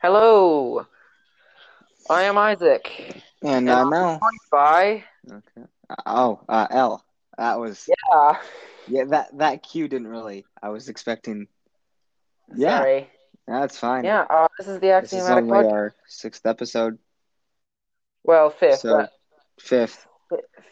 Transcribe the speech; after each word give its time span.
Hello, 0.00 0.86
I 2.08 2.22
am 2.24 2.36
Isak. 2.36 2.90
And 3.42 3.68
uh, 3.68 3.88
now, 3.88 4.20
Bye. 4.50 5.04
okay. 5.30 5.66
Oh, 6.06 6.40
uh, 6.48 6.66
L. 6.70 7.04
That 7.36 7.58
was 7.58 7.88
Yeah. 7.88 8.38
yeah. 8.88 9.04
That 9.08 9.38
that 9.38 9.62
cue 9.62 9.88
didn't 9.88 10.08
really. 10.08 10.44
I 10.62 10.68
was 10.70 10.88
expecting. 10.88 11.48
Yeah, 12.54 12.78
Sorry. 12.78 13.10
that's 13.46 13.78
fine. 13.78 14.04
Yeah. 14.04 14.24
Uh, 14.28 14.48
this 14.58 14.68
is 14.68 14.80
the 14.80 14.98
This 15.00 15.12
is 15.12 15.28
only 15.28 15.50
podcast. 15.50 15.72
our 15.72 15.94
sixth 16.06 16.46
episode, 16.46 16.98
Well, 18.24 18.50
fifth. 18.50 18.80
so 18.80 18.96
but- 18.98 19.12
fifth. 19.60 20.06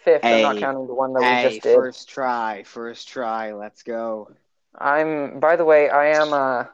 fifth. 0.04 0.24
I'm 0.24 0.42
not 0.42 0.58
counting 0.58 0.86
the 0.86 0.94
one 0.94 1.12
that 1.14 1.20
we 1.20 1.26
Hey, 1.26 1.48
just 1.50 1.62
did. 1.62 1.74
first 1.76 2.08
try, 2.08 2.62
first 2.64 3.08
try. 3.08 3.52
Let's 3.52 3.82
go. 3.82 4.30
I'm. 4.78 5.40
By 5.40 5.56
the 5.56 5.64
way, 5.64 5.88
I 5.90 6.16
am. 6.20 6.32
Uh, 6.32 6.64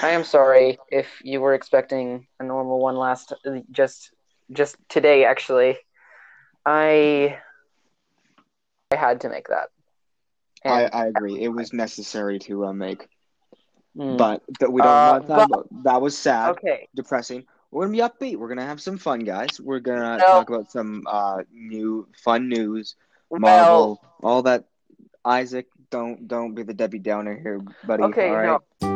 I 0.00 0.10
am 0.10 0.24
sorry 0.24 0.78
if 0.90 1.06
you 1.22 1.40
were 1.40 1.54
expecting 1.54 2.26
a 2.40 2.44
normal 2.44 2.78
one 2.80 2.96
last. 2.96 3.32
Just, 3.70 4.10
just 4.50 4.76
today, 4.88 5.24
actually. 5.24 5.78
I. 6.64 7.38
I 8.90 8.96
had 8.96 9.20
to 9.22 9.28
make 9.28 9.48
that. 9.48 9.68
I, 10.64 10.82
And- 10.82 10.94
I 10.94 11.06
agree. 11.06 11.40
It 11.40 11.48
was 11.48 11.72
necessary 11.72 12.38
to 12.40 12.66
uh, 12.66 12.72
make, 12.72 13.08
Mm. 13.96 14.16
but 14.16 14.42
that 14.60 14.72
we 14.72 14.80
don't 14.80 14.88
Uh, 14.90 15.12
want 15.12 15.26
that. 15.28 15.48
But 15.50 15.66
that 15.84 16.00
was 16.00 16.16
sad, 16.16 16.50
okay. 16.52 16.88
depressing. 16.94 17.44
We're 17.70 17.86
gonna 17.86 17.96
be 17.96 18.02
upbeat. 18.02 18.36
We're 18.38 18.48
gonna 18.48 18.64
have 18.66 18.80
some 18.80 18.96
fun, 18.98 19.20
guys. 19.20 19.60
We're 19.60 19.80
gonna 19.80 20.16
No. 20.18 20.24
talk 20.24 20.48
about 20.48 20.70
some 20.70 21.04
uh 21.06 21.42
new 21.52 22.06
fun 22.24 22.48
news. 22.48 22.96
Marvel, 23.30 24.00
all 24.22 24.42
that. 24.44 24.64
Isak, 25.26 25.66
don't 25.90 26.26
don't 26.28 26.54
be 26.54 26.62
the 26.64 26.74
Debbie 26.74 26.98
Downer 27.00 27.38
here, 27.38 27.60
buddy. 27.84 28.02
okay. 28.04 28.28
all 28.30 28.36
right. 28.36 28.60
No. 28.80 28.91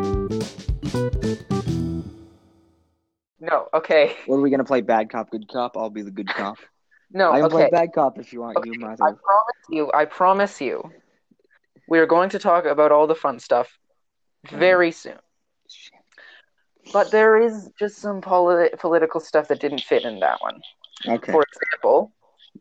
No. 3.41 3.69
Okay. 3.75 4.17
What 4.27 4.37
are 4.37 4.41
we 4.41 4.51
gonna 4.51 4.65
play? 4.65 4.81
Bad 4.81 5.11
cop, 5.11 5.31
good 5.31 5.49
cop. 5.49 5.77
I'll 5.77 5.91
be 5.91 6.03
the 6.03 6.11
good 6.11 6.29
cop. 6.29 6.59
No. 7.13 7.33
I 7.33 7.37
can 7.37 7.45
okay. 7.47 7.55
play 7.55 7.69
bad 7.71 7.93
cop 7.93 8.19
if 8.19 8.33
you 8.33 8.41
want. 8.41 8.57
Okay, 8.57 8.71
You 8.73 8.81
might 8.81 8.99
I 9.01 9.13
promise 9.13 9.63
you, 9.71 9.91
I 9.95 10.05
promise 10.05 10.61
you, 10.61 10.91
we 11.89 11.99
are 11.99 12.07
going 12.07 12.31
to 12.31 12.39
talk 12.39 12.65
about 12.65 12.93
all 12.93 13.07
the 13.07 13.15
fun 13.15 13.39
stuff 13.39 13.79
very 14.51 14.91
soon. 14.91 15.19
But 16.93 17.11
there 17.11 17.37
is 17.37 17.71
just 17.79 17.99
some 17.99 18.21
poli- 18.21 18.71
political 18.79 19.21
stuff 19.21 19.49
that 19.49 19.61
didn't 19.61 19.83
fit 19.83 20.05
in 20.05 20.21
that 20.21 20.41
one. 20.41 20.61
Okay. 21.07 21.33
For 21.33 21.43
example, 21.43 22.13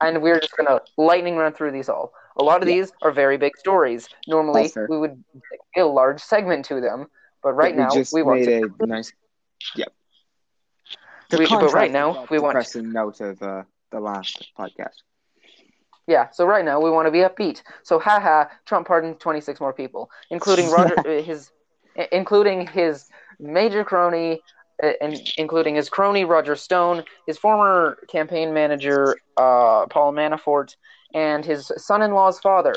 and 0.02 0.22
we're 0.22 0.40
just 0.40 0.56
going 0.58 0.68
to 0.68 0.81
lightning 0.98 1.38
run 1.38 1.53
through 1.53 1.72
these 1.72 1.90
all. 1.90 2.12
A 2.38 2.44
lot 2.44 2.62
of 2.62 2.68
Yeah. 2.68 2.76
these 2.76 2.92
are 3.02 3.12
very 3.12 3.38
big 3.38 3.56
stories. 3.58 4.09
Normally, 4.28 4.72
we 4.90 4.98
would 4.98 5.23
give 5.73 5.86
a 5.86 5.90
large 5.90 6.22
segment 6.22 6.66
to 6.66 6.81
them, 6.81 7.08
but 7.46 7.54
right 7.54 7.76
now, 7.76 7.90
we 8.12 8.24
want 8.24 8.44
to. 8.44 8.70
nice. 8.80 9.14
Yep. 9.76 9.94
We- 11.38 11.46
but 11.48 11.74
right 11.74 11.92
now, 11.92 12.26
we 12.32 12.40
want- 12.40 12.54
depressing 12.54 12.92
note 12.92 13.22
of 13.22 13.42
uh, 13.42 13.64
the 13.92 14.00
last 14.00 14.52
podcast. 14.58 14.98
Yeah, 16.08 16.30
so 16.32 16.46
right 16.46 16.66
now 16.66 16.80
we 16.82 16.90
want 16.90 17.06
to 17.08 17.12
be 17.12 17.20
upbeat. 17.20 17.62
So 17.84 18.00
haha, 18.00 18.46
Trump 18.66 18.88
pardoned 18.88 19.20
26 19.20 19.60
more 19.60 19.74
people, 19.74 20.10
including 20.32 20.72
Roger 20.72 20.98
uh, 21.06 21.22
his 21.22 21.52
including 22.12 22.68
his 22.68 23.10
major 23.40 23.84
crony 23.84 24.42
uh, 24.84 24.94
and 25.02 25.20
including 25.38 25.76
his 25.76 25.88
crony 25.90 26.26
Roger 26.26 26.56
Stone, 26.56 27.04
his 27.28 27.38
former 27.38 27.98
campaign 28.08 28.54
manager 28.54 29.18
uh, 29.38 29.86
Paul 29.88 30.14
Manafort, 30.14 30.76
and 31.14 31.46
his 31.46 31.72
son-in-law's 31.78 32.40
father. 32.40 32.74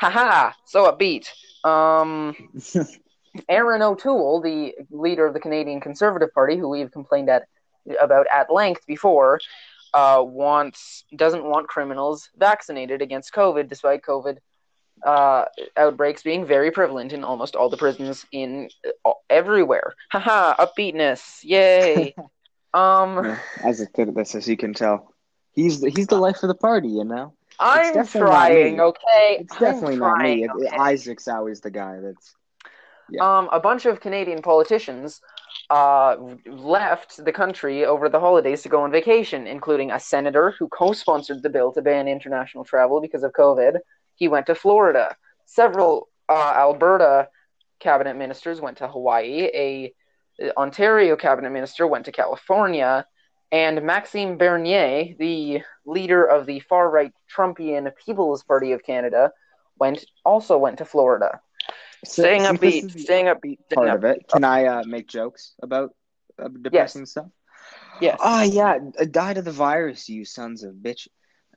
Haha, 0.00 0.52
so 0.64 0.90
upbeat. 0.90 1.28
Um 1.66 2.34
Erin 3.48 3.82
O'Toole, 3.82 4.40
the 4.40 4.74
leader 4.90 5.26
of 5.26 5.34
the 5.34 5.40
Canadian 5.40 5.80
Conservative 5.80 6.32
Party, 6.32 6.56
who 6.56 6.68
we've 6.68 6.90
complained 6.90 7.28
at 7.30 7.44
about 8.00 8.26
at 8.32 8.52
length 8.52 8.86
before, 8.86 9.40
uh, 9.94 10.22
wants 10.24 11.04
doesn't 11.16 11.44
want 11.44 11.68
criminals 11.68 12.30
vaccinated 12.36 13.02
against 13.02 13.32
COVID, 13.34 13.68
despite 13.68 14.02
COVID 14.02 14.38
uh, 15.04 15.44
outbreaks 15.76 16.22
being 16.22 16.44
very 16.44 16.70
prevalent 16.70 17.12
in 17.12 17.24
almost 17.24 17.56
all 17.56 17.70
the 17.70 17.76
prisons 17.76 18.26
in 18.32 18.68
uh, 19.04 19.12
everywhere. 19.30 19.94
Haha, 20.10 20.54
upbeatness, 20.64 21.38
yay! 21.42 22.14
um, 22.74 23.24
Yeah, 23.24 23.38
Isak 23.66 23.92
good 23.94 24.08
at 24.08 24.14
this, 24.14 24.34
as 24.34 24.48
you 24.48 24.56
can 24.56 24.74
tell. 24.74 25.14
He's 25.52 25.80
the, 25.80 25.90
he's 25.90 26.06
the 26.06 26.16
life 26.18 26.42
of 26.42 26.48
the 26.48 26.54
party, 26.54 26.88
you 26.88 27.04
know. 27.04 27.34
I'm 27.58 28.06
trying. 28.06 28.76
me. 28.76 28.80
Okay, 28.80 29.36
It's 29.40 29.54
I'm 29.54 29.60
definitely 29.60 29.96
not 29.96 30.18
me. 30.18 30.44
trying, 30.46 30.62
It- 30.62 30.68
okay? 30.68 30.76
Isak's 30.94 31.28
always 31.28 31.60
the 31.60 31.70
guy 31.70 32.00
that's. 32.00 32.34
Yeah. 33.10 33.38
Um, 33.38 33.48
a 33.52 33.60
bunch 33.60 33.86
of 33.86 34.00
Canadian 34.00 34.42
politicians 34.42 35.20
uh, 35.70 36.16
left 36.46 37.24
the 37.24 37.32
country 37.32 37.84
over 37.84 38.08
the 38.08 38.20
holidays 38.20 38.62
to 38.62 38.68
go 38.68 38.82
on 38.82 38.90
vacation, 38.90 39.46
including 39.46 39.90
a 39.90 40.00
senator 40.00 40.54
who 40.58 40.68
co 40.68 40.92
sponsored 40.92 41.42
the 41.42 41.50
bill 41.50 41.72
to 41.72 41.82
ban 41.82 42.08
international 42.08 42.64
travel 42.64 43.00
because 43.00 43.22
of 43.22 43.32
COVID. 43.32 43.78
He 44.14 44.28
went 44.28 44.46
to 44.46 44.54
Florida. 44.54 45.16
Several 45.46 46.08
uh, 46.28 46.52
Alberta 46.56 47.28
cabinet 47.80 48.16
ministers 48.16 48.60
went 48.60 48.78
to 48.78 48.88
Hawaii. 48.88 49.48
A 49.54 49.92
Ontario 50.56 51.16
cabinet 51.16 51.50
minister 51.50 51.86
went 51.86 52.04
to 52.04 52.12
California. 52.12 53.06
And 53.52 53.82
Maxime 53.82 54.38
Bernier, 54.38 55.16
the 55.18 55.62
leader 55.84 56.24
of 56.24 56.46
the 56.46 56.60
far 56.60 56.88
right 56.88 57.12
Trumpian 57.34 57.90
People's 58.04 58.44
Party 58.44 58.72
of 58.72 58.84
Canada, 58.84 59.32
went 59.78 60.04
also 60.24 60.56
went 60.56 60.78
to 60.78 60.84
Florida. 60.84 61.40
Staying 62.04 62.42
upbeat, 62.42 62.98
staying 62.98 63.26
upbeat, 63.26 63.58
staying 63.66 63.74
part 63.74 63.88
upbeat. 63.88 63.94
of 63.94 64.04
it. 64.04 64.28
Can 64.28 64.44
I 64.44 64.64
uh, 64.66 64.82
make 64.86 65.06
jokes 65.06 65.54
about 65.62 65.94
uh, 66.42 66.48
depressing 66.48 67.06
stuff? 67.06 67.26
Yes. 68.00 68.18
Oh 68.22 68.42
yeah, 68.42 68.78
uh, 68.98 69.04
died 69.04 69.36
of 69.38 69.44
the 69.44 69.52
virus, 69.52 70.08
you 70.08 70.24
sons 70.24 70.62
of 70.64 70.74
bitch. 70.74 71.08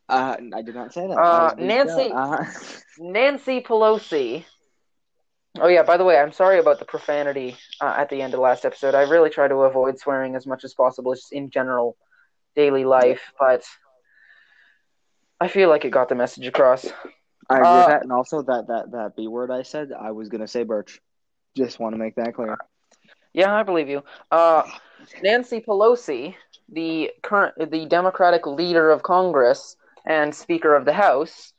Uh, 0.09 0.35
I 0.53 0.61
did 0.61 0.75
not 0.75 0.93
say 0.93 1.07
that. 1.07 1.13
Uh, 1.13 1.55
That 1.55 1.57
was 1.57 1.63
bleeped 1.63 1.67
Nancy- 1.67 2.11
out. 2.11 2.39
Uh, 2.41 2.45
Nancy 2.99 3.61
Pelosi. 3.61 4.45
Oh 5.59 5.67
yeah. 5.67 5.83
By 5.83 5.95
the 5.97 6.03
way, 6.03 6.17
I'm 6.17 6.33
sorry 6.33 6.59
about 6.59 6.79
the 6.79 6.85
profanity 6.85 7.55
uh, 7.79 7.93
at 7.97 8.09
the 8.09 8.21
end 8.21 8.33
of 8.33 8.37
the 8.39 8.41
last 8.41 8.65
episode. 8.65 8.95
I 8.95 9.03
really 9.03 9.29
try 9.29 9.47
to 9.47 9.55
avoid 9.55 9.97
swearing 9.99 10.35
as 10.35 10.45
much 10.45 10.63
as 10.65 10.73
possible, 10.73 11.13
just 11.13 11.31
in 11.31 11.49
general, 11.51 11.95
daily 12.55 12.83
life. 12.83 13.21
But 13.39 13.63
I 15.39 15.47
feel 15.47 15.69
like 15.69 15.85
it 15.85 15.91
got 15.91 16.09
the 16.09 16.15
message 16.15 16.47
across. 16.47 16.85
I 17.49 17.55
agree 17.55 17.67
Uh, 17.67 17.77
with 17.77 17.85
that, 17.87 18.03
and 18.03 18.11
also 18.11 18.41
that 18.43 18.67
that 18.67 18.91
that 18.91 19.15
B 19.15 19.27
word 19.27 19.51
I 19.51 19.63
said, 19.63 19.91
I 19.91 20.11
was 20.11 20.29
gonna 20.29 20.47
say 20.47 20.63
Birch. 20.63 21.01
Just 21.55 21.79
want 21.79 21.93
to 21.93 21.99
make 21.99 22.15
that 22.15 22.33
clear. 22.33 22.57
Yeah, 23.33 23.53
I 23.53 23.63
believe 23.63 23.89
you. 23.89 24.03
Uh, 24.31 24.63
Nancy 25.21 25.59
Pelosi, 25.59 26.35
the 26.69 27.11
current, 27.21 27.71
the 27.71 27.85
Democratic 27.85 28.45
leader 28.47 28.89
of 28.91 29.03
Congress 29.03 29.75
and 30.05 30.33
Speaker 30.33 30.75
of 30.75 30.85
the 30.85 30.93
House, 30.93 31.53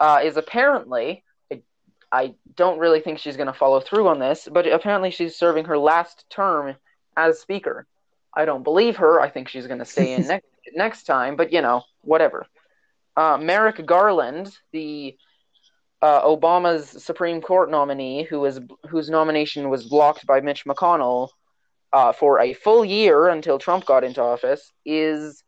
uh, 0.00 0.20
is 0.22 0.36
apparently. 0.36 1.24
I, 1.50 1.62
I 2.10 2.34
don't 2.56 2.78
really 2.78 3.00
think 3.00 3.18
she's 3.18 3.36
going 3.36 3.46
to 3.46 3.52
follow 3.52 3.80
through 3.80 4.08
on 4.08 4.18
this, 4.18 4.48
but 4.50 4.66
apparently 4.66 5.10
she's 5.10 5.36
serving 5.36 5.64
her 5.66 5.78
last 5.78 6.24
term 6.30 6.76
as 7.16 7.40
Speaker. 7.40 7.86
I 8.34 8.44
don't 8.44 8.62
believe 8.62 8.96
her. 8.96 9.20
I 9.20 9.28
think 9.30 9.48
she's 9.48 9.66
going 9.66 9.78
to 9.78 9.84
stay 9.84 10.14
in 10.14 10.26
next 10.26 10.46
next 10.74 11.02
time, 11.04 11.36
but 11.36 11.52
you 11.52 11.60
know, 11.60 11.82
whatever. 12.02 12.46
Uh, 13.16 13.38
Merrick 13.38 13.84
Garland, 13.86 14.56
the 14.72 15.16
uh, 16.00 16.22
Obama's 16.22 17.02
Supreme 17.04 17.40
Court 17.40 17.70
nominee, 17.70 18.24
who 18.24 18.40
was 18.40 18.60
whose 18.88 19.08
nomination 19.10 19.68
was 19.68 19.84
blocked 19.88 20.26
by 20.26 20.40
Mitch 20.40 20.64
McConnell 20.64 21.28
uh, 21.92 22.12
for 22.12 22.40
a 22.40 22.54
full 22.54 22.84
year 22.84 23.28
until 23.28 23.58
Trump 23.58 23.84
got 23.84 24.04
into 24.04 24.22
office, 24.22 24.72
is 24.84 25.42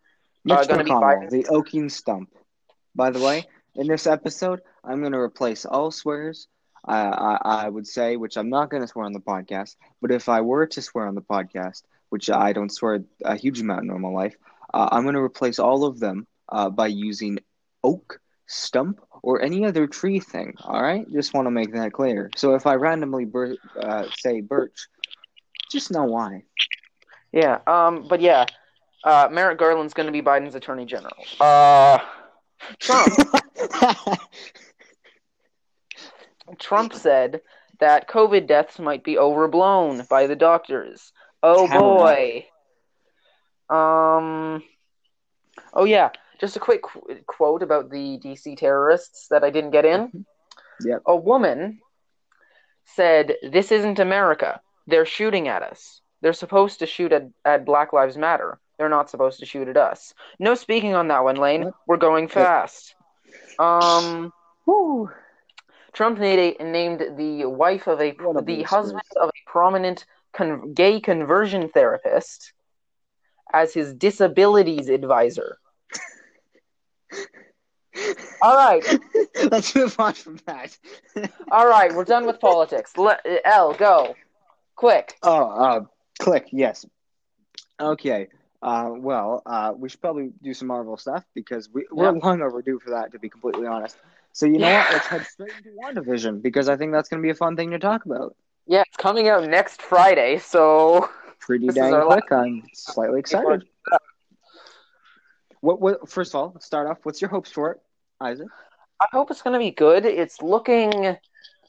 Uh, 0.48 0.64
gonna 0.64 0.84
be 0.84 0.90
McConnell, 0.90 1.00
Biden. 1.00 1.30
the 1.30 1.46
Oaking 1.48 1.88
stump. 1.88 2.30
By 2.94 3.10
the 3.10 3.20
way, 3.20 3.46
in 3.74 3.86
this 3.88 4.06
episode, 4.06 4.60
I'm 4.84 5.02
gonna 5.02 5.20
replace 5.20 5.64
all 5.64 5.90
swears. 5.90 6.46
I, 6.86 6.98
I 7.06 7.64
I 7.64 7.68
would 7.68 7.86
say, 7.86 8.16
which 8.16 8.36
I'm 8.36 8.50
not 8.50 8.68
gonna 8.70 8.86
swear 8.86 9.06
on 9.06 9.12
the 9.14 9.20
podcast, 9.20 9.76
but 10.02 10.10
if 10.12 10.28
I 10.28 10.42
were 10.42 10.66
to 10.66 10.82
swear 10.82 11.06
on 11.06 11.14
the 11.14 11.22
podcast, 11.22 11.82
which 12.10 12.28
I 12.30 12.52
don't 12.52 12.70
swear 12.70 13.02
a 13.24 13.36
huge 13.36 13.60
amount 13.60 13.80
in 13.82 13.88
normal 13.88 14.14
life, 14.14 14.36
uh, 14.72 14.88
I'm 14.92 15.04
gonna 15.04 15.22
replace 15.22 15.58
all 15.58 15.84
of 15.84 15.98
them 15.98 16.26
uh, 16.50 16.68
by 16.70 16.88
using 16.88 17.38
oak, 17.84 18.18
stump, 18.46 19.00
or 19.22 19.40
any 19.42 19.64
other 19.64 19.86
tree 19.86 20.18
thing. 20.18 20.54
All 20.64 20.82
right, 20.82 21.06
just 21.12 21.34
want 21.34 21.46
to 21.46 21.50
make 21.52 21.72
that 21.74 21.92
clear. 21.92 22.30
So 22.36 22.54
if 22.54 22.66
I 22.66 22.74
randomly 22.74 23.24
bir- 23.26 23.56
uh, 23.80 24.06
say 24.18 24.40
birch, 24.40 24.88
just 25.70 25.92
know 25.92 26.04
why. 26.04 26.42
yeah. 27.32 27.60
Um, 27.66 28.06
but 28.08 28.20
yeah, 28.20 28.46
uh, 29.04 29.28
Merrick 29.30 29.58
Garland's 29.58 29.94
going 29.94 30.06
to 30.06 30.12
be 30.12 30.22
Biden's 30.22 30.54
Attorney 30.56 30.86
General. 30.86 31.14
Uh, 31.40 31.98
Trump 32.78 33.14
Trump 36.58 36.94
said 36.94 37.40
that 37.80 38.08
COVID 38.08 38.46
deaths 38.46 38.78
might 38.78 39.04
be 39.04 39.18
overblown 39.18 40.06
by 40.08 40.26
the 40.26 40.36
doctors. 40.36 41.12
Oh 41.42 41.66
boy. 41.68 42.46
Um. 43.68 44.62
Oh 45.72 45.84
yeah, 45.84 46.10
just 46.44 46.56
a 46.56 46.60
quick 46.60 46.82
qu- 46.82 47.16
quote 47.26 47.62
about 47.62 47.90
the 47.90 48.18
DC 48.24 48.56
terrorists 48.58 49.28
that 49.30 49.42
I 49.44 49.50
didn't 49.50 49.70
get 49.70 49.86
in. 49.86 50.26
Yep. 50.84 51.02
A 51.06 51.16
woman 51.16 51.80
said, 52.84 53.36
"This 53.42 53.72
isn't 53.72 53.98
America. 53.98 54.60
They're 54.86 55.06
shooting 55.06 55.48
at 55.48 55.62
us. 55.62 56.00
they're 56.20 56.32
supposed 56.44 56.78
to 56.78 56.86
shoot 56.86 57.12
at, 57.12 57.24
at 57.44 57.64
Black 57.64 57.92
Lives 57.92 58.16
Matter. 58.16 58.58
They're 58.76 58.88
not 58.98 59.10
supposed 59.10 59.40
to 59.40 59.46
shoot 59.46 59.68
at 59.68 59.76
us. 59.76 60.14
No 60.38 60.54
speaking 60.54 60.94
on 60.94 61.08
that 61.08 61.24
one, 61.24 61.36
Lane. 61.36 61.64
What? 61.64 61.74
We're 61.86 61.96
going 62.08 62.28
fast. 62.28 62.94
Um. 63.58 64.32
Trump 65.92 66.18
named, 66.18 66.56
named 66.60 67.00
the 67.16 67.44
wife 67.46 67.86
of 67.86 68.00
a 68.00 68.10
What 68.12 68.46
the 68.46 68.62
husband 68.64 69.02
of 69.20 69.28
a 69.28 69.50
prominent 69.50 70.04
con- 70.32 70.72
gay 70.74 71.00
conversion 71.00 71.68
therapist 71.68 72.52
as 73.52 73.72
his 73.72 73.94
disabilities 73.94 74.88
advisor. 74.88 75.58
All 78.42 78.56
right, 78.56 78.84
Let's 79.50 79.74
move 79.74 79.94
on 79.98 80.14
from 80.14 80.38
that. 80.46 80.76
all 81.50 81.66
right, 81.66 81.94
we're 81.94 82.04
done 82.04 82.26
with 82.26 82.40
politics. 82.40 82.96
Let, 82.96 83.24
L, 83.44 83.72
go, 83.74 84.16
quick. 84.76 85.16
Oh, 85.22 85.44
uh, 85.50 85.80
click, 86.18 86.48
yes. 86.52 86.84
Okay. 87.80 88.28
Uh, 88.62 88.90
well, 88.96 89.42
uh, 89.46 89.72
we 89.76 89.88
should 89.88 90.00
probably 90.00 90.32
do 90.42 90.54
some 90.54 90.68
Marvel 90.68 90.96
stuff 90.96 91.24
because 91.34 91.68
we, 91.72 91.86
we're 91.92 92.06
Yeah. 92.12 92.20
long 92.22 92.40
overdue 92.42 92.80
for 92.80 92.90
that, 92.90 93.12
to 93.12 93.18
be 93.18 93.28
completely 93.28 93.66
honest. 93.66 93.96
So, 94.32 94.46
you 94.46 94.58
know 94.58 94.68
Yeah. 94.68 94.78
what? 94.84 94.92
Let's 94.94 95.06
head 95.06 95.26
straight 95.26 95.52
into 95.56 95.70
WandaVision 95.70 96.42
because 96.42 96.68
I 96.68 96.76
think 96.76 96.92
that's 96.92 97.08
going 97.08 97.22
to 97.22 97.26
be 97.26 97.30
a 97.30 97.34
fun 97.34 97.56
thing 97.56 97.70
to 97.72 97.78
talk 97.78 98.04
about. 98.06 98.34
Yeah, 98.66 98.82
it's 98.86 98.96
coming 98.96 99.28
out 99.28 99.44
next 99.48 99.82
Friday, 99.82 100.38
so 100.38 101.10
Pretty 101.40 101.68
dang 101.68 102.00
quick. 102.06 102.32
I'm 102.32 102.62
slightly 102.72 103.20
excited. 103.20 103.64
What, 105.64 105.80
what, 105.80 106.10
first 106.10 106.34
of 106.34 106.40
all, 106.40 106.50
let's 106.52 106.66
start 106.66 106.86
off. 106.86 106.98
What's 107.04 107.22
your 107.22 107.30
hopes 107.30 107.50
for 107.50 107.70
it, 107.72 107.80
Isak? 108.22 108.48
I 109.00 109.06
hope 109.12 109.30
it's 109.30 109.40
going 109.40 109.54
to 109.54 109.58
be 109.58 109.70
good. 109.70 110.04
It's 110.04 110.42
looking 110.42 111.16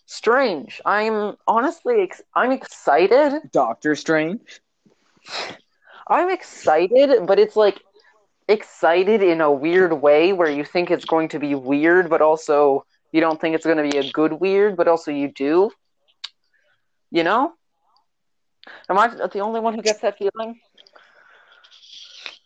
strange. 0.06 0.82
I'm 0.86 1.38
honestly, 1.48 2.02
ex- 2.02 2.22
I'm 2.36 2.52
excited. 2.52 3.50
Doctor 3.54 3.96
Strange? 3.96 4.60
I'm 6.08 6.30
excited, 6.30 7.26
but 7.26 7.40
it's 7.40 7.56
like 7.56 7.82
excited 8.50 9.24
in 9.24 9.40
a 9.40 9.50
weird 9.50 9.94
way 9.94 10.34
where 10.34 10.50
you 10.50 10.66
think 10.66 10.92
it's 10.92 11.06
going 11.06 11.30
to 11.30 11.40
be 11.40 11.56
weird, 11.56 12.10
but 12.10 12.22
also 12.22 12.86
you 13.14 13.22
don't 13.22 13.40
think 13.40 13.56
it's 13.56 13.66
going 13.66 13.78
to 13.78 13.90
be 13.90 13.98
a 13.98 14.12
good 14.12 14.34
weird, 14.34 14.76
but 14.76 14.90
also 14.90 15.10
you 15.10 15.30
do. 15.30 15.72
You 17.12 17.24
know? 17.24 17.54
Am 18.90 19.00
I 19.00 19.08
the 19.08 19.40
only 19.40 19.62
one 19.62 19.74
who 19.74 19.82
gets 19.82 20.02
that 20.02 20.18
feeling? 20.18 20.60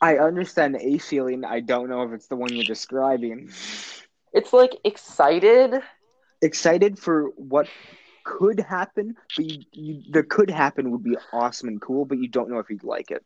I 0.01 0.17
understand 0.17 0.77
a 0.79 0.97
feeling. 0.97 1.43
I 1.45 1.59
don't 1.59 1.89
know 1.89 2.03
if 2.03 2.11
it's 2.13 2.27
the 2.27 2.35
one 2.35 2.53
you're 2.53 2.63
describing. 2.63 3.49
It's 4.33 4.53
like 4.53 4.75
excited. 4.83 5.81
excited 6.41 6.99
for 6.99 7.29
what 7.35 7.67
could 8.23 8.59
happen, 8.59 9.15
but 9.35 9.45
you, 9.45 9.63
you, 9.71 10.03
the 10.11 10.23
could 10.23 10.49
happen 10.49 10.91
would 10.91 11.03
be 11.03 11.17
awesome 11.31 11.67
and 11.69 11.81
cool, 11.81 12.05
but 12.05 12.17
you 12.19 12.27
don't 12.27 12.49
know 12.49 12.59
if 12.59 12.69
you'd 12.69 12.83
like 12.83 13.11
it. 13.11 13.23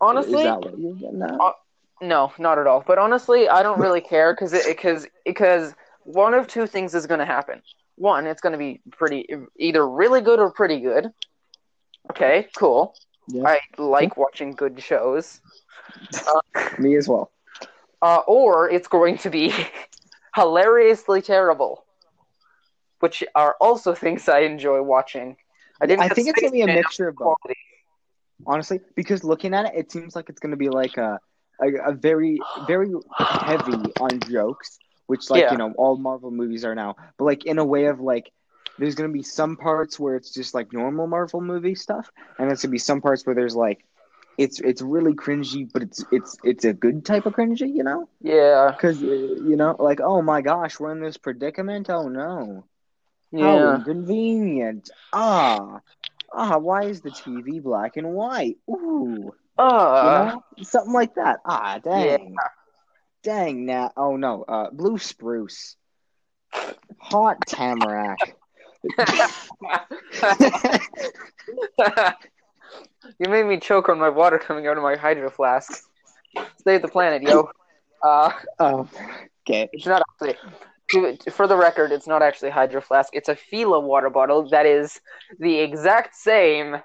Honestly, 0.00 0.34
Is 0.34 0.42
that 0.44 0.60
what 0.60 0.78
you're 0.78 0.94
getting 0.94 1.22
at? 1.22 1.40
Uh, 1.40 1.52
No, 2.00 2.32
not 2.38 2.58
at 2.58 2.66
all. 2.66 2.82
But 2.86 2.98
honestly, 2.98 3.48
I 3.48 3.62
don't 3.62 3.80
really 3.80 4.00
care 4.12 4.32
because 4.34 4.52
because 4.66 5.06
because 5.24 5.74
one 6.04 6.34
of 6.34 6.46
two 6.46 6.66
things 6.66 6.94
is 6.94 7.06
going 7.06 7.20
to 7.20 7.26
happen. 7.26 7.62
One, 7.96 8.26
it's 8.26 8.40
going 8.40 8.52
to 8.52 8.58
be 8.58 8.82
pretty 8.92 9.26
either 9.58 9.88
really 9.88 10.20
good 10.20 10.38
or 10.40 10.50
pretty 10.52 10.80
good. 10.80 11.12
Okay, 12.10 12.48
cool. 12.56 12.94
Yeah. 13.28 13.42
I 13.46 13.60
like 13.78 14.16
watching 14.16 14.52
good 14.52 14.82
shows. 14.82 15.40
Me 16.78 16.96
as 16.96 17.08
well. 17.08 17.30
Uh, 18.02 18.18
or 18.26 18.70
it's 18.70 18.88
going 18.88 19.18
to 19.18 19.30
be 19.30 19.52
hilariously 20.34 21.22
terrible, 21.22 21.84
which 23.00 23.24
are 23.34 23.56
also 23.60 23.94
things 23.94 24.28
I 24.28 24.40
enjoy 24.40 24.82
watching. 24.82 25.36
I 25.80 25.86
didn't. 25.86 26.02
I 26.02 26.08
think 26.08 26.28
it's 26.28 26.40
gonna 26.40 26.52
be 26.52 26.62
a 26.62 26.66
mixture 26.66 27.08
of 27.08 27.16
both, 27.16 27.38
quality. 27.40 27.58
honestly, 28.46 28.80
because 28.94 29.24
looking 29.24 29.54
at 29.54 29.66
it, 29.66 29.72
it 29.74 29.92
seems 29.92 30.14
like 30.14 30.28
it's 30.28 30.40
gonna 30.40 30.56
be 30.56 30.68
like 30.68 30.96
a 30.98 31.18
a, 31.62 31.90
a 31.90 31.92
very 31.92 32.40
very 32.66 32.90
heavy 33.18 33.72
on 34.00 34.20
jokes, 34.30 34.78
which 35.06 35.30
like 35.30 35.42
Yeah. 35.42 35.52
you 35.52 35.58
know 35.58 35.72
all 35.76 35.96
Marvel 35.96 36.30
movies 36.30 36.64
are 36.64 36.74
now, 36.74 36.96
but 37.18 37.24
like 37.24 37.44
in 37.46 37.58
a 37.58 37.64
way 37.64 37.86
of 37.86 38.00
like. 38.00 38.30
There's 38.78 38.94
gonna 38.94 39.10
be 39.10 39.22
some 39.22 39.56
parts 39.56 39.98
where 39.98 40.16
it's 40.16 40.32
just 40.32 40.54
like 40.54 40.72
normal 40.72 41.06
Marvel 41.06 41.40
movie 41.40 41.74
stuff, 41.74 42.10
and 42.38 42.48
there's 42.48 42.62
gonna 42.62 42.72
be 42.72 42.78
some 42.78 43.00
parts 43.00 43.24
where 43.24 43.34
there's 43.34 43.54
like, 43.54 43.84
it's 44.36 44.60
it's 44.60 44.82
really 44.82 45.14
cringy, 45.14 45.70
but 45.72 45.82
it's 45.82 46.04
it's 46.10 46.36
it's 46.42 46.64
a 46.64 46.72
good 46.72 47.04
type 47.04 47.26
of 47.26 47.34
cringy, 47.34 47.72
you 47.74 47.84
know? 47.84 48.08
Yeah, 48.20 48.70
Because, 48.70 49.00
you 49.00 49.56
know, 49.56 49.76
like, 49.78 50.00
oh 50.00 50.22
my 50.22 50.40
gosh, 50.42 50.80
we're 50.80 50.92
in 50.92 51.00
this 51.00 51.16
predicament? 51.16 51.88
Oh 51.88 52.08
no. 52.08 52.64
Yeah. 53.30 53.44
How 53.44 53.56
yeah. 53.56 53.74
inconvenient. 53.76 54.90
Ah. 55.12 55.80
Ah, 56.32 56.58
why 56.58 56.84
is 56.84 57.00
the 57.00 57.10
TV 57.10 57.62
black 57.62 57.96
and 57.96 58.12
white? 58.12 58.58
Ooh. 58.68 59.32
Uh, 59.56 60.26
you 60.26 60.34
know? 60.34 60.64
Something 60.64 60.92
like 60.92 61.14
that. 61.14 61.40
Ah, 61.44 61.78
dang. 61.82 62.34
Dang, 63.22 63.66
now. 63.66 63.92
Oh 63.96 64.16
no. 64.16 64.42
Uh, 64.42 64.70
blue 64.70 64.98
spruce. 64.98 65.76
Hot 66.98 67.38
tamarack. 67.46 68.36
you 73.18 73.28
made 73.28 73.46
me 73.46 73.58
choke 73.58 73.88
on 73.88 73.98
my 73.98 74.08
water 74.08 74.38
coming 74.38 74.66
out 74.66 74.76
of 74.76 74.82
my 74.82 74.96
hydro 74.96 75.30
flask. 75.30 75.84
Save 76.64 76.82
the 76.82 76.88
planet, 76.88 77.22
yo. 77.22 77.48
Uh, 78.02 78.30
oh, 78.58 78.88
okay. 79.42 79.68
it's 79.72 79.86
not 79.86 80.02
actually. 80.02 80.36
For 81.30 81.46
the 81.46 81.56
record, 81.56 81.92
it's 81.92 82.06
not 82.06 82.22
actually 82.22 82.50
hydro 82.50 82.82
flask. 82.82 83.10
It's 83.14 83.30
a 83.30 83.36
Fila 83.36 83.80
water 83.80 84.10
bottle 84.10 84.48
that 84.50 84.66
is 84.66 85.00
the 85.38 85.58
exact 85.60 86.14
same 86.14 86.76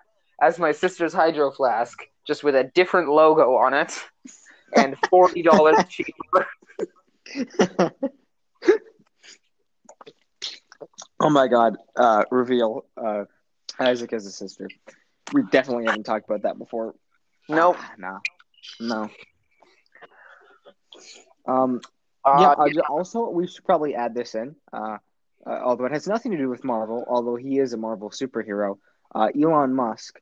as 0.41 0.57
my 0.57 0.71
sister's 0.71 1.13
hydro 1.13 1.51
flask, 1.51 1.99
just 2.25 2.43
with 2.43 2.55
a 2.55 2.63
different 2.63 3.09
logo 3.09 3.55
on 3.55 3.73
it, 3.73 4.01
and 4.75 4.95
forty 5.09 5.41
dollars 5.41 5.77
cheaper. 5.89 6.47
Oh 11.19 11.29
my 11.29 11.47
god. 11.47 11.77
Uh, 11.95 12.23
reveal. 12.31 12.85
Uh, 12.97 13.25
Isak 13.79 14.11
has 14.11 14.25
a 14.25 14.31
sister. 14.31 14.67
We 15.33 15.43
definitely 15.51 15.85
haven't 15.85 16.03
talked 16.03 16.29
about 16.29 16.43
that 16.43 16.57
before. 16.57 16.95
Nope. 17.47 17.77
Ah, 17.79 17.93
no. 17.97 18.19
No. 18.79 19.09
Um, 21.47 21.81
Uh, 22.25 22.39
yeah, 22.41 22.49
uh, 22.51 22.69
also, 22.89 23.29
we 23.29 23.47
should 23.47 23.63
probably 23.65 23.95
add 23.95 24.13
this 24.13 24.35
in, 24.35 24.55
uh, 24.73 24.97
uh, 25.47 25.59
although 25.63 25.85
it 25.85 25.91
has 25.91 26.07
nothing 26.07 26.31
to 26.31 26.37
do 26.37 26.49
with 26.49 26.63
Marvel, 26.65 27.05
although 27.07 27.35
he 27.37 27.57
is 27.59 27.73
a 27.73 27.77
Marvel 27.77 28.09
superhero. 28.09 28.77
Uh, 29.15 29.29
Elon 29.41 29.73
Musk 29.73 30.19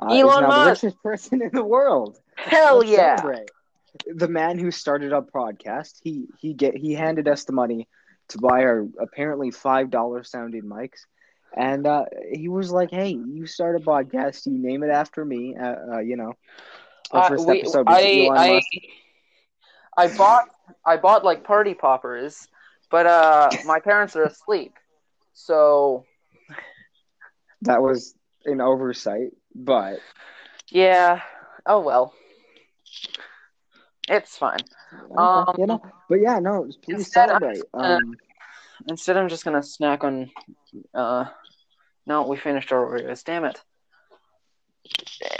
uh, 0.00 0.12
is 0.12 0.20
Elon 0.20 0.40
now 0.40 0.48
Musk! 0.48 0.82
the 0.82 0.86
richest 0.88 1.02
person 1.02 1.42
in 1.42 1.50
the 1.52 1.64
world. 1.64 2.18
Hell 2.36 2.78
Let's 2.78 2.90
yeah! 2.90 3.16
celebrate. 3.16 3.50
The 4.06 4.28
man 4.28 4.58
who 4.58 4.70
started 4.70 5.12
a 5.12 5.22
podcast, 5.22 5.94
he 6.02 6.28
he 6.38 6.52
get 6.54 6.76
he 6.76 6.92
handed 6.94 7.26
us 7.26 7.44
the 7.44 7.52
money 7.52 7.88
to 8.28 8.38
buy 8.38 8.62
our 8.62 8.86
apparently 9.00 9.50
five 9.50 9.90
dollar 9.90 10.22
sounding 10.24 10.64
mics, 10.64 11.06
and 11.56 11.86
uh, 11.86 12.04
he 12.32 12.48
was 12.48 12.70
like, 12.70 12.90
"Hey, 12.90 13.10
you 13.10 13.46
start 13.46 13.76
a 13.76 13.80
podcast, 13.80 14.46
you 14.46 14.58
name 14.58 14.82
it 14.82 14.90
after 14.90 15.24
me, 15.24 15.56
uh, 15.56 15.94
uh, 15.94 15.98
you 16.00 16.16
know." 16.16 16.32
Our 17.12 17.22
Uh, 17.22 17.28
first 17.28 17.48
we- 17.48 17.62
episode 17.62 17.88
was 17.88 18.06
I, 18.06 18.10
Elon 18.14 18.44
I, 18.44 18.46
Musk. 18.46 18.68
I 19.96 20.08
bought 20.08 20.44
I 20.84 20.96
bought 20.96 21.24
like 21.24 21.44
party 21.44 21.74
poppers, 21.74 22.48
but 22.90 23.06
uh, 23.06 23.56
my 23.64 23.80
parents 23.80 24.16
are 24.16 24.24
asleep, 24.24 24.72
so 25.32 26.04
That 27.62 27.82
was 27.82 28.14
an 28.44 28.60
oversight, 28.60 29.30
but 29.54 30.00
yeah. 30.70 31.20
Oh 31.66 31.80
well, 31.80 32.12
it's 34.08 34.36
fine. 34.36 34.60
Okay, 35.18 35.60
you 35.62 35.66
know, 35.66 35.80
but 36.08 36.20
yeah, 36.20 36.38
no, 36.38 36.68
please 36.82 36.98
Um, 36.98 37.04
celebrate. 37.04 37.62
gonna- 37.72 37.96
Um, 37.96 38.16
Instead, 38.86 39.16
I'm 39.16 39.28
just 39.28 39.44
gonna 39.44 39.62
snack 39.62 40.04
on. 40.04 40.30
Uh, 40.94 41.24
no, 42.06 42.22
we 42.22 42.36
finished 42.36 42.72
our 42.72 42.86
Oreos. 42.86 43.24
Damn 43.24 43.44
it. 43.44 43.60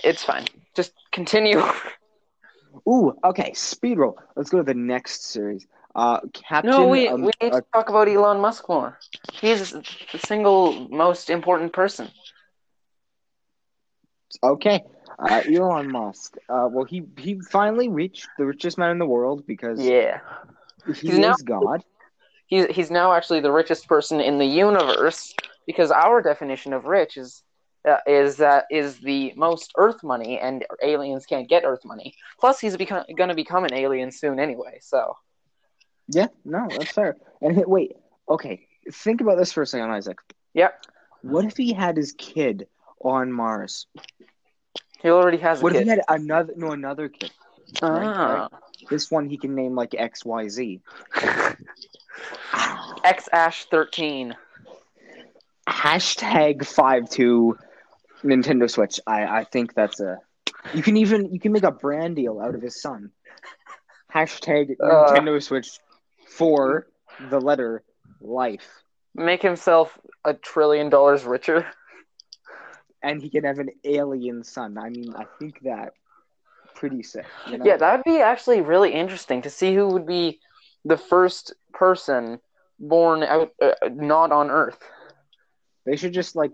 It's 0.05 0.25
fine. 0.25 0.47
Just 0.75 0.93
continue. 1.13 1.63
ooh, 2.89 3.17
okay, 3.25 3.53
speed 3.55 3.99
roll. 3.99 4.19
Let's 4.37 4.51
go 4.51 4.59
to 4.59 4.65
the 4.65 4.75
next 4.75 5.25
series. 5.25 5.67
Uh, 5.95 6.21
Captain. 6.33 6.71
no, 6.71 6.89
we 6.89 7.09
um, 7.09 7.23
we 7.23 7.31
need 7.41 7.53
uh, 7.53 7.61
to 7.61 7.67
talk 7.73 7.89
about 7.89 8.09
Elon 8.09 8.41
Musk 8.41 8.69
more. 8.69 8.99
He's 9.33 9.71
the 9.71 10.19
single 10.19 10.89
most 10.91 11.31
important 11.31 11.73
person. 11.73 12.11
Okay, 14.43 14.85
uh, 15.19 15.43
Elon 15.51 15.91
Musk. 15.91 16.37
Uh, 16.49 16.69
well, 16.71 16.85
he 16.85 17.03
he 17.19 17.41
finally 17.41 17.89
reached 17.89 18.29
the 18.39 18.45
richest 18.47 18.79
man 18.79 18.91
in 18.91 18.99
the 18.99 19.07
world 19.07 19.47
because 19.47 19.81
Yeah. 19.81 20.21
he 20.87 21.09
He's 21.09 21.19
now- 21.19 21.35
God. 21.45 21.85
He's 22.47 22.67
he's 22.67 22.91
now 22.91 23.13
actually 23.13 23.41
the 23.41 23.53
richest 23.53 23.89
person 23.89 24.21
in 24.21 24.39
the 24.39 24.47
universe 24.47 25.35
because 25.67 25.91
our 25.91 26.23
definition 26.23 26.73
of 26.73 26.87
rich 26.87 27.19
is 27.19 27.43
uh, 27.87 27.99
is 28.07 28.37
that 28.39 28.65
is 28.71 28.99
the 29.01 29.33
most 29.37 29.73
Earth 29.77 30.03
money, 30.03 30.39
and 30.41 30.65
aliens 30.83 31.27
can't 31.27 31.49
get 31.49 31.65
Earth 31.65 31.85
money. 31.85 32.15
Plus, 32.41 32.59
he's 32.59 32.77
become, 32.77 33.05
going 33.17 33.29
to 33.29 33.35
become 33.35 33.65
an 33.65 33.75
alien 33.75 34.11
soon 34.11 34.41
anyway. 34.41 34.79
So 34.81 35.17
Yeah, 36.09 36.29
no, 36.45 36.67
that's 36.71 36.93
fair. 36.93 37.17
And 37.43 37.55
hey, 37.55 37.65
wait, 37.67 37.97
okay, 38.29 38.67
think 38.93 39.21
about 39.21 39.37
this 39.39 39.53
for 39.53 39.63
a 39.63 39.67
second, 39.67 39.93
Isak. 39.95 40.21
Yep. 40.55 40.87
What 41.23 41.45
if 41.45 41.57
he 41.57 41.73
had 41.75 41.97
his 41.97 42.13
kid 42.13 42.67
on 43.03 43.33
Mars? 43.33 43.87
He 45.01 45.09
already 45.11 45.39
has 45.39 45.61
a 45.61 45.63
What 45.63 45.77
if 45.77 45.83
he 45.83 45.89
had 45.89 46.01
another? 46.09 46.53
No, 46.57 46.73
another 46.73 47.09
kid. 47.09 47.31
Ah. 47.83 48.49
This 48.91 49.11
one 49.11 49.29
he 49.29 49.37
can 49.37 49.55
name 49.55 49.75
like 49.75 49.95
X 49.95 50.25
Y 50.25 50.49
Z. 50.49 50.81
X 53.05 53.29
Ash 53.33 53.67
thirteen. 53.67 54.35
Hashtag 55.69 56.67
five 56.67 57.09
two 57.11 57.59
Nintendo 58.25 58.71
Switch. 58.71 59.01
I 59.07 59.25
I 59.41 59.45
think 59.45 59.75
that's 59.75 60.01
a. 60.01 60.19
You 60.75 60.83
can 60.83 60.97
even 60.97 61.33
you 61.33 61.39
can 61.41 61.53
make 61.53 61.63
a 61.63 61.71
brand 61.71 62.17
deal 62.17 62.41
out 62.41 62.55
of 62.55 62.63
his 62.63 62.81
son. 62.81 63.11
Hashtag 64.13 64.77
Uh. 64.83 65.13
Nintendo 65.13 65.43
Switch 65.43 65.79
for 66.27 66.87
the 67.31 67.41
letter 67.41 67.83
life, 68.21 68.83
Make 69.15 69.43
himself 69.43 69.99
a 70.25 70.35
trillion 70.35 70.89
dollars 70.89 71.25
richer. 71.25 71.67
And 73.03 73.23
he 73.23 73.31
can 73.31 73.45
have 73.45 73.59
an 73.59 73.71
alien 73.85 74.45
son. 74.45 74.79
I 74.79 74.89
mean, 74.89 75.15
I 75.17 75.25
think 75.39 75.61
that 75.63 75.93
pretty 76.75 77.03
sick. 77.03 77.27
You 77.51 77.59
know? 77.59 77.65
Yeah, 77.65 77.77
that 77.77 77.97
would 77.97 78.05
be 78.05 78.21
actually 78.21 78.61
really 78.61 78.93
interesting 78.93 79.43
to 79.43 79.51
see 79.51 79.75
who 79.75 79.89
would 79.89 80.07
be 80.07 80.41
the 80.85 80.97
first 80.97 81.55
person 81.73 82.39
born 82.79 83.23
out 83.23 83.53
uh, 83.61 83.73
not 83.93 84.33
on 84.33 84.51
Earth. 84.51 84.79
They 85.85 85.97
should 85.97 86.13
just 86.13 86.37
like 86.37 86.53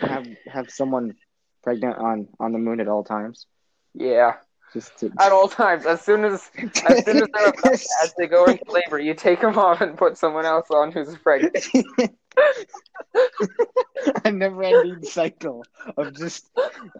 have 0.00 0.26
have 0.46 0.70
someone 0.70 1.14
pregnant 1.62 1.98
on 1.98 2.28
on 2.40 2.52
the 2.52 2.58
moon 2.58 2.80
at 2.80 2.88
all 2.88 3.04
times. 3.04 3.46
Yeah, 3.94 4.34
Just 4.72 4.98
to 4.98 5.12
at 5.18 5.32
all 5.32 5.48
times. 5.48 5.84
As 5.86 6.00
soon 6.00 6.24
as 6.24 6.50
as 6.88 7.04
soon 7.04 7.22
as 7.22 7.86
as 8.02 8.14
they 8.16 8.26
go 8.36 8.46
into 8.46 8.70
labor, 8.70 8.98
you 8.98 9.14
take 9.14 9.40
them 9.40 9.58
off 9.58 9.80
and 9.80 9.96
put 9.96 10.16
someone 10.16 10.46
else 10.46 10.70
on 10.70 10.92
who's 10.92 11.16
pregnant. 11.16 11.56
a 14.24 14.30
never-ending 14.30 15.04
cycle 15.04 15.66
of 15.96 16.16
just 16.16 16.50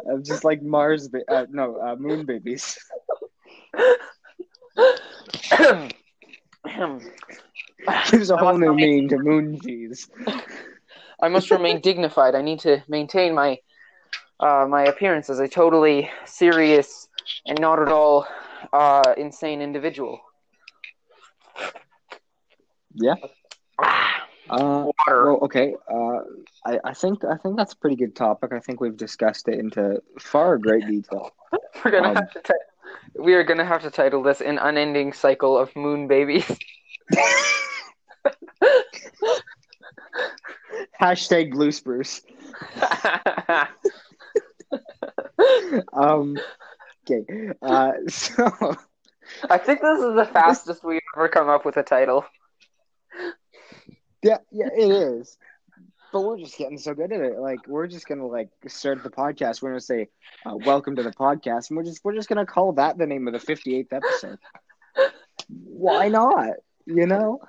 of 0.06 0.24
just 0.24 0.44
like 0.44 0.62
Mars, 0.62 1.08
ba- 1.08 1.30
uh, 1.30 1.46
no, 1.50 1.80
uh, 1.80 1.96
moon 1.96 2.26
babies. 2.26 2.78
Gives 8.10 8.30
a 8.30 8.36
whole 8.36 8.58
new 8.58 8.74
meaning 8.74 9.08
to 9.08 9.18
moon 9.18 9.58
cheese. 9.60 10.08
I 11.20 11.28
must 11.28 11.50
remain 11.50 11.80
dignified. 11.80 12.34
I 12.34 12.42
need 12.42 12.60
to 12.60 12.82
maintain 12.88 13.34
my 13.34 13.58
uh, 14.40 14.66
my 14.68 14.84
appearance 14.84 15.30
as 15.30 15.40
a 15.40 15.48
totally 15.48 16.10
serious 16.24 17.08
and 17.46 17.58
not 17.60 17.80
at 17.80 17.88
all 17.88 18.26
uh, 18.72 19.14
insane 19.16 19.60
individual. 19.60 20.20
Yeah. 22.94 23.14
Uh, 24.50 24.90
Water. 24.98 25.32
well, 25.32 25.38
okay. 25.42 25.74
Uh, 25.90 26.20
I, 26.64 26.78
I 26.84 26.94
think 26.94 27.24
I 27.24 27.36
think 27.36 27.56
that's 27.56 27.72
a 27.72 27.76
pretty 27.76 27.96
good 27.96 28.14
topic. 28.16 28.52
I 28.52 28.60
think 28.60 28.80
we've 28.80 28.96
discussed 28.96 29.48
it 29.48 29.58
into 29.58 30.02
far 30.18 30.58
great 30.58 30.86
detail. 30.86 31.32
We're 31.84 31.90
gonna 31.90 32.08
um, 32.08 32.16
have 32.16 32.32
to. 32.32 32.40
Ti- 32.40 32.52
we 33.18 33.34
are 33.34 33.44
gonna 33.44 33.64
have 33.64 33.82
to 33.82 33.90
title 33.90 34.22
this 34.22 34.40
"An 34.40 34.58
Unending 34.58 35.12
Cycle 35.12 35.58
of 35.58 35.74
Moon 35.76 36.08
Babies." 36.08 36.50
Hashtag 41.00 41.52
blue 41.52 41.72
spruce. 41.72 42.22
Um. 45.92 46.38
Okay. 47.08 47.50
Uh. 47.62 47.92
So. 48.08 48.76
I 49.50 49.58
think 49.58 49.82
this 49.82 49.98
is 49.98 50.14
the 50.14 50.24
fastest 50.32 50.82
we've 50.82 51.02
ever 51.14 51.28
come 51.28 51.50
up 51.50 51.66
with 51.66 51.76
a 51.76 51.82
title. 51.82 52.24
Yeah, 54.22 54.38
yeah, 54.50 54.68
it 54.76 54.90
is. 54.90 55.38
But 56.12 56.22
we're 56.22 56.38
just 56.38 56.56
getting 56.56 56.78
so 56.78 56.94
good 56.94 57.12
at 57.12 57.20
it. 57.20 57.38
Like 57.38 57.66
we're 57.66 57.86
just 57.86 58.06
gonna 58.06 58.26
like 58.26 58.50
start 58.66 59.02
the 59.02 59.10
podcast. 59.10 59.60
We're 59.62 59.70
gonna 59.70 59.80
say, 59.80 60.08
uh, 60.46 60.56
"Welcome 60.56 60.96
to 60.96 61.02
the 61.02 61.10
podcast," 61.12 61.68
and 61.70 61.76
we're 61.76 61.84
just 61.84 62.02
we're 62.04 62.14
just 62.14 62.28
gonna 62.28 62.46
call 62.46 62.72
that 62.74 62.96
the 62.98 63.06
name 63.06 63.26
of 63.28 63.34
the 63.34 63.38
fifty 63.40 63.76
eighth 63.76 63.92
episode. 63.92 64.38
Why 65.48 66.08
not? 66.08 66.54
You 66.86 67.06
know, 67.06 67.40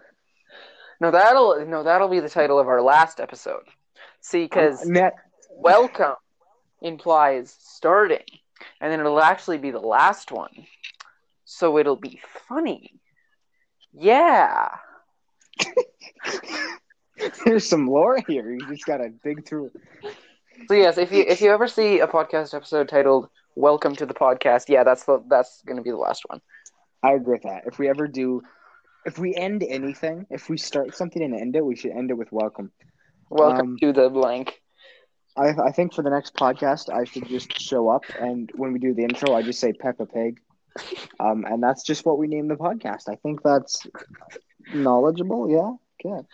No, 0.99 1.11
that'll 1.11 1.65
no, 1.65 1.83
that'll 1.83 2.09
be 2.09 2.19
the 2.19 2.29
title 2.29 2.59
of 2.59 2.67
our 2.67 2.81
last 2.81 3.19
episode. 3.19 3.63
See, 4.21 4.43
because 4.43 4.85
net. 4.85 5.13
welcome 5.51 6.15
implies 6.81 7.55
starting, 7.59 8.25
and 8.81 8.91
then 8.91 8.99
it'll 8.99 9.21
actually 9.21 9.57
be 9.57 9.71
the 9.71 9.79
last 9.79 10.31
one. 10.31 10.65
So 11.45 11.77
it'll 11.77 11.95
be 11.95 12.21
funny. 12.47 12.99
Yeah. 13.93 14.69
There's 17.45 17.67
some 17.67 17.87
lore 17.87 18.19
here. 18.27 18.51
You 18.51 18.65
just 18.67 18.85
gotta 18.85 19.09
dig 19.23 19.45
through. 19.47 19.71
So 20.67 20.73
yes, 20.75 20.97
if 20.97 21.11
you 21.11 21.23
if 21.27 21.41
you 21.41 21.51
ever 21.51 21.67
see 21.67 21.99
a 21.99 22.07
podcast 22.07 22.53
episode 22.53 22.87
titled 22.89 23.29
"Welcome 23.55 23.95
to 23.95 24.05
the 24.05 24.13
podcast," 24.13 24.69
yeah, 24.69 24.83
that's 24.83 25.03
the 25.05 25.19
that's 25.29 25.61
gonna 25.65 25.81
be 25.81 25.91
the 25.91 25.97
last 25.97 26.23
one. 26.27 26.41
I 27.03 27.13
agree 27.13 27.33
with 27.33 27.43
that. 27.43 27.63
If 27.65 27.79
we 27.79 27.89
ever 27.89 28.07
do, 28.07 28.41
if 29.05 29.17
we 29.17 29.35
end 29.35 29.63
anything, 29.67 30.25
if 30.29 30.49
we 30.49 30.57
start 30.57 30.95
something 30.95 31.21
and 31.23 31.35
end 31.35 31.55
it, 31.55 31.65
we 31.65 31.75
should 31.75 31.91
end 31.91 32.11
it 32.11 32.17
with 32.17 32.31
welcome. 32.31 32.71
Welcome 33.29 33.69
Um, 33.73 33.77
to 33.81 33.91
the 33.93 34.09
blank. 34.09 34.61
I, 35.37 35.49
I 35.49 35.71
think 35.71 35.93
for 35.93 36.01
the 36.03 36.09
next 36.09 36.35
podcast, 36.35 36.93
I 36.93 37.03
should 37.05 37.27
just 37.27 37.59
show 37.59 37.89
up, 37.89 38.03
and 38.19 38.49
when 38.55 38.73
we 38.73 38.79
do 38.79 38.93
the 38.93 39.03
intro, 39.03 39.33
I 39.35 39.41
just 39.41 39.59
say 39.59 39.73
Peppa 39.73 40.05
Pig, 40.05 40.39
um, 41.19 41.45
and 41.47 41.61
that's 41.63 41.83
just 41.83 42.05
what 42.05 42.17
we 42.17 42.27
name 42.27 42.47
the 42.47 42.55
podcast. 42.55 43.09
I 43.09 43.15
think 43.15 43.41
that's 43.43 43.85
knowledgeable. 44.73 45.49
Yeah, 45.49 45.73
okay. 46.13 46.27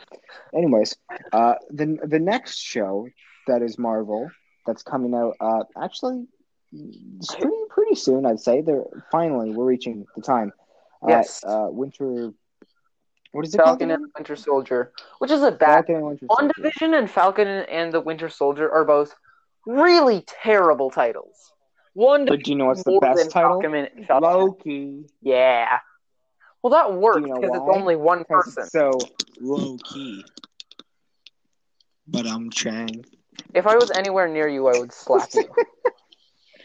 Anyways, 0.54 0.96
uh, 1.32 1.56
the 1.70 1.98
the 2.04 2.20
next 2.20 2.60
show 2.60 3.08
that 3.48 3.62
is 3.62 3.78
Marvel 3.78 4.30
that's 4.66 4.84
coming 4.84 5.14
out, 5.14 5.36
uh, 5.40 5.64
actually, 5.82 6.26
pretty 6.72 7.56
pretty 7.70 7.96
soon. 7.96 8.26
I'd 8.26 8.40
say 8.40 8.62
they're 8.62 8.84
finally 9.12 9.52
we're 9.52 9.66
reaching 9.66 10.06
the 10.16 10.22
time. 10.22 10.52
Uh, 11.04 11.08
Yes. 11.10 11.44
uh, 11.46 11.68
Winter. 11.70 12.32
What 13.32 13.46
is 13.46 13.54
it 13.54 13.58
Falcon 13.58 13.90
called? 13.90 14.00
and 14.00 14.12
Winter 14.18 14.36
Soldier, 14.38 14.92
which 15.20 15.30
is 15.30 15.42
a 15.44 15.52
bad. 15.52 15.86
Falcon 15.86 15.96
and 15.96 16.06
Winter 16.06 16.26
Soldier. 16.30 16.54
WandaVision 16.58 16.98
and 16.98 17.12
Falcon 17.12 17.48
and 17.48 17.92
the 17.92 18.00
Winter 18.00 18.30
Soldier 18.30 18.72
are 18.72 18.86
both 18.86 19.14
really 19.66 20.24
terrible 20.26 20.90
titles. 20.90 21.52
One 21.94 22.26
But 22.26 22.44
do 22.44 22.52
you 22.52 22.58
know 22.58 22.66
what's 22.66 22.84
the 22.84 22.98
best 23.02 23.32
title? 23.32 23.62
Falcon 23.62 24.06
Falcon. 24.08 24.30
Loki. 24.30 25.06
Yeah. 25.22 25.80
Well, 26.66 26.72
that 26.72 26.94
works 26.96 27.22
know 27.22 27.36
because 27.36 27.56
it's 27.56 27.78
only 27.78 27.96
one 27.96 28.24
person. 28.26 28.64
so 28.64 29.00
low 29.40 29.78
key. 29.84 30.26
But 32.08 32.26
I'm 32.26 32.50
Chang. 32.50 33.06
If 33.54 33.68
I 33.68 33.76
was 33.76 33.92
anywhere 33.92 34.28
near 34.28 34.48
you, 34.48 34.66
I 34.66 34.80
would 34.80 34.92
slap 34.92 35.30
you. 35.36 35.48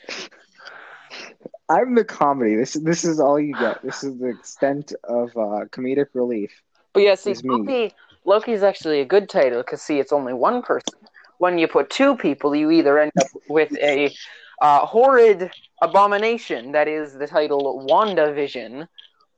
I'm 1.68 1.94
the 1.94 2.04
comedy. 2.04 2.56
This 2.56 2.72
this 2.72 3.04
is 3.04 3.20
all 3.20 3.38
you 3.38 3.52
get. 3.52 3.82
This 3.82 4.02
is 4.02 4.18
the 4.18 4.28
extent 4.28 4.94
of 5.04 5.36
uh, 5.36 5.66
comedic 5.66 6.06
relief. 6.14 6.62
But 6.94 7.02
yeah, 7.02 7.14
see, 7.14 7.34
Loki, 7.44 7.92
Loki 8.24 8.52
is 8.52 8.62
actually 8.62 9.02
a 9.02 9.04
good 9.04 9.28
title 9.28 9.58
because 9.58 9.82
see, 9.82 9.98
it's 9.98 10.14
only 10.14 10.32
one 10.32 10.62
person. 10.62 10.98
When 11.36 11.58
you 11.58 11.68
put 11.68 11.90
two 11.90 12.16
people, 12.16 12.56
you 12.56 12.70
either 12.70 12.98
end 12.98 13.12
up 13.20 13.28
with 13.50 13.76
a 13.76 14.16
uh, 14.62 14.86
horrid 14.86 15.50
abomination 15.82 16.72
that 16.72 16.88
is 16.88 17.12
the 17.12 17.26
title 17.26 17.86
WandaVision, 17.86 18.88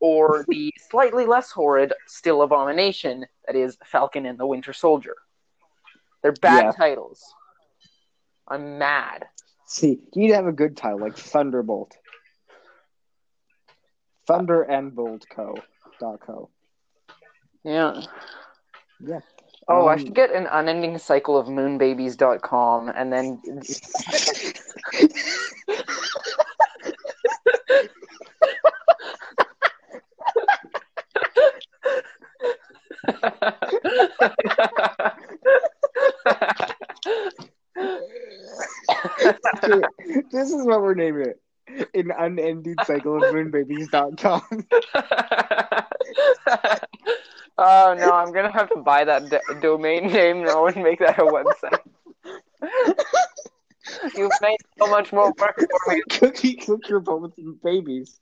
or 0.03 0.45
the 0.49 0.75
slightly 0.91 1.25
less 1.27 1.51
horrid 1.53 1.93
still 2.07 2.43
abomination 2.43 3.25
that 3.47 3.55
is 3.57 3.79
Falcon 3.87 4.27
and 4.27 4.39
the 4.39 4.47
Winter 4.47 4.73
Soldier. 4.73 5.15
They're 6.23 6.33
bad 6.33 6.65
Yeah. 6.65 6.73
titles. 6.73 7.23
I'm 8.49 8.79
mad. 8.79 9.27
See, 9.67 10.01
you 10.13 10.23
need 10.23 10.29
to 10.29 10.35
have 10.35 10.47
a 10.47 10.53
good 10.53 10.77
title 10.77 10.99
like 11.01 11.17
Thunderbolt. 11.17 11.97
Thunder 14.27 14.63
and 14.63 14.95
Bolt 14.95 15.25
Co. 15.31 15.55
Dot 16.01 16.21
co. 16.21 16.51
Yeah. 17.65 18.03
Yeah. 19.01 19.21
Oh, 19.69 19.87
I 19.87 19.93
Um, 19.95 19.99
should 20.01 20.15
get 20.15 20.33
an 20.33 20.49
unending 20.51 20.99
cycle 20.99 21.39
of 21.39 21.47
moonbabies.com 21.47 22.89
and 22.89 23.13
then 23.13 23.41
Okay, 31.35 32.92
this 40.31 40.51
is 40.51 40.65
what 40.67 40.83
we're 40.83 40.95
naming 40.95 41.27
it. 41.27 41.41
An 41.95 42.13
unending 42.17 42.77
cycle 42.85 43.17
of 43.17 43.23
moonbabies.com. 43.33 44.43
oh 47.59 47.95
no, 47.99 48.13
I'm 48.13 48.33
gonna 48.33 48.53
have 48.53 48.69
to 48.71 48.77
buy 48.77 49.05
that 49.05 49.31
d- 49.31 49.39
domain 49.61 50.13
name 50.13 50.45
now 50.45 50.67
and 50.67 50.83
make 50.83 50.99
that 50.99 51.19
a 51.19 51.23
website. 51.23 51.79
You've 54.17 54.33
made 54.41 54.59
so 54.79 54.87
much 54.89 55.13
more 55.13 55.33
work 55.39 55.59
for 55.59 55.95
me. 55.95 56.03
Cookie 56.11 56.55
cook 56.55 56.89
your 56.89 57.01
with 57.01 57.35
some 57.35 57.59
babies. 57.63 58.21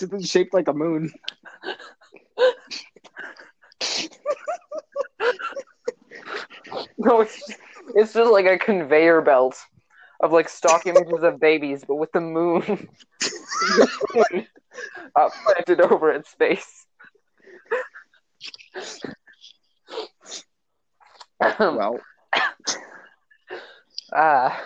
It's 0.00 0.28
shaped 0.28 0.54
like 0.54 0.68
a 0.68 0.72
moon. 0.72 1.12
No, 7.00 7.20
it's 7.22 7.34
just, 7.36 7.60
it's 7.94 8.12
just 8.12 8.30
like 8.30 8.46
a 8.46 8.58
conveyor 8.58 9.22
belt 9.22 9.56
of 10.20 10.32
like 10.32 10.48
stock 10.48 10.86
images 10.86 11.22
of 11.22 11.40
babies, 11.40 11.84
but 11.86 11.96
with 11.96 12.12
the 12.12 12.20
moon, 12.20 12.62
uh, 15.16 15.30
planted 15.44 15.80
over 15.80 16.10
its 16.12 16.30
face. 16.34 16.86
well, 21.58 22.00
Ah, 24.12 24.60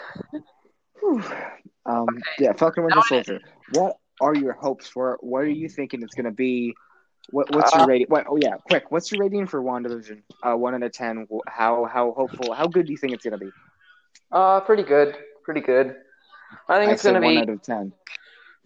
um, 1.86 2.06
yeah, 2.38 2.52
Falcon 2.54 2.84
Winter 2.84 3.02
Soldier. 3.08 3.40
What 3.72 3.96
are 4.20 4.34
your 4.34 4.52
hopes 4.54 4.88
for? 4.88 5.14
it? 5.14 5.20
What 5.22 5.40
are 5.40 5.48
you 5.48 5.68
thinking 5.68 6.02
it's 6.02 6.14
gonna 6.14 6.32
be? 6.32 6.74
What, 7.30 7.54
what's 7.54 7.74
Uh, 7.74 7.78
your 7.80 7.86
rating? 7.88 8.06
What, 8.08 8.26
oh 8.28 8.36
yeah, 8.40 8.56
quick. 8.68 8.90
What's 8.90 9.10
your 9.10 9.20
rating 9.20 9.46
for 9.46 9.62
WandaVision? 9.62 10.22
Uh, 10.42 10.56
one 10.56 10.74
out 10.74 10.82
of 10.82 10.92
ten. 10.92 11.26
How 11.46 11.84
how 11.84 12.12
hopeful? 12.12 12.52
How 12.52 12.66
good 12.66 12.86
do 12.86 12.92
you 12.92 12.98
think 12.98 13.12
it's 13.14 13.24
gonna 13.24 13.38
be? 13.38 13.50
uh, 14.32 14.60
pretty 14.60 14.82
good, 14.82 15.16
pretty 15.42 15.60
good. 15.60 15.96
I 16.68 16.78
think 16.78 16.90
I 16.90 16.92
it's 16.92 17.02
gonna 17.02 17.20
one 17.20 17.28
be. 17.30 17.34
One 17.36 17.42
out 17.48 17.48
of 17.54 17.62
ten. 17.62 17.92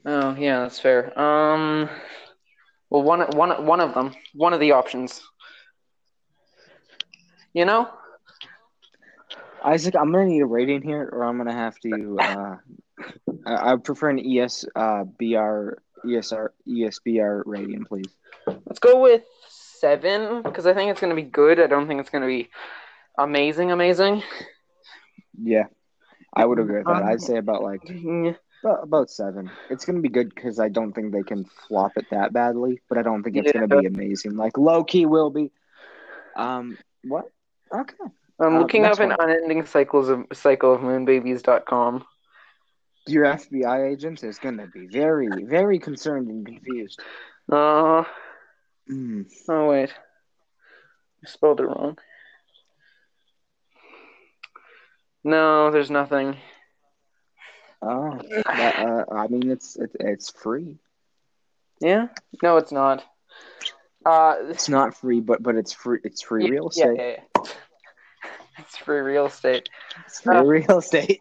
Oh 0.05 0.35
yeah, 0.35 0.61
that's 0.61 0.79
fair. 0.81 1.19
Um, 1.19 1.89
well, 2.91 3.03
one 3.03 3.21
one 3.37 3.65
one 3.67 3.81
of 3.81 3.95
them, 3.95 4.13
one 4.35 4.53
of 4.53 4.61
the 4.61 4.73
options. 4.73 5.23
You 7.55 7.65
know, 7.65 7.89
Isak, 9.67 9.95
I'm 9.97 10.13
gonna 10.13 10.27
need 10.27 10.41
a 10.43 10.47
rating 10.47 10.83
here, 10.83 11.09
or 11.13 11.25
I'm 11.25 11.37
gonna 11.39 11.53
have 11.53 11.79
to. 11.81 12.17
Uh, 12.19 12.57
I, 13.47 13.73
I 13.73 13.77
prefer 13.77 14.11
an 14.11 14.19
ES 14.19 14.65
uh, 14.75 15.05
BR 15.05 15.79
ESR 16.05 16.49
ESBR 16.69 17.43
rating, 17.47 17.85
please. 17.85 18.15
Let's 18.47 18.79
go 18.79 19.01
with 19.01 19.23
seven 19.49 20.43
because 20.43 20.67
I 20.67 20.75
think 20.75 20.91
it's 20.91 21.01
gonna 21.01 21.15
be 21.15 21.23
good. 21.23 21.61
I 21.61 21.67
don't 21.67 21.87
think 21.87 22.01
it's 22.01 22.11
gonna 22.11 22.27
be 22.27 22.49
amazing, 23.19 23.71
amazing. 23.71 24.23
Yeah, 25.41 25.65
I 26.35 26.45
would 26.45 26.59
agree 26.59 26.79
with 26.79 26.87
that. 26.87 27.03
Um, 27.03 27.09
I'd 27.09 27.21
say 27.23 27.37
about 27.39 27.63
like 27.63 27.83
Yeah. 27.89 28.35
about, 28.63 28.83
about 28.83 29.11
seven. 29.11 29.51
It's 29.71 29.85
gonna 29.85 30.01
be 30.01 30.09
good 30.09 30.35
because 30.35 30.59
I 30.59 30.69
don't 30.69 30.93
think 30.93 31.13
they 31.13 31.23
can 31.23 31.45
flop 31.45 31.93
it 31.97 32.07
that 32.11 32.33
badly, 32.33 32.81
but 32.89 32.99
I 32.99 33.03
don't 33.03 33.23
think 33.23 33.37
it's 33.37 33.47
Yeah. 33.47 33.61
gonna 33.61 33.81
be 33.81 33.87
amazing. 33.87 34.37
Like 34.37 34.57
low 34.59 34.85
key 34.85 35.07
will 35.07 35.31
be. 35.31 35.51
Um, 36.37 36.79
what? 37.05 37.27
Okay. 37.73 37.95
I'm 38.41 38.57
Uh, 38.57 38.61
looking 38.61 38.85
up 38.85 38.99
an 39.01 39.11
one. 39.11 39.17
unending 39.21 39.65
cycles 39.67 40.09
of 40.09 40.25
cycle 40.33 40.73
of 40.75 40.81
moonbabies.com. 40.81 42.05
Your 43.07 43.25
FBI 43.25 43.85
agent 43.91 44.23
is 44.23 44.39
gonna 44.39 44.67
be 44.67 44.87
very, 44.87 45.45
very 45.45 45.79
concerned 45.79 46.29
and 46.29 46.45
confused. 46.47 47.01
Uh, 47.51 48.05
Mm. 48.91 49.27
oh 49.51 49.69
wait, 49.69 49.91
I 51.25 51.29
spelled 51.29 51.61
it 51.61 51.65
wrong. 51.65 51.99
No, 55.25 55.71
there's 55.71 55.91
nothing. 55.91 56.37
Oh, 57.83 58.19
that, 58.57 58.77
uh, 58.79 59.05
I 59.15 59.27
mean, 59.29 59.51
it's 59.51 59.77
it's 59.77 59.95
it's 60.01 60.31
free. 60.31 60.79
Yeah? 61.81 62.09
No, 62.43 62.57
it's 62.57 62.73
not. 62.73 63.05
Uh, 64.07 64.37
It's 64.49 64.69
not 64.69 64.97
free, 64.97 65.21
but 65.21 65.43
but 65.43 65.55
it's 65.57 65.73
free. 65.73 65.99
It's 66.03 66.23
free 66.23 66.45
yeah, 66.45 66.51
real 66.51 66.69
estate. 66.69 66.97
yeah, 66.97 67.17
yeah. 67.37 67.43
It's 68.59 68.77
free 68.79 68.99
real 69.01 69.27
estate. 69.27 69.69
It's 70.07 70.21
free 70.21 70.37
Uh, 70.37 70.43
real 70.45 70.79
estate. 70.79 71.21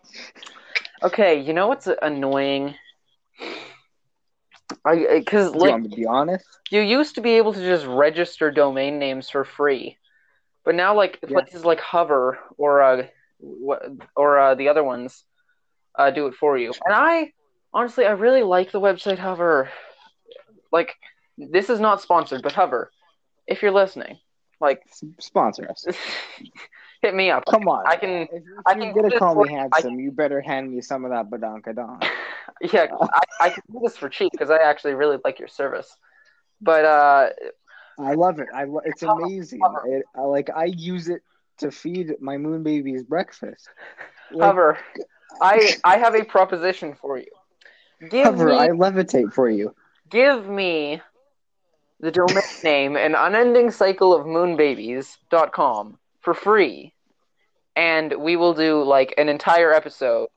Okay, 1.03 1.39
you 1.41 1.53
know 1.53 1.67
what's 1.67 1.87
annoying? 2.01 2.75
I 4.87 5.23
because 5.25 5.53
you 5.53 5.59
like 5.59 5.69
want 5.69 5.83
to 5.83 5.89
be 5.95 6.05
honest? 6.05 6.45
you 6.71 6.81
used 6.81 7.15
to 7.15 7.21
be 7.21 7.31
able 7.37 7.53
to 7.53 7.59
just 7.59 7.85
register 7.85 8.51
domain 8.51 8.99
names 8.99 9.29
for 9.29 9.43
free, 9.43 9.97
but 10.65 10.75
now 10.75 10.95
like 10.95 11.19
Yeah. 11.27 11.41
places 11.41 11.65
like 11.65 11.79
Hover 11.79 12.39
or 12.57 12.81
uh 12.81 13.03
or 14.15 14.39
uh, 14.39 14.55
the 14.55 14.69
other 14.69 14.83
ones 14.83 15.23
uh 15.97 16.11
do 16.11 16.27
it 16.27 16.35
for 16.35 16.57
you. 16.57 16.73
And 16.85 16.93
I 16.95 17.31
honestly 17.73 18.05
I 18.05 18.11
really 18.11 18.43
like 18.43 18.71
the 18.71 18.81
website 18.81 19.19
Hover. 19.19 19.69
Like 20.71 20.95
this 21.37 21.69
is 21.69 21.79
not 21.79 22.01
sponsored, 22.01 22.41
but 22.43 22.53
Hover, 22.53 22.91
if 23.47 23.61
you're 23.61 23.71
listening, 23.71 24.17
like 24.59 24.81
Sponsor 25.19 25.69
us. 25.69 25.85
hit 27.01 27.13
me 27.15 27.29
up. 27.31 27.43
Come 27.49 27.67
on. 27.67 27.85
I 27.87 27.95
can- 27.95 28.27
If 28.31 28.43
you 28.45 28.61
I 28.65 28.73
can 28.73 28.93
do 28.93 29.01
this 29.03 29.19
call 29.19 29.35
me 29.35 29.49
handsome, 29.49 29.99
you 29.99 30.11
better 30.11 30.41
hand 30.41 30.71
me 30.71 30.81
some 30.81 31.05
of 31.05 31.11
that 31.11 31.29
badonkadonk. 31.29 32.03
Yeah, 32.59 32.87
I, 32.99 33.19
I 33.39 33.49
can 33.51 33.61
do 33.71 33.81
this 33.83 33.97
for 33.97 34.09
cheap 34.09 34.31
because 34.31 34.49
I 34.49 34.57
actually 34.57 34.95
really 34.95 35.17
like 35.23 35.37
your 35.37 35.47
service. 35.47 35.95
But 36.59 36.85
uh, 36.85 37.29
I 37.99 38.13
love 38.15 38.39
it. 38.39 38.47
I 38.51 38.63
lo- 38.63 38.81
it's 38.83 39.03
amazing. 39.03 39.61
It, 39.85 40.05
I, 40.15 40.21
like 40.21 40.49
I 40.49 40.65
use 40.65 41.07
it 41.07 41.21
to 41.59 41.69
feed 41.69 42.15
my 42.19 42.37
moon 42.37 42.63
babies 42.63 43.03
breakfast. 43.03 43.69
Like, 44.31 44.47
Hover, 44.47 44.79
I 45.39 45.75
I 45.83 45.97
have 45.97 46.15
a 46.15 46.23
proposition 46.23 46.95
for 46.95 47.19
you. 47.19 47.27
Give 48.09 48.25
hover, 48.25 48.47
me 48.47 48.57
I 48.57 48.69
levitate 48.69 49.33
for 49.33 49.47
you. 49.49 49.75
give 50.09 50.47
me 50.47 51.01
the 51.99 52.11
domain 52.11 52.41
name 52.63 52.95
an 52.95 53.13
unending 53.13 53.69
cycle 53.69 54.15
of 54.15 54.25
moonbabies.com 54.25 55.99
for 56.27 56.33
free, 56.33 56.93
and 57.77 58.13
we 58.19 58.35
will 58.35 58.53
do 58.53 58.83
like 58.83 59.13
an 59.17 59.29
entire 59.29 59.71
episode 59.73 60.27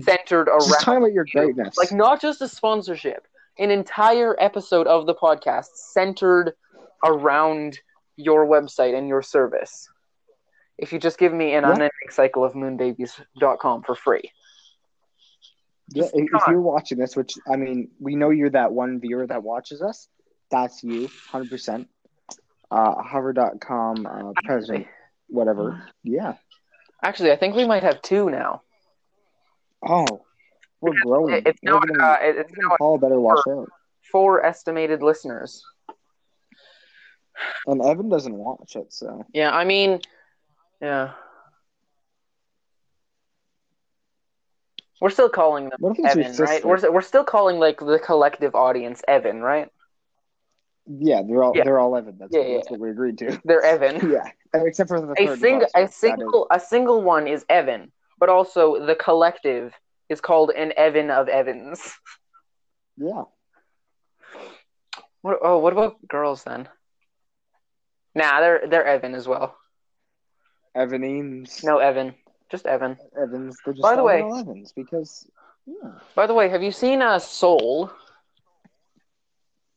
centered 0.00 0.46
Just 0.46 0.70
around 0.70 0.80
talking 0.80 0.96
about 1.04 1.12
your 1.12 1.24
you. 1.32 1.40
greatness. 1.40 1.76
like 1.78 1.92
not 1.92 2.20
just 2.20 2.42
a 2.42 2.48
sponsorship, 2.48 3.28
an 3.60 3.70
entire 3.70 4.34
episode 4.40 4.88
of 4.88 5.06
the 5.06 5.14
podcast 5.14 5.68
centered 5.92 6.54
around 7.04 7.78
your 8.16 8.44
website 8.44 8.98
and 8.98 9.06
your 9.06 9.22
service. 9.22 9.88
If 10.78 10.92
you 10.92 10.98
just 10.98 11.16
give 11.16 11.32
me 11.32 11.54
an 11.54 11.62
Yeah. 11.62 11.70
unending 11.74 12.10
cycle 12.10 12.42
of 12.44 12.54
moonbabies.com 12.54 13.84
for 13.84 13.94
free. 13.94 14.32
Yeah, 15.90 16.06
if, 16.12 16.24
if 16.34 16.42
you're 16.48 16.60
watching 16.60 16.98
this, 16.98 17.14
which 17.14 17.34
I 17.52 17.54
mean, 17.54 17.92
we 18.00 18.16
know 18.16 18.30
you're 18.30 18.50
that 18.50 18.72
one 18.72 18.98
viewer 18.98 19.28
that 19.28 19.44
watches 19.44 19.80
us. 19.80 20.08
That's 20.50 20.82
you, 20.82 21.08
hundred 21.30 21.50
percent. 21.50 21.86
Uh, 22.70 23.00
hover.com, 23.02 24.06
uh, 24.06 24.32
president, 24.44 24.86
whatever. 25.28 25.82
Yeah. 26.02 26.34
Actually, 27.02 27.30
I 27.32 27.36
think 27.36 27.54
we 27.54 27.64
might 27.66 27.82
have 27.84 28.02
two 28.02 28.28
now. 28.30 28.62
Oh, 29.86 30.24
we're 30.80 30.94
growing. 31.02 31.34
It- 31.34 31.46
It's 31.46 31.62
now 31.62 31.78
gonna- 31.78 32.02
uh, 32.02 32.18
it- 32.20 32.36
it's 32.38 32.52
now 32.56 32.76
Paul 32.78 32.98
better 32.98 33.20
watch 33.20 33.46
out. 33.48 33.68
four 34.10 34.44
estimated 34.44 35.02
listeners. 35.02 35.64
And 37.66 37.82
Evan 37.84 38.08
doesn't 38.08 38.34
watch 38.36 38.76
it, 38.76 38.92
so 38.92 39.24
Yeah, 39.32 39.54
I 39.54 39.64
mean, 39.64 40.00
yeah. 40.80 41.12
We're 45.00 45.10
still 45.10 45.28
calling 45.28 45.68
them 45.68 45.78
what 45.80 45.98
if 45.98 46.06
it's 46.06 46.16
your 46.16 46.24
Evan, 46.24 46.44
right? 46.44 46.64
We're 46.64 46.90
we're 46.90 47.02
still 47.02 47.24
calling 47.24 47.58
like 47.58 47.78
the 47.78 47.98
collective 47.98 48.54
audience 48.54 49.02
Evan, 49.06 49.42
right? 49.42 49.70
Yeah, 50.86 51.22
they're 51.26 51.42
all 51.42 51.52
Yeah. 51.56 51.64
they're 51.64 51.78
all 51.78 51.96
Evan. 51.96 52.16
That's, 52.18 52.32
Yeah, 52.34 52.42
that's 52.54 52.66
yeah. 52.66 52.72
what 52.72 52.80
we 52.80 52.90
agreed 52.90 53.18
to. 53.18 53.40
They're 53.44 53.62
Evan. 53.62 54.10
yeah, 54.12 54.30
except 54.54 54.88
for 54.88 55.00
the 55.00 55.12
a 55.20 55.36
single 55.36 55.68
a 55.74 55.88
single 55.88 56.46
a 56.50 56.60
single 56.60 57.02
one 57.02 57.26
is 57.26 57.44
Evan, 57.48 57.90
but 58.18 58.28
also 58.28 58.84
the 58.86 58.94
collective 58.94 59.74
is 60.08 60.20
called 60.20 60.50
an 60.56 60.72
Evan 60.76 61.10
of 61.10 61.28
Evans. 61.28 61.80
yeah, 62.96 63.24
What 65.22 65.38
oh 65.42 65.58
what 65.58 65.72
about 65.72 65.96
girls 66.06 66.44
then? 66.44 66.68
Nah, 68.14 68.40
they're 68.40 68.66
they're 68.68 68.86
Evan 68.86 69.14
as 69.14 69.26
well. 69.26 69.56
Evanines. 70.76 71.64
No 71.64 71.78
Evan, 71.78 72.14
just 72.50 72.66
Evan. 72.66 72.96
Evans. 73.20 73.56
They're 73.64 73.74
just 73.74 73.82
By 73.82 73.96
the 73.96 74.04
way- 74.04 74.20
Evans 74.22 74.72
because 74.72 75.26
yeah. 75.66 75.98
By 76.14 76.26
the 76.28 76.34
way, 76.34 76.48
have 76.48 76.62
you 76.62 76.70
seen 76.70 77.02
uh, 77.02 77.18
Soul, 77.18 77.90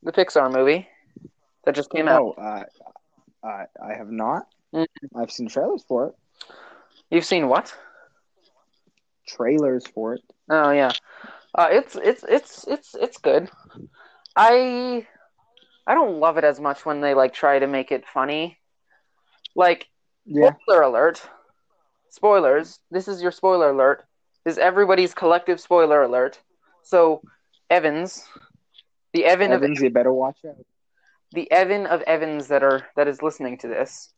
the 0.04 0.12
Pixar 0.12 0.54
movie 0.54 0.88
that 1.66 1.76
just 1.76 1.90
came 1.92 2.08
out? 2.08 2.36
No, 2.38 2.44
uh, 2.44 2.64
I 3.44 3.66
I 3.84 3.94
have 3.96 4.10
not. 4.12 4.48
Mm. 4.74 4.86
I've 5.16 5.32
seen 5.32 5.48
trailers 5.48 5.84
for 5.88 6.08
it. 6.08 6.16
You've 7.10 7.26
seen 7.26 7.48
what? 7.48 7.74
Trailers 9.28 9.86
for 9.88 10.14
it. 10.16 10.22
Oh 10.50 10.72
yeah, 10.72 10.92
uh, 11.56 11.68
it's 11.72 11.96
it's 11.96 12.24
it's 12.28 12.68
it's 12.68 12.96
it's 12.96 13.18
good. 13.18 13.50
I 14.36 15.06
I 15.86 15.94
don't 15.94 16.20
love 16.20 16.38
it 16.38 16.44
as 16.44 16.60
much 16.60 16.86
when 16.86 17.02
they 17.02 17.14
like 17.14 17.34
try 17.34 17.60
to 17.60 17.68
make 17.68 17.92
it 17.92 18.06
funny. 18.08 18.58
Like 19.56 19.88
Yeah. 20.26 20.54
spoiler 20.64 20.82
alert, 20.82 21.22
spoilers. 22.10 22.80
This 22.92 23.08
is 23.08 23.22
your 23.22 23.32
spoiler 23.32 23.70
alert. 23.70 24.04
This 24.46 24.54
is 24.54 24.58
everybody's 24.58 25.14
collective 25.14 25.60
spoiler 25.60 26.02
alert. 26.04 26.40
So 26.84 27.22
Evans, 27.70 28.24
the 29.14 29.26
Evan 29.26 29.52
of 29.52 29.62
Evans, 29.62 29.82
you 29.82 29.90
better 29.90 30.14
watch 30.14 30.38
out. 30.48 30.56
The 31.34 31.52
Evan 31.52 31.86
of 31.86 32.02
Evans 32.04 32.48
that 32.48 32.64
are 32.64 32.88
that 32.96 33.08
is 33.08 33.22
listening 33.22 33.58
to 33.60 33.68
this. 33.68 34.14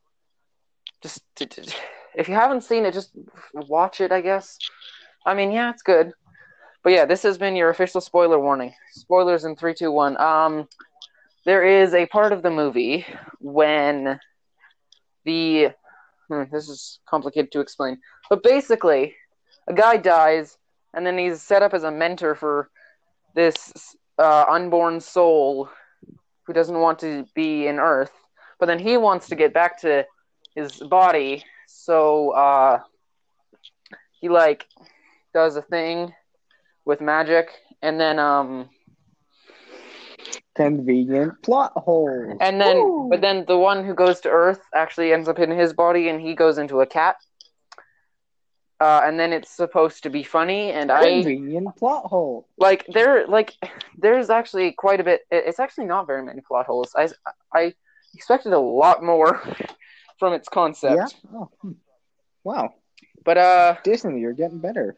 Just 1.02 1.24
to, 1.36 1.45
to- 1.45 1.74
if 2.15 2.28
you 2.28 2.36
haven't 2.36 2.63
seen 2.63 2.86
it, 2.86 2.93
just 2.93 3.12
watch 3.54 4.02
it. 4.02 4.12
I 4.12 4.21
guess. 4.21 4.58
I 5.26 5.34
mean, 5.34 5.52
yeah, 5.52 5.69
it's 5.69 5.84
good. 5.84 6.12
But 6.84 6.93
yeah, 6.93 7.06
this 7.06 7.24
has 7.24 7.38
been 7.38 7.56
your 7.56 7.69
official 7.69 8.02
spoiler 8.02 8.39
warning. 8.39 8.74
Spoilers 8.93 9.45
in 9.45 9.56
three, 9.56 9.74
two, 9.74 9.91
one. 9.91 10.19
Um, 10.19 10.67
there 11.45 11.63
is 11.63 11.93
a 11.93 12.06
part 12.08 12.32
of 12.34 12.41
the 12.43 12.50
movie 12.52 13.06
when 13.39 14.19
the 15.26 15.69
hmm, 16.28 16.43
this 16.52 16.69
is 16.69 17.00
complicated 17.08 17.52
to 17.52 17.60
explain, 17.60 18.00
but 18.30 18.43
basically, 18.43 19.15
a 19.67 19.74
guy 19.74 19.97
dies, 19.97 20.58
and 20.93 21.06
then 21.06 21.17
he's 21.17 21.41
set 21.41 21.62
up 21.63 21.74
as 21.74 21.84
a 21.84 21.91
mentor 21.91 22.36
for 22.36 22.69
this 23.36 23.95
uh, 24.17 24.45
unborn 24.50 25.00
soul 25.00 25.69
who 26.45 26.54
doesn't 26.54 26.80
want 26.80 26.99
to 26.99 27.25
be 27.36 27.67
in 27.67 27.80
Earth, 27.80 28.12
but 28.60 28.65
then 28.65 28.80
he 28.80 28.97
wants 28.97 29.30
to 29.30 29.36
get 29.36 29.54
back 29.54 29.80
to 29.82 30.06
his 30.56 30.77
body, 30.80 31.43
so 31.67 32.32
uh, 32.32 32.80
he 34.19 34.30
like 34.30 34.67
does 35.34 35.56
a 35.56 35.62
thing 35.62 36.13
with 36.86 37.01
magic, 37.01 37.49
and 37.82 37.99
then 37.99 38.19
um, 38.19 38.69
Convenient 40.56 41.41
plot 41.43 41.71
hole. 41.75 42.38
and 42.41 42.60
then 42.60 42.75
Woo! 42.77 43.08
but 43.10 43.21
then 43.21 43.45
the 43.47 43.58
one 43.58 43.86
who 43.86 43.93
goes 43.93 44.19
to 44.21 44.30
Earth 44.30 44.62
actually 44.75 45.13
ends 45.13 45.30
up 45.30 45.39
in 45.39 45.49
his 45.49 45.73
body, 45.73 46.10
and 46.10 46.19
he 46.19 46.36
goes 46.36 46.58
into 46.58 46.82
a 46.82 46.86
cat. 46.86 47.15
Uh, 48.82 49.02
and 49.06 49.20
then 49.20 49.32
it's 49.32 49.52
supposed 49.52 50.02
to 50.02 50.10
be 50.10 50.24
funny, 50.24 50.72
and 50.72 50.91
I 50.91 51.22
Convenient 51.22 51.76
plot 51.76 52.06
hole. 52.06 52.48
like 52.58 52.88
there 52.91 53.28
like 53.28 53.54
there's 54.00 54.32
actually 54.32 54.72
quite 54.72 55.00
a 55.00 55.04
bit. 55.04 55.22
It's 55.30 55.60
actually 55.60 55.86
not 55.86 56.08
very 56.08 56.24
many 56.24 56.41
plot 56.41 56.65
holes. 56.65 56.96
I 56.98 57.10
I 57.54 57.76
expected 58.15 58.54
a 58.54 58.60
lot 58.60 59.04
more 59.04 59.39
from 60.20 60.34
its 60.34 60.50
concept, 60.50 60.96
Yeah. 60.96 61.38
Oh, 61.38 61.50
hmm. 61.62 61.74
Wow, 62.44 62.74
but 63.24 63.38
uh, 63.38 63.76
Disney, 63.84 64.20
you're 64.20 64.34
getting 64.34 64.58
better. 64.58 64.98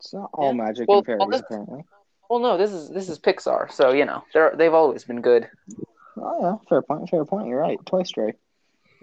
It's 0.00 0.12
not 0.12 0.30
all 0.32 0.46
Yeah. 0.48 0.64
magic 0.64 0.88
Well, 0.88 0.98
and 0.98 1.06
fairies, 1.06 1.20
well, 1.28 1.38
apparently. 1.38 1.84
well, 2.28 2.40
no, 2.40 2.56
this 2.58 2.72
is 2.72 2.88
this 2.88 3.08
is 3.08 3.20
Pixar, 3.20 3.70
so 3.70 3.92
you 3.92 4.04
know 4.04 4.24
they're 4.34 4.52
they've 4.56 4.74
always 4.74 5.04
been 5.04 5.20
good. 5.20 5.48
Oh 6.16 6.38
yeah, 6.42 6.56
fair 6.68 6.82
point. 6.82 7.08
Fair 7.08 7.24
point. 7.24 7.46
You're 7.46 7.60
right. 7.60 7.78
Toy 7.86 8.02
Story. 8.02 8.34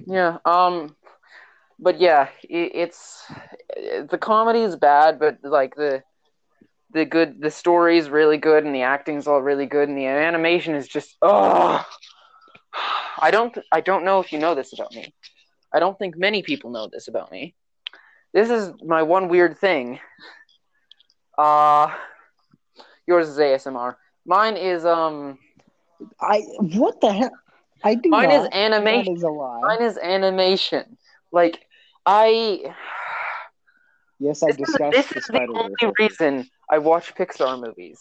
Yeah. 0.05 0.39
Um. 0.43 0.96
But 1.79 1.99
yeah, 1.99 2.29
it, 2.43 2.71
it's 2.73 3.23
the 3.75 4.17
comedy 4.19 4.61
is 4.61 4.75
bad, 4.75 5.19
but 5.19 5.37
like 5.43 5.75
the 5.75 6.03
the 6.91 7.05
good 7.05 7.41
the 7.41 7.51
story 7.51 7.97
is 7.97 8.09
really 8.09 8.37
good 8.37 8.63
and 8.63 8.73
the 8.73 8.81
acting's 8.81 9.27
all 9.27 9.41
really 9.41 9.65
good 9.65 9.89
and 9.89 9.97
the 9.97 10.05
animation 10.05 10.75
is 10.75 10.87
just 10.87 11.17
oh. 11.21 11.85
I 13.19 13.31
don't 13.31 13.57
I 13.71 13.81
don't 13.81 14.05
know 14.05 14.19
if 14.19 14.31
you 14.31 14.39
know 14.39 14.55
this 14.55 14.73
about 14.73 14.93
me. 14.93 15.13
I 15.73 15.79
don't 15.79 15.97
think 15.97 16.17
many 16.17 16.43
people 16.43 16.69
know 16.69 16.87
this 16.91 17.07
about 17.07 17.31
me. 17.31 17.55
This 18.33 18.49
is 18.49 18.71
my 18.83 19.03
one 19.03 19.27
weird 19.27 19.57
thing. 19.57 19.99
Uh 21.37 21.93
yours 23.07 23.29
is 23.29 23.37
ASMR. 23.37 23.95
Mine 24.25 24.57
is 24.57 24.85
um 24.85 25.39
I 26.21 26.41
what 26.59 27.01
the 27.01 27.11
hell? 27.11 27.31
I 27.83 27.95
do 27.95 28.09
mine 28.09 28.31
is 28.31 28.43
not. 28.43 28.53
animation. 28.53 29.15
Is 29.15 29.23
a 29.23 29.29
lie. 29.29 29.61
Mine 29.61 29.81
is 29.81 29.97
animation. 29.97 30.97
Like 31.31 31.66
I 32.07 32.73
yes, 34.17 34.41
I 34.41 34.47
this 34.47 34.55
is, 34.55 34.65
discussed 34.65 34.91
this 34.93 35.09
the 35.09 35.19
is 35.19 35.27
the 35.27 35.47
only 35.49 35.93
reason 35.99 36.49
I 36.71 36.77
watch 36.77 37.13
Pixar 37.15 37.59
movies. 37.59 37.99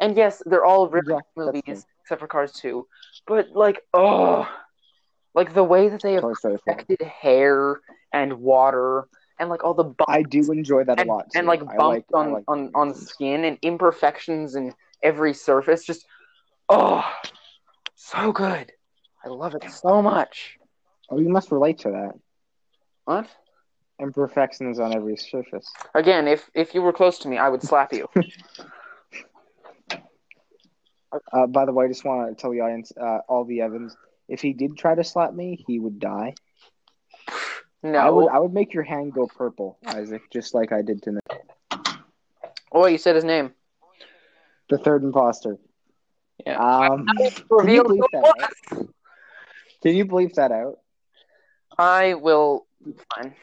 And 0.00 0.16
yes, 0.16 0.42
they're 0.46 0.64
all 0.64 0.88
really 0.88 1.12
Yeah, 1.12 1.20
movies 1.36 1.86
except 2.00 2.20
for 2.20 2.26
Cars 2.26 2.52
2. 2.54 2.86
But 3.26 3.50
like 3.54 3.82
oh 3.92 4.48
like 5.34 5.52
the 5.52 5.62
way 5.64 5.88
that 5.90 6.02
they 6.02 6.14
have 6.14 6.24
affected 6.24 7.02
hair 7.02 7.80
and 8.12 8.40
water 8.40 9.04
and 9.38 9.50
like 9.50 9.64
all 9.64 9.74
the 9.74 9.84
bumps 9.84 10.08
I 10.08 10.22
do 10.22 10.50
enjoy 10.50 10.84
that 10.84 10.98
and, 10.98 11.08
a 11.08 11.12
lot. 11.12 11.26
and 11.34 11.46
like 11.46 11.60
bumps 11.60 11.78
like, 11.78 12.04
on, 12.14 12.32
like 12.32 12.44
on, 12.48 12.70
on 12.74 12.94
skin 12.94 13.44
and 13.44 13.58
imperfections 13.60 14.54
in 14.54 14.72
every 15.02 15.34
surface. 15.34 15.84
Just 15.84 16.06
oh 16.70 17.04
so 17.94 18.32
good. 18.32 18.72
I 19.24 19.28
love 19.28 19.54
it 19.54 19.70
so 19.70 20.00
much. 20.02 20.58
Oh, 21.10 21.18
you 21.18 21.28
must 21.28 21.52
relate 21.52 21.78
to 21.80 21.90
that. 21.90 22.12
What? 23.04 23.28
Imperfections 24.02 24.80
on 24.80 24.94
every 24.94 25.16
surface. 25.16 25.72
Again, 25.94 26.26
if 26.26 26.50
if 26.54 26.74
you 26.74 26.82
were 26.82 26.92
close 26.92 27.18
to 27.20 27.28
me, 27.28 27.38
I 27.38 27.48
would 27.48 27.62
slap 27.62 27.92
you. 27.92 28.08
Uh, 31.32 31.46
by 31.46 31.66
the 31.66 31.72
way, 31.72 31.84
I 31.84 31.88
just 31.88 32.06
want 32.06 32.30
to 32.30 32.40
tell 32.40 32.50
the 32.50 32.60
audience, 32.60 32.90
uh, 32.98 33.18
all 33.28 33.44
the 33.44 33.60
Evans, 33.60 33.94
if 34.28 34.40
he 34.40 34.54
did 34.54 34.78
try 34.78 34.94
to 34.94 35.04
slap 35.04 35.34
me, 35.34 35.62
he 35.66 35.78
would 35.78 35.98
die. 36.00 36.34
No. 37.82 37.98
I 37.98 38.08
would, 38.08 38.28
I 38.28 38.38
would 38.38 38.54
make 38.54 38.72
your 38.72 38.82
hand 38.82 39.12
go 39.12 39.26
purple, 39.26 39.78
Isak, 39.94 40.22
just 40.32 40.54
like 40.54 40.72
I 40.72 40.82
did 40.82 41.02
to 41.02 41.12
Nick. 41.12 41.42
Oh, 42.72 42.86
you 42.86 42.96
said 42.96 43.14
his 43.14 43.24
name. 43.24 43.52
the 44.70 44.78
third 44.78 45.02
imposter. 45.02 45.58
Yeah. 46.46 46.58
Um, 46.58 47.06
bleep 47.06 47.86
who 47.86 48.06
that 48.12 48.22
was. 48.22 48.86
can 49.82 49.94
you 49.94 50.06
bleep 50.06 50.34
that 50.34 50.50
out? 50.50 50.78
I 51.76 52.14
will. 52.14 52.66
Fine. 53.14 53.34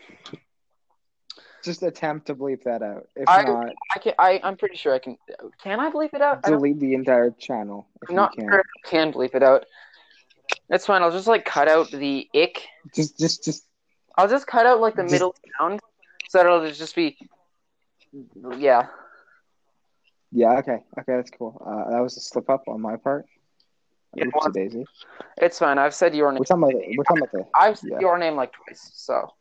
Just 1.63 1.83
attempt 1.83 2.27
to 2.27 2.35
bleep 2.35 2.63
that 2.63 2.81
out. 2.81 3.07
If 3.15 3.27
I- 3.27 3.43
not, 3.43 3.73
I 3.95 3.99
can. 3.99 4.13
I. 4.17 4.39
I'm 4.43 4.55
pretty 4.57 4.77
sure 4.77 4.93
I 4.93 4.99
can. 4.99 5.17
Can 5.61 5.79
I 5.79 5.89
bleep 5.91 6.13
it 6.13 6.21
out? 6.21 6.39
I 6.43 6.49
don't- 6.49 6.59
delete 6.59 6.79
the 6.79 6.93
entire 6.93 7.31
channel. 7.31 7.87
If 8.01 8.09
I'm 8.09 8.15
not 8.15 8.35
you 8.35 8.43
can. 8.43 8.49
sure 8.51 8.59
if 8.59 8.65
I 8.85 8.89
can 8.89 9.13
bleep 9.13 9.35
it 9.35 9.43
out. 9.43 9.65
That's 10.69 10.85
fine. 10.85 11.01
I'll 11.01 11.11
just 11.11 11.27
like 11.27 11.45
cut 11.45 11.67
out 11.67 11.91
the 11.91 12.27
ick. 12.33 12.65
Just, 12.95 13.19
just, 13.19 13.43
just. 13.43 13.65
I'll 14.17 14.27
just 14.27 14.47
cut 14.47 14.65
out 14.65 14.79
like 14.81 14.95
the 14.95 15.03
Just- 15.03 15.13
middle 15.13 15.35
sound, 15.59 15.79
so 16.29 16.39
it'll 16.39 16.71
just 16.71 16.95
be. 16.95 17.17
Yeah. 18.57 18.87
Yeah. 20.31 20.57
Okay. 20.59 20.83
Okay. 20.99 21.15
That's 21.15 21.31
cool. 21.31 21.61
Uh, 21.65 21.91
that 21.91 21.99
was 21.99 22.17
a 22.17 22.19
slip 22.21 22.49
up 22.49 22.67
on 22.67 22.81
my 22.81 22.95
part. 22.97 23.25
Yeah, 24.15 24.25
Oopsie 24.25 24.31
well, 24.33 24.51
daisy. 24.51 24.85
It's 25.37 25.59
fine. 25.59 25.77
I've 25.77 25.93
said 25.93 26.15
your 26.15 26.31
name. 26.31 26.39
We're 26.39 26.45
talking 26.45 26.63
about. 26.63 26.81
The, 26.81 26.95
we're 26.97 27.03
talking 27.03 27.23
about 27.23 27.31
the. 27.31 27.45
I've 27.53 27.77
said 27.77 27.91
yeah. 27.91 27.99
your 27.99 28.17
name 28.17 28.35
like 28.35 28.51
twice, 28.53 28.91
so 28.93 29.33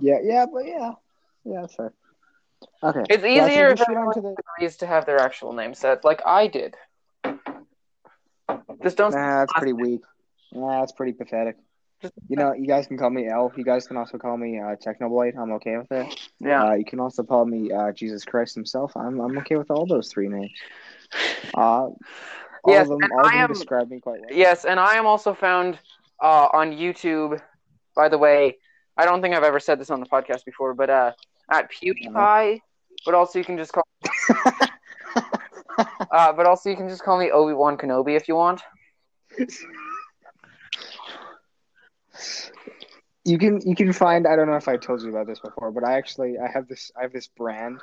Yeah. 0.00 0.18
Yeah. 0.22 0.46
But 0.52 0.66
yeah. 0.66 0.92
Yeah. 1.46 1.60
That's 1.62 1.74
fair. 1.74 1.92
Okay. 2.82 3.04
it's 3.10 3.22
so 3.22 3.28
I 3.28 3.32
think 3.34 3.50
easier 3.50 3.68
if 3.68 3.80
everyone 3.82 4.14
to 4.14 4.20
the. 4.20 4.36
agrees 4.58 4.76
to 4.78 4.86
have 4.86 5.06
their 5.06 5.18
actual 5.18 5.52
name 5.52 5.74
said, 5.74 6.04
like 6.04 6.22
I 6.26 6.46
did. 6.46 6.74
Just 8.82 8.96
don't. 8.96 9.12
Nah, 9.12 9.40
that's 9.40 9.52
pretty 9.54 9.72
weak. 9.72 10.00
Nah, 10.52 10.80
that's 10.80 10.92
pretty 10.92 11.12
pathetic. 11.12 11.56
Just- 12.00 12.14
You 12.28 12.36
know, 12.36 12.52
you 12.52 12.66
guys 12.66 12.86
can 12.86 12.98
call 12.98 13.10
me 13.10 13.28
L. 13.28 13.52
You 13.56 13.64
guys 13.64 13.86
can 13.86 13.96
also 13.96 14.18
call 14.18 14.36
me 14.36 14.58
uh, 14.60 14.76
Technoblade. 14.76 15.36
I'm 15.38 15.52
okay 15.52 15.76
with 15.78 15.90
it. 15.92 16.28
Yeah. 16.40 16.64
Uh, 16.64 16.72
you 16.74 16.84
can 16.84 17.00
also 17.00 17.22
call 17.22 17.44
me 17.44 17.72
uh, 17.72 17.92
Jesus 17.92 18.24
Christ 18.24 18.54
himself. 18.54 18.92
I'm 18.96 19.20
I'm 19.20 19.36
okay 19.38 19.56
with 19.56 19.70
all 19.70 19.86
those 19.86 20.08
three 20.12 20.28
names. 20.28 20.50
Uh, 21.54 21.60
all 21.60 21.96
Yes, 22.68 22.82
of 22.82 22.88
them, 22.90 22.98
and 23.02 23.12
all 23.12 23.20
of 23.20 23.26
I 23.26 23.32
them 23.32 23.40
am- 23.42 23.52
describe 23.52 23.90
me 23.90 24.00
quite 24.00 24.20
well. 24.20 24.30
Yes, 24.30 24.64
and 24.64 24.78
I 24.80 24.94
am 24.96 25.06
also 25.06 25.34
found 25.34 25.78
uh, 26.22 26.48
on 26.52 26.72
YouTube. 26.72 27.40
By 27.94 28.08
the 28.08 28.18
way, 28.18 28.56
I 28.96 29.04
don't 29.06 29.22
think 29.22 29.34
I've 29.34 29.44
ever 29.44 29.60
said 29.60 29.80
this 29.80 29.90
on 29.90 30.00
the 30.00 30.06
podcast 30.06 30.44
before, 30.44 30.74
but 30.74 30.90
uh, 30.90 31.12
at 31.50 31.70
PewDiePie. 31.70 32.60
But 33.04 33.14
also, 33.14 33.38
you 33.38 33.44
can 33.44 33.56
just 33.56 33.72
call. 33.72 33.84
uh, 36.10 36.32
but 36.32 36.46
also, 36.46 36.70
you 36.70 36.76
can 36.76 36.88
just 36.88 37.02
call 37.02 37.18
me 37.18 37.30
Obi 37.30 37.52
Wan 37.52 37.76
Kenobi 37.76 38.16
if 38.16 38.28
you 38.28 38.34
want. 38.34 38.62
You 43.24 43.38
can 43.38 43.60
you 43.66 43.74
can 43.74 43.92
find. 43.92 44.26
I 44.26 44.36
don't 44.36 44.48
know 44.48 44.56
if 44.56 44.68
I 44.68 44.76
told 44.76 45.02
you 45.02 45.10
about 45.10 45.26
this 45.26 45.40
before, 45.40 45.70
but 45.72 45.84
I 45.84 45.98
actually 45.98 46.38
I 46.38 46.48
have 46.50 46.68
this 46.68 46.90
I 46.96 47.02
have 47.02 47.12
this 47.12 47.26
brand. 47.28 47.80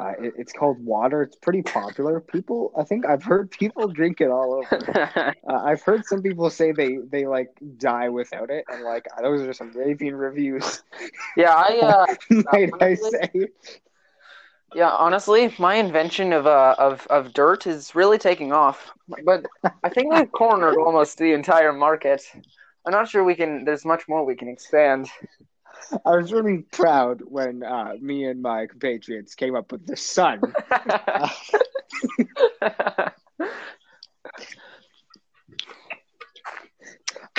Uh, 0.00 0.12
it, 0.18 0.32
it's 0.38 0.52
called 0.52 0.82
water. 0.82 1.22
It's 1.22 1.36
pretty 1.36 1.60
popular. 1.60 2.20
People, 2.20 2.72
I 2.78 2.84
think 2.84 3.04
I've 3.04 3.22
heard 3.22 3.50
people 3.50 3.86
drink 3.88 4.20
it 4.20 4.30
all 4.30 4.54
over. 4.54 5.34
Uh, 5.48 5.64
I've 5.64 5.82
heard 5.82 6.04
some 6.04 6.22
people 6.22 6.48
say 6.48 6.70
they 6.70 6.98
they 7.10 7.26
like 7.26 7.48
die 7.76 8.08
without 8.08 8.50
it, 8.50 8.64
and 8.68 8.84
like 8.84 9.06
those 9.20 9.40
are 9.40 9.52
some 9.52 9.72
raving 9.72 10.14
reviews. 10.14 10.82
yeah, 11.36 11.54
I. 11.54 12.06
Uh, 12.30 12.42
might 12.52 12.70
I 12.80 12.94
say? 12.94 13.48
yeah, 14.74 14.90
honestly, 14.90 15.52
my 15.58 15.74
invention 15.74 16.32
of 16.32 16.46
uh 16.46 16.76
of 16.78 17.06
of 17.08 17.32
dirt 17.32 17.66
is 17.66 17.94
really 17.94 18.18
taking 18.18 18.52
off. 18.52 18.90
But 19.24 19.46
I 19.82 19.88
think 19.88 20.12
we've 20.12 20.30
cornered 20.30 20.78
almost 20.78 21.18
the 21.18 21.32
entire 21.32 21.72
market. 21.72 22.22
I'm 22.86 22.92
not 22.92 23.08
sure 23.08 23.24
we 23.24 23.34
can. 23.34 23.64
There's 23.64 23.84
much 23.84 24.06
more 24.08 24.24
we 24.24 24.36
can 24.36 24.48
expand. 24.48 25.08
I 26.06 26.16
was 26.16 26.32
really 26.32 26.58
proud 26.72 27.20
when 27.24 27.62
uh, 27.62 27.94
me 28.00 28.24
and 28.24 28.42
my 28.42 28.66
compatriots 28.66 29.34
came 29.34 29.54
up 29.54 29.72
with 29.72 29.86
the 29.86 29.96
sun. 29.96 30.40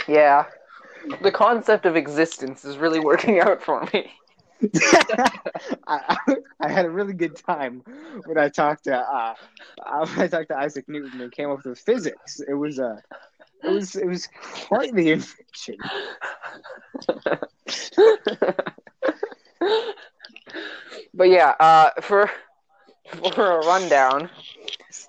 yeah. 0.07 0.45
The 1.21 1.31
concept 1.31 1.85
of 1.85 1.95
existence 1.95 2.65
is 2.65 2.77
really 2.77 2.99
working 2.99 3.39
out 3.39 3.61
for 3.61 3.87
me. 3.93 4.11
I, 5.87 6.17
I 6.61 6.69
had 6.71 6.85
a 6.85 6.89
really 6.89 7.13
good 7.13 7.35
time 7.35 7.83
when 8.25 8.37
I 8.37 8.49
talked 8.49 8.85
to 8.85 8.97
uh, 8.97 9.33
uh, 9.85 10.05
when 10.07 10.21
I 10.21 10.27
talked 10.27 10.49
to 10.49 10.57
Isaac 10.57 10.85
Newton 10.87 11.21
and 11.21 11.31
came 11.31 11.49
up 11.49 11.65
with 11.65 11.79
physics. 11.79 12.39
It 12.47 12.53
was 12.53 12.79
uh, 12.79 12.97
it 13.63 13.69
was 13.69 13.95
it 13.95 14.07
was 14.07 14.27
quite 14.67 14.93
the 14.93 15.11
invention. 15.11 15.75
but 21.13 21.29
yeah, 21.29 21.55
uh, 21.59 21.89
for 22.01 22.29
for 23.33 23.59
a 23.59 23.65
rundown, 23.65 24.29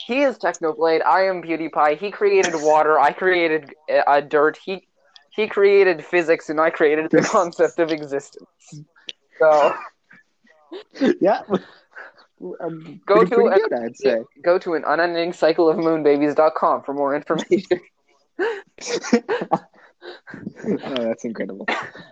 he 0.07 0.23
is 0.23 0.39
Technoblade. 0.39 1.05
I 1.05 1.27
am 1.27 1.43
PewDiePie. 1.43 1.99
He 1.99 2.11
created 2.11 2.55
water. 2.57 2.99
I 2.99 3.13
created 3.13 3.75
uh, 4.07 4.21
dirt. 4.21 4.59
He 4.65 4.87
he 5.31 5.47
created 5.47 6.05
physics, 6.05 6.51
and 6.51 6.61
I 6.61 6.71
created 6.71 7.11
the 7.11 7.23
concept 7.31 7.79
of 7.79 7.91
existence. 7.91 8.47
So 9.39 9.75
yeah. 11.21 11.43
Um, 12.61 13.01
Go 13.07 13.25
to 13.25 13.47
an- 13.47 13.59
good, 13.59 13.73
I'd 13.73 13.97
say. 13.97 14.23
Go 14.43 14.59
to 14.59 14.75
an 14.75 14.85
unending 14.87 15.33
cycle 15.33 15.69
of 15.69 15.77
moonbabies.com 15.77 16.83
for 16.83 16.93
more 16.93 17.15
information. 17.15 17.81
Oh, 20.05 21.05
that's 21.05 21.25
incredible. 21.25 21.67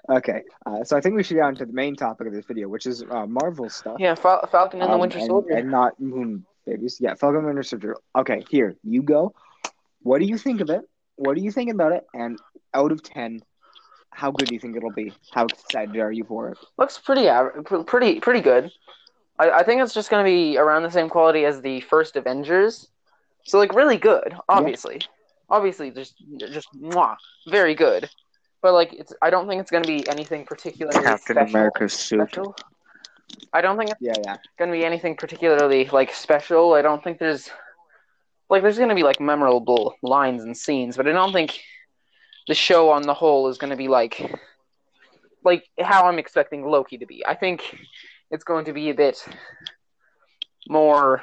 Okay, 0.09 0.43
uh, 0.67 0.85
so 0.85 0.97
I 0.97 1.01
think 1.01 1.17
we 1.17 1.23
should 1.23 1.35
get 1.35 1.45
on 1.45 1.55
to 1.57 1.67
the 1.67 1.73
main 1.73 1.97
topic 1.97 2.27
of 2.27 2.33
this 2.33 2.45
video, 2.45 2.69
which 2.69 2.87
is 2.87 3.03
uh, 3.11 3.27
Marvel 3.27 3.69
stuff. 3.69 3.97
yeah, 3.99 4.15
Fal- 4.15 4.47
Falcon 4.47 4.81
and 4.81 4.91
the 4.91 4.95
Um, 4.95 5.01
Winter 5.01 5.19
and, 5.19 5.27
Soldier. 5.27 5.53
and 5.55 5.71
not 5.71 5.99
Moon 6.01 6.45
Babies. 6.67 6.99
Yeah, 7.01 7.15
Falcon 7.15 7.37
and 7.39 7.45
the 7.45 7.49
Winter 7.49 7.63
Soldier. 7.63 7.97
Okay, 8.17 8.45
here 8.51 8.77
you 8.85 9.03
go. 9.03 9.35
What 10.03 10.19
do 10.21 10.25
you 10.27 10.39
think 10.39 10.61
of 10.61 10.71
it? 10.71 10.83
What 11.17 11.37
do 11.37 11.43
you 11.43 11.53
think 11.53 11.71
about 11.71 11.93
it? 11.93 12.07
And 12.15 12.39
out 12.75 12.93
of 12.93 13.03
ten, 13.03 13.43
how 14.11 14.31
good 14.31 14.49
do 14.49 14.55
you 14.55 14.61
think 14.61 14.77
it'll 14.77 14.93
be? 14.93 15.13
How 15.33 15.45
excited 15.47 15.97
are 15.97 16.13
you 16.13 16.25
for 16.25 16.51
it? 16.51 16.59
Looks 16.79 16.99
pretty 16.99 17.29
pretty 17.87 18.21
pretty 18.21 18.41
good. 18.41 18.71
I, 19.39 19.51
I 19.51 19.63
think 19.63 19.83
it's 19.83 19.95
just 19.95 20.11
going 20.11 20.25
to 20.25 20.29
be 20.31 20.59
around 20.59 20.83
the 20.83 20.91
same 20.91 21.09
quality 21.09 21.45
as 21.45 21.61
the 21.61 21.81
first 21.83 22.17
Avengers. 22.17 22.89
So 23.45 23.59
like 23.59 23.75
really 23.75 23.97
good, 23.97 24.35
obviously. 24.49 25.01
Obviously 25.51 25.91
just 25.91 26.15
just 26.39 26.69
mwah, 26.81 27.17
very 27.49 27.75
good. 27.75 28.09
But 28.63 28.75
like 28.75 28.93
it's 28.93 29.13
I 29.23 29.31
don't 29.31 29.49
think 29.49 29.61
it's 29.61 29.71
going 29.71 29.83
to 29.83 29.89
be 29.89 30.09
anything 30.09 30.45
particularly 30.45 31.03
Captain 31.03 31.49
special. 31.49 31.89
special. 31.89 32.57
I 33.53 33.61
don't 33.61 33.77
think 33.79 33.91
it's 33.91 34.01
Yeah, 34.01 34.15
yeah. 34.25 34.37
going 34.59 34.71
to 34.71 34.77
be 34.77 34.85
anything 34.85 35.17
particularly 35.17 35.87
like 35.93 36.13
special. 36.15 36.75
I 36.75 36.83
don't 36.83 37.03
think 37.03 37.19
there's 37.19 37.49
like 38.49 38.63
there's 38.63 38.77
going 38.77 38.89
to 38.91 38.95
be 38.95 39.03
like 39.03 39.21
memorable 39.21 39.95
lines 40.03 40.43
and 40.43 40.57
scenes, 40.57 40.97
but 40.97 41.07
I 41.09 41.13
don't 41.13 41.33
think 41.33 41.61
the 42.49 42.55
show 42.55 42.91
on 42.91 43.03
the 43.03 43.15
whole 43.15 43.49
is 43.49 43.59
going 43.59 43.71
to 43.71 43.77
be 43.77 43.89
like 43.89 44.21
like 45.45 45.65
how 45.81 46.07
I'm 46.07 46.19
expecting 46.19 46.65
Loki 46.67 46.99
to 46.99 47.07
be. 47.07 47.25
I 47.27 47.35
think 47.35 47.77
it's 48.31 48.45
going 48.45 48.67
to 48.67 48.73
be 48.73 48.91
a 48.91 48.95
bit 48.95 49.25
more 50.69 51.23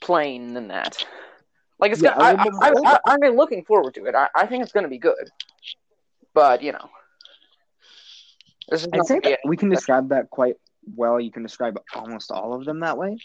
plain 0.00 0.54
than 0.54 0.68
that. 0.68 1.04
Like 1.78 1.92
it's 1.92 2.02
Yeah, 2.02 2.10
gonna, 2.14 2.36
I, 2.38 2.46
I, 2.60 2.72
I, 2.84 2.98
I'm 3.06 3.36
looking 3.36 3.64
forward 3.64 3.94
to 3.94 4.04
it. 4.06 4.14
I, 4.14 4.28
I 4.34 4.46
think 4.46 4.62
it's 4.62 4.72
going 4.72 4.84
to 4.84 4.90
be 4.90 4.98
good, 4.98 5.30
but 6.34 6.62
you 6.62 6.72
know, 6.72 6.88
this 8.68 8.82
is 8.84 8.88
I'd 8.92 9.06
say 9.06 9.20
that 9.20 9.38
we 9.44 9.56
can 9.56 9.68
describe 9.70 10.08
that 10.10 10.30
quite 10.30 10.56
well. 10.96 11.20
You 11.20 11.30
can 11.30 11.42
describe 11.42 11.78
almost 11.94 12.30
all 12.30 12.54
of 12.54 12.64
them 12.64 12.80
that 12.80 12.96
way. 12.98 13.18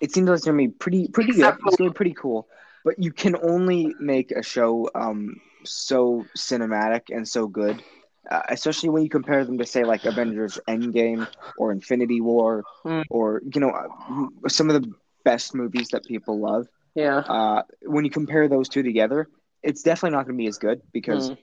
It 0.00 0.12
seems 0.12 0.28
like 0.28 0.36
it's 0.36 0.44
gonna 0.44 0.56
be 0.56 0.68
pretty, 0.68 1.08
pretty 1.08 1.32
good. 1.32 1.54
It's 1.64 1.76
gonna 1.76 1.90
be 1.90 1.94
pretty 1.94 2.14
cool. 2.14 2.48
But 2.84 2.96
you 2.98 3.12
can 3.12 3.36
only 3.42 3.94
make 3.98 4.30
a 4.32 4.42
show 4.42 4.88
um, 4.94 5.36
so 5.64 6.24
cinematic 6.36 7.02
and 7.10 7.26
so 7.26 7.46
good, 7.46 7.82
uh, 8.30 8.42
especially 8.48 8.90
when 8.90 9.02
you 9.02 9.08
compare 9.08 9.44
them 9.44 9.58
to 9.58 9.66
say 9.66 9.84
like 9.84 10.04
Avengers 10.04 10.58
Endgame 10.68 11.26
or 11.56 11.72
Infinity 11.72 12.20
War 12.20 12.64
Hmm. 12.82 13.02
or 13.08 13.42
you 13.54 13.60
know 13.60 13.70
uh, 13.70 14.48
some 14.48 14.70
of 14.70 14.80
the 14.82 14.92
best 15.24 15.54
movies 15.54 15.88
that 15.90 16.04
people 16.04 16.40
love. 16.40 16.66
Yeah. 16.94 17.18
Uh, 17.18 17.62
when 17.82 18.04
you 18.04 18.10
compare 18.10 18.48
those 18.48 18.68
two 18.68 18.82
together, 18.82 19.28
it's 19.62 19.82
definitely 19.82 20.16
not 20.16 20.26
gonna 20.26 20.36
be 20.38 20.46
as 20.46 20.58
good 20.58 20.80
because 20.92 21.30
Mm. 21.30 21.38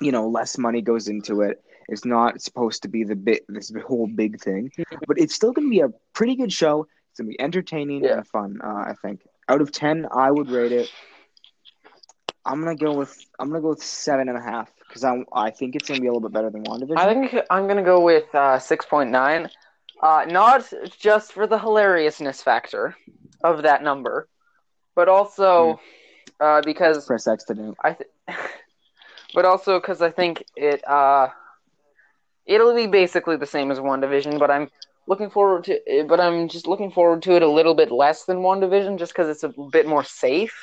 you 0.00 0.12
know 0.12 0.28
less 0.28 0.56
money 0.58 0.80
goes 0.82 1.08
into 1.08 1.42
it 1.42 1.62
it's 1.88 2.04
not 2.04 2.40
supposed 2.40 2.82
to 2.82 2.88
be 2.88 3.04
the 3.04 3.14
bit 3.16 3.44
this 3.48 3.72
whole 3.86 4.06
big 4.06 4.40
thing 4.40 4.70
but 5.06 5.18
it's 5.18 5.34
still 5.34 5.52
going 5.52 5.66
to 5.66 5.70
be 5.70 5.80
a 5.80 5.88
pretty 6.14 6.36
good 6.36 6.52
show 6.52 6.86
it's 7.10 7.18
going 7.20 7.30
to 7.30 7.36
be 7.36 7.40
entertaining 7.40 8.02
Yeah. 8.04 8.18
and 8.18 8.26
fun 8.26 8.60
uh, 8.64 8.84
i 8.90 8.94
think 9.02 9.20
out 9.48 9.60
of 9.60 9.72
10 9.72 10.06
i 10.10 10.30
would 10.30 10.48
rate 10.50 10.72
it 10.72 10.90
i'm 12.46 12.62
going 12.62 12.76
to 12.76 12.82
go 12.84 12.94
with 12.94 13.16
i'm 13.38 13.48
going 13.50 13.60
to 13.60 13.62
go 13.62 13.70
with 13.70 13.82
seven 13.82 14.28
and 14.28 14.38
a 14.38 14.40
half 14.40 14.70
because 14.88 15.04
I, 15.04 15.22
I 15.32 15.50
think 15.50 15.76
it's 15.76 15.86
going 15.88 15.98
to 15.98 16.02
be 16.02 16.08
a 16.08 16.12
little 16.12 16.28
bit 16.28 16.32
better 16.32 16.50
than 16.50 16.64
WandaVision. 16.64 16.96
I 16.96 17.12
think 17.12 17.44
I'm 17.48 17.68
gonna 17.68 17.84
go 17.84 18.00
with 18.00 18.34
uh, 18.34 18.58
six 18.58 18.84
point 18.84 19.10
nine. 19.10 19.48
Uh, 20.02 20.24
not 20.28 20.72
just 20.98 21.32
for 21.32 21.46
the 21.46 21.56
hilariousness 21.58 22.42
factor 22.42 22.96
of 23.44 23.62
that 23.62 23.84
number, 23.84 24.26
but 25.00 25.08
also 25.08 25.80
uh, 26.40 26.60
because 26.62 27.06
press 27.06 27.26
x 27.26 27.44
to 27.44 27.54
do 27.54 27.74
I, 27.82 27.92
th- 27.94 28.10
but 29.34 29.44
also 29.44 29.80
because 29.80 30.02
I 30.02 30.10
think 30.10 30.44
it 30.56 30.86
uh, 30.88 31.28
it'll 32.46 32.74
be 32.74 32.86
basically 32.86 33.36
the 33.36 33.46
same 33.46 33.70
as 33.70 33.78
WandaVision, 33.78 34.38
but 34.38 34.50
I'm 34.50 34.70
looking 35.06 35.30
forward 35.30 35.64
to. 35.64 35.80
it, 35.86 36.08
But 36.08 36.20
I'm 36.20 36.48
just 36.48 36.66
looking 36.66 36.90
forward 36.90 37.22
to 37.22 37.34
it 37.36 37.42
a 37.42 37.48
little 37.50 37.74
bit 37.74 37.90
less 37.92 38.24
than 38.24 38.38
WandaVision, 38.38 38.98
just 38.98 39.12
because 39.12 39.28
it's 39.28 39.44
a 39.44 39.52
bit 39.72 39.86
more 39.86 40.04
safe. 40.04 40.54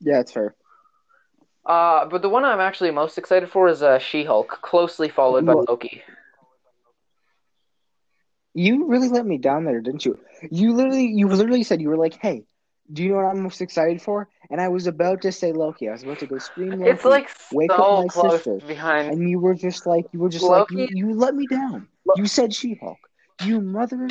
yeah 0.00 0.20
it's 0.20 0.32
fair 0.32 0.54
Uh, 1.66 2.06
but 2.06 2.22
the 2.22 2.28
one 2.28 2.44
I'm 2.44 2.60
actually 2.60 2.90
most 2.90 3.18
excited 3.18 3.50
for 3.50 3.68
is 3.68 3.82
uh, 3.82 3.98
She-Hulk, 3.98 4.60
closely 4.62 5.08
followed 5.08 5.44
by 5.46 5.54
Loki. 5.68 6.02
You 8.64 8.86
really 8.86 9.08
let 9.08 9.26
me 9.26 9.38
down 9.38 9.64
there 9.64 9.80
didn't 9.80 10.04
you 10.04 10.18
you 10.50 10.72
literally 10.74 11.06
you 11.20 11.28
literally 11.28 11.62
said 11.62 11.80
you 11.80 11.88
were 11.88 11.96
like 12.06 12.16
hey 12.20 12.36
do 12.92 13.02
you 13.04 13.10
know 13.10 13.16
what 13.16 13.26
i'm 13.26 13.42
most 13.42 13.60
excited 13.60 14.00
for 14.00 14.28
and 14.50 14.60
i 14.60 14.68
was 14.68 14.86
about 14.86 15.20
to 15.22 15.30
say 15.30 15.52
loki 15.52 15.88
i 15.88 15.92
was 15.92 16.02
about 16.02 16.18
to 16.18 16.26
go 16.26 16.38
scream 16.38 16.78
loki 16.80 16.90
It's 16.90 17.04
like 17.04 17.30
Wake 17.52 17.70
so 17.70 17.82
up 17.82 17.90
my 18.02 18.08
close 18.08 18.42
sister. 18.42 18.66
behind. 18.66 19.10
and 19.12 19.30
you 19.30 19.38
were 19.38 19.54
just 19.54 19.86
like 19.86 20.06
you 20.12 20.20
were 20.20 20.28
just 20.28 20.48
like 20.54 20.70
you, 20.70 20.88
you 20.92 21.14
let 21.14 21.34
me 21.34 21.46
down. 21.46 21.86
You 22.16 22.26
said 22.26 22.54
She-Hulk. 22.54 22.98
You 23.44 23.60
mother 23.60 24.08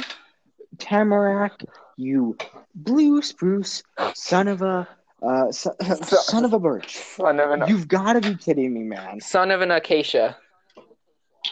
tamarack. 0.77 1.63
You 1.97 2.37
blue 2.75 3.21
spruce 3.21 3.83
son 4.13 4.47
of 4.47 4.61
a 4.61 4.87
uh, 5.21 5.51
son, 5.51 5.73
son 6.03 6.45
of 6.45 6.53
a 6.53 6.59
birch. 6.59 6.95
Son 6.97 7.39
of 7.39 7.51
an 7.51 7.63
You've 7.67 7.87
got 7.87 8.13
to 8.13 8.21
be 8.21 8.35
kidding 8.35 8.73
me, 8.73 8.83
man. 8.83 9.19
son 9.21 9.51
of 9.51 9.61
an 9.61 9.71
acacia. 9.71 10.37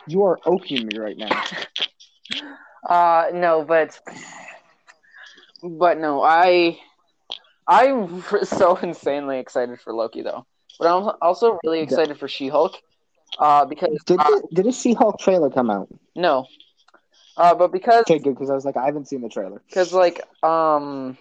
You 0.08 0.24
are 0.24 0.40
oaking 0.46 0.88
me 0.88 0.98
right 0.98 1.18
now. 1.18 1.44
Uh, 2.86 3.28
no, 3.34 3.64
but 3.66 4.00
but 5.64 5.98
no, 5.98 6.22
I 6.24 6.80
I'm 7.68 8.22
so 8.44 8.76
insanely 8.78 9.40
excited 9.40 9.80
for 9.80 9.94
Loki 9.94 10.22
though. 10.22 10.46
But 10.80 10.88
I'm 10.88 11.16
also 11.22 11.58
really 11.64 11.80
excited 11.82 12.18
for 12.18 12.28
She-Hulk. 12.28 12.74
Uh, 13.40 13.66
because 13.66 13.90
Did 14.06 14.20
uh, 14.20 14.24
the, 14.24 14.48
did 14.54 14.68
a 14.68 14.72
She-Hulk 14.72 15.20
trailer 15.20 15.50
come 15.50 15.70
out? 15.70 15.88
no, 16.16 16.46
uh, 17.38 17.56
but 17.56 17.72
because 17.72 18.06
Okay, 18.08 18.20
good 18.20 18.34
because 18.36 18.50
I 18.50 18.56
was 18.56 18.66
like 18.66 18.78
I 18.78 18.86
haven't 18.86 19.08
seen 19.08 19.22
the 19.22 19.30
trailer. 19.30 19.62
because 19.68 19.94
like 19.94 20.22
um 20.44 21.18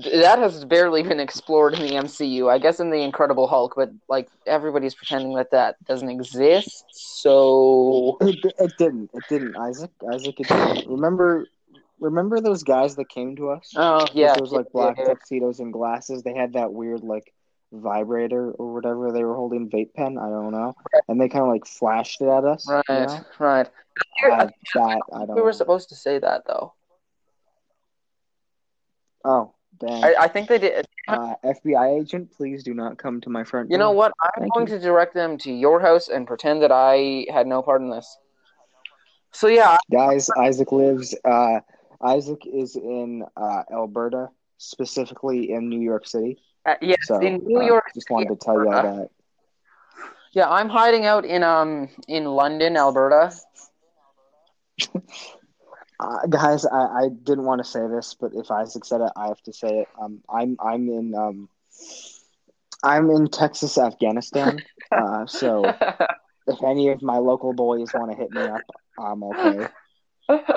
that 0.00 0.38
has 0.38 0.64
barely 0.64 1.02
been 1.02 1.20
explored 1.20 1.74
in 1.74 1.80
the 1.80 1.94
MCU. 1.94 2.50
I 2.50 2.58
guess 2.58 2.80
in 2.80 2.90
the 2.90 3.02
Incredible 3.02 3.46
Hulk, 3.46 3.74
but 3.76 3.90
like 4.08 4.28
everybody's 4.46 4.94
pretending 4.94 5.34
that 5.34 5.50
that 5.50 5.76
doesn't 5.86 6.08
exist. 6.08 6.84
So 6.90 8.16
It, 8.20 8.54
it 8.58 8.72
didn't. 8.78 9.10
It 9.12 9.24
didn't. 9.28 9.54
Isak. 9.56 9.90
Isak. 10.14 10.40
It 10.40 10.48
didn't. 10.48 10.88
Remember. 10.88 11.46
Remember 12.00 12.40
those 12.40 12.64
guys 12.64 12.96
that 12.96 13.08
came 13.08 13.36
to 13.36 13.50
us? 13.50 13.72
oh 13.76 14.04
yeah, 14.12 14.34
those 14.36 14.50
like 14.50 14.72
black 14.72 14.96
yeah, 14.98 15.04
tuxedos 15.04 15.60
and 15.60 15.72
glasses. 15.72 16.24
They 16.24 16.34
had 16.34 16.54
that 16.54 16.72
weird 16.72 17.02
like 17.02 17.32
vibrator 17.72 18.50
or 18.50 18.74
whatever 18.74 19.12
they 19.12 19.22
were 19.22 19.36
holding 19.36 19.70
vape 19.70 19.94
pen. 19.94 20.18
I 20.18 20.28
don't 20.28 20.50
know, 20.50 20.74
and 21.06 21.20
they 21.20 21.28
kind 21.28 21.44
of 21.44 21.48
like 21.50 21.64
flashed 21.64 22.20
it 22.20 22.26
at 22.26 22.44
us. 22.44 22.66
right, 22.68 22.82
you 22.88 22.94
know? 22.94 23.24
right. 23.38 23.68
That 24.24 24.52
I 24.74 25.26
don't. 25.26 25.36
we 25.36 25.42
were 25.42 25.48
know. 25.48 25.52
supposed 25.52 25.90
to 25.90 25.94
say 25.94 26.18
that 26.18 26.42
though. 26.44 26.72
Oh, 29.24 29.54
I, 29.88 30.14
I 30.20 30.28
think 30.28 30.48
they 30.48 30.58
did. 30.58 30.86
uh, 31.08 31.34
FBI 31.44 32.00
agent, 32.00 32.30
please 32.32 32.62
do 32.62 32.74
not 32.74 32.98
come 32.98 33.20
to 33.22 33.30
my 33.30 33.44
front. 33.44 33.70
You 33.70 33.78
know 33.78 33.90
what? 33.92 34.12
I'm 34.22 34.30
Thank 34.42 34.54
going 34.54 34.66
you. 34.68 34.74
to 34.76 34.80
direct 34.80 35.14
them 35.14 35.38
to 35.38 35.52
your 35.52 35.80
house 35.80 36.08
and 36.08 36.26
pretend 36.26 36.62
that 36.62 36.70
I 36.72 37.26
had 37.32 37.46
no 37.46 37.62
part 37.62 37.80
in 37.80 37.90
this. 37.90 38.16
So 39.32 39.46
yeah, 39.48 39.78
guys? 39.90 40.28
Isak 40.42 40.72
lives. 40.72 41.14
Uh, 41.24 41.60
Isak 42.06 42.46
is 42.46 42.76
in 42.76 43.24
uh, 43.36 43.62
Alberta, 43.72 44.28
specifically 44.58 45.52
in 45.52 45.68
New 45.68 45.80
York 45.80 46.06
City. 46.06 46.38
uh, 46.66 46.74
yes, 46.82 46.98
So 47.04 47.18
in 47.20 47.38
New 47.44 47.60
uh, 47.60 47.64
York. 47.66 47.84
just 47.94 48.10
wanted 48.10 48.28
to 48.28 48.36
tell 48.36 48.62
you 48.62 48.70
that. 48.70 49.08
Yeah, 50.32 50.48
I'm 50.48 50.68
hiding 50.68 51.04
out 51.06 51.24
in 51.24 51.42
um 51.42 51.88
in 52.08 52.24
London, 52.24 52.76
Alberta. 52.76 53.32
Uh, 56.02 56.26
guys, 56.26 56.66
I, 56.66 57.04
I 57.04 57.08
didn't 57.22 57.44
want 57.44 57.60
to 57.60 57.64
say 57.64 57.86
this, 57.86 58.16
but 58.20 58.32
if 58.34 58.48
Isak 58.50 58.84
said 58.84 59.02
it, 59.02 59.12
I 59.14 59.28
have 59.28 59.40
to 59.42 59.52
say 59.52 59.82
it. 59.82 59.88
Um, 60.00 60.20
I'm 60.28 60.56
I'm 60.58 60.88
in 60.88 61.14
um, 61.14 61.48
I'm 62.82 63.08
in 63.10 63.28
Texas, 63.28 63.78
Afghanistan. 63.78 64.60
Uh, 64.92 65.24
so 65.26 65.64
if 65.64 66.62
any 66.62 66.90
of 66.90 67.00
my 67.00 67.16
local 67.16 67.54
boys 67.54 67.88
want 67.94 68.10
to 68.10 68.16
hit 68.16 68.30
me 68.30 68.42
up, 68.42 68.60
I'm 68.98 69.22
okay. 69.24 69.68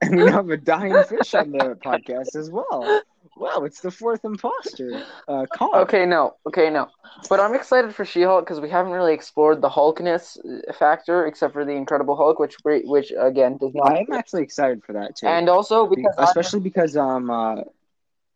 And 0.00 0.16
we 0.16 0.30
have 0.30 0.48
a 0.48 0.56
dying 0.56 1.02
fish 1.04 1.34
on 1.34 1.50
the 1.50 1.76
podcast 1.84 2.34
as 2.34 2.50
well. 2.50 3.02
Wow, 3.36 3.64
it's 3.64 3.80
the 3.80 3.90
fourth 3.90 4.24
imposter. 4.24 5.02
Uh, 5.28 5.46
Khan. 5.52 5.70
Okay, 5.82 6.06
no, 6.06 6.34
okay, 6.46 6.70
no. 6.70 6.88
But 7.28 7.40
I'm 7.40 7.54
excited 7.54 7.94
for 7.94 8.04
She-Hulk 8.04 8.44
because 8.44 8.60
we 8.60 8.70
haven't 8.70 8.92
really 8.92 9.12
explored 9.12 9.60
the 9.60 9.68
Hulkness 9.68 10.38
uh, 10.38 10.72
factor, 10.72 11.26
except 11.26 11.52
for 11.52 11.64
the 11.64 11.72
Incredible 11.72 12.16
Hulk, 12.16 12.38
which 12.38 12.56
which 12.62 13.12
again 13.18 13.56
does 13.56 13.74
not. 13.74 13.92
I 13.92 13.98
am 13.98 14.12
actually 14.12 14.42
excited 14.42 14.84
for 14.84 14.92
that 14.92 15.16
too, 15.16 15.26
and 15.26 15.48
also 15.48 15.86
Be- 15.86 15.96
because 15.96 16.14
I'm- 16.18 16.28
especially 16.28 16.60
because 16.60 16.96
um, 16.96 17.30
uh, 17.30 17.62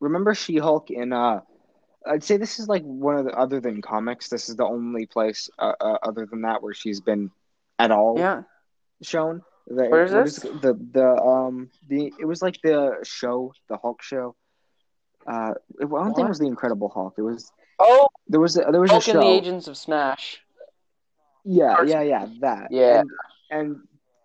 remember 0.00 0.34
She-Hulk 0.34 0.90
in 0.90 1.12
uh, 1.12 1.40
I'd 2.06 2.24
say 2.24 2.36
this 2.36 2.58
is 2.58 2.68
like 2.68 2.82
one 2.82 3.16
of 3.16 3.24
the 3.24 3.32
other 3.32 3.60
than 3.60 3.82
comics. 3.82 4.28
This 4.28 4.48
is 4.48 4.56
the 4.56 4.64
only 4.64 5.06
place 5.06 5.50
uh, 5.58 5.74
uh, 5.80 5.98
other 6.02 6.26
than 6.26 6.42
that 6.42 6.62
where 6.62 6.74
she's 6.74 7.00
been 7.00 7.30
at 7.78 7.90
all 7.90 8.18
yeah, 8.18 8.42
shown. 9.02 9.42
The, 9.66 9.88
Where 9.88 10.04
is 10.04 10.12
this? 10.12 10.38
the 10.38 10.78
the 10.92 11.06
um 11.06 11.70
the 11.88 12.12
it 12.18 12.24
was 12.24 12.42
like 12.42 12.58
the 12.62 12.96
show, 13.04 13.52
the 13.68 13.76
Hulk 13.76 14.02
show. 14.02 14.34
Uh, 15.26 15.52
I 15.80 15.84
don't 15.84 16.14
think 16.14 16.26
it 16.26 16.28
was 16.28 16.38
the 16.38 16.46
Incredible 16.46 16.88
Hulk. 16.88 17.14
It 17.18 17.22
was 17.22 17.52
oh, 17.78 18.08
there 18.28 18.40
was 18.40 18.56
a, 18.56 18.66
there 18.70 18.80
was 18.80 18.90
Hulk 18.90 19.06
a 19.06 19.10
and 19.10 19.16
show. 19.16 19.20
the 19.20 19.26
Agents 19.26 19.68
of 19.68 19.76
Smash. 19.76 20.40
Yeah, 21.44 21.82
yeah, 21.82 22.02
yeah, 22.02 22.26
that. 22.40 22.68
Yeah. 22.70 23.00
And, 23.00 23.10
and 23.50 23.76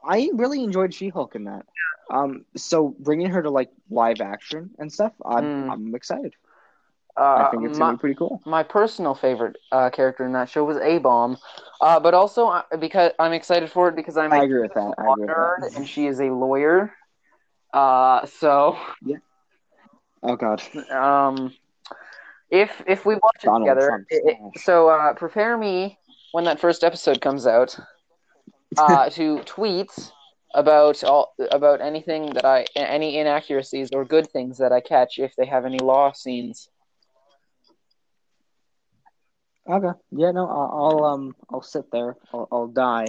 I 0.04 0.30
really 0.34 0.64
enjoyed 0.64 0.94
She-Hulk 0.94 1.36
in 1.36 1.46
that. 1.46 1.66
Um, 2.10 2.46
so 2.56 2.96
bringing 3.00 3.30
her 3.30 3.42
to 3.42 3.50
like 3.50 3.70
live 3.90 4.22
action 4.22 4.72
and 4.78 4.92
stuff, 4.92 5.14
I'm 5.26 5.44
Mm. 5.44 5.72
I'm 5.72 5.96
excited. 5.96 6.36
Uh, 7.18 7.46
I 7.48 7.48
think 7.50 7.64
it's 7.66 7.80
my, 7.80 7.86
gonna 7.86 7.98
be 7.98 8.02
pretty 8.02 8.16
cool. 8.16 8.42
my 8.46 8.62
personal 8.62 9.16
favorite 9.16 9.56
uh, 9.72 9.90
character 9.90 10.26
in 10.26 10.34
that 10.34 10.50
show 10.50 10.66
was 10.66 10.78
A 10.78 10.98
Bomb, 10.98 11.38
uh, 11.80 12.00
but 12.00 12.14
also 12.14 12.48
uh, 12.48 12.64
because 12.78 13.14
I'm 13.18 13.32
excited 13.32 13.72
for 13.72 13.88
it 13.88 13.96
because 13.96 14.18
I'm 14.18 14.34
I 14.34 14.40
a 14.40 14.42
agree 14.44 14.62
with 14.62 14.74
that. 14.74 14.94
I 14.98 15.04
agree 15.14 15.26
with 15.26 15.72
that. 15.72 15.78
and 15.78 15.88
she 15.88 16.08
is 16.08 16.20
a 16.20 16.30
lawyer. 16.30 16.94
Uh, 17.74 18.26
so 18.26 18.78
Oh 20.28 20.36
God, 20.36 20.62
um, 20.90 21.54
if 22.50 22.82
if 22.88 23.06
we 23.06 23.14
watch 23.16 23.44
it 23.44 23.52
together, 23.60 24.06
it- 24.10 24.24
it- 24.54 24.60
so 24.62 24.90
uh, 24.90 25.14
prepare 25.14 25.56
me 25.58 26.00
when 26.32 26.46
that 26.46 26.60
first 26.60 26.84
episode 26.84 27.22
comes 27.22 27.46
out 27.46 27.78
uh, 28.78 29.10
to 29.12 29.42
tweet 29.44 29.92
about 30.56 31.04
all 31.04 31.34
about 31.52 31.80
anything 31.82 32.34
that 32.34 32.44
I 32.46 32.66
any 32.76 33.18
inaccuracies 33.20 33.90
or 33.94 34.04
good 34.04 34.28
things 34.32 34.58
that 34.58 34.72
I 34.72 34.82
catch 34.82 35.20
if 35.20 35.36
they 35.36 35.46
have 35.46 35.66
any 35.66 35.78
law 35.80 36.12
scenes. 36.12 36.70
okay, 39.70 39.98
yeah, 40.12 40.32
no, 40.32 40.48
I'll, 40.48 40.72
I'll 40.74 41.04
um 41.06 41.36
I'll 41.52 41.62
sit 41.62 41.92
there. 41.92 42.16
I'll, 42.34 42.48
I'll 42.52 42.68
die. 42.68 43.06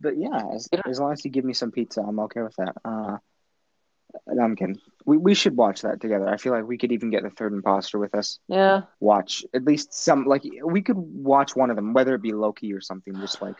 But 0.00 0.16
yeah, 0.16 0.40
as, 0.54 0.66
as 0.86 0.98
long 0.98 1.12
as 1.12 1.22
you 1.26 1.30
give 1.30 1.44
me 1.44 1.52
some 1.52 1.70
pizza, 1.70 2.00
I'm 2.00 2.18
okay 2.20 2.40
with 2.40 2.56
that. 2.56 2.74
Uh, 2.82 3.18
kidding. 4.56 4.80
We 5.04 5.16
we 5.16 5.34
should 5.34 5.56
watch 5.56 5.82
that 5.82 6.00
together. 6.00 6.28
I 6.28 6.36
feel 6.36 6.52
like 6.52 6.64
we 6.66 6.78
could 6.78 6.92
even 6.92 7.10
get 7.10 7.22
the 7.22 7.30
third 7.30 7.52
imposter 7.52 7.98
with 7.98 8.14
us. 8.14 8.38
Yeah, 8.48 8.82
watch 9.00 9.44
at 9.54 9.64
least 9.64 9.92
some 9.94 10.24
like 10.24 10.42
we 10.64 10.82
could 10.82 10.96
watch 10.96 11.56
one 11.56 11.70
of 11.70 11.76
them, 11.76 11.92
whether 11.92 12.14
it 12.14 12.22
be 12.22 12.32
Loki 12.32 12.72
or 12.72 12.80
something. 12.80 13.14
Just 13.20 13.40
like 13.40 13.56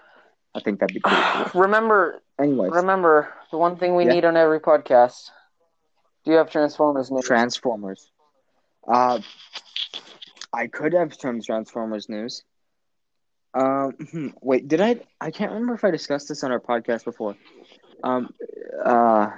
I 0.55 0.61
think 0.61 0.81
that'd 0.81 0.95
be 0.95 1.01
pretty 1.01 1.23
cool. 1.51 1.51
remember 1.61 2.21
Anyways, 2.39 2.71
remember 2.73 3.33
the 3.51 3.59
one 3.59 3.77
thing 3.77 3.95
we 3.97 4.05
Yeah. 4.05 4.13
need 4.15 4.25
on 4.25 4.37
every 4.37 4.61
podcast. 4.61 5.31
Do 6.25 6.33
you 6.33 6.37
have 6.37 6.51
Transformers 6.51 7.11
news? 7.11 7.25
Transformers. 7.25 8.11
Uh, 8.87 9.21
I 10.53 10.67
could 10.67 10.93
have 10.93 11.15
some 11.15 11.41
Transformers 11.41 12.09
news. 12.09 12.43
Um, 13.55 13.93
hmm, 14.11 14.29
wait, 14.43 14.69
did 14.69 14.81
I? 14.81 15.01
I 15.21 15.31
can't 15.31 15.53
remember 15.53 15.75
if 15.75 15.85
I 15.85 15.91
discussed 15.91 16.29
this 16.29 16.45
on 16.45 16.53
our 16.53 16.61
podcast 16.61 17.05
before. 17.05 17.37
Um, 18.03 18.33
uh, 18.85 19.31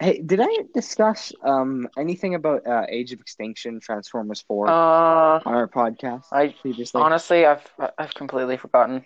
hey, 0.00 0.20
did 0.20 0.40
I 0.40 0.48
discuss 0.74 1.32
um 1.42 1.88
anything 1.98 2.34
about 2.34 2.66
uh, 2.66 2.86
Age 2.88 3.12
of 3.12 3.20
Extinction, 3.20 3.80
Transformers 3.80 4.40
Four 4.42 4.68
uh, 4.68 5.40
on 5.44 5.54
our 5.54 5.68
podcast 5.68 6.24
I 6.32 6.54
previously? 6.60 7.00
honestly 7.00 7.46
I've 7.46 7.66
I've 7.98 8.14
completely 8.14 8.56
forgotten. 8.56 9.04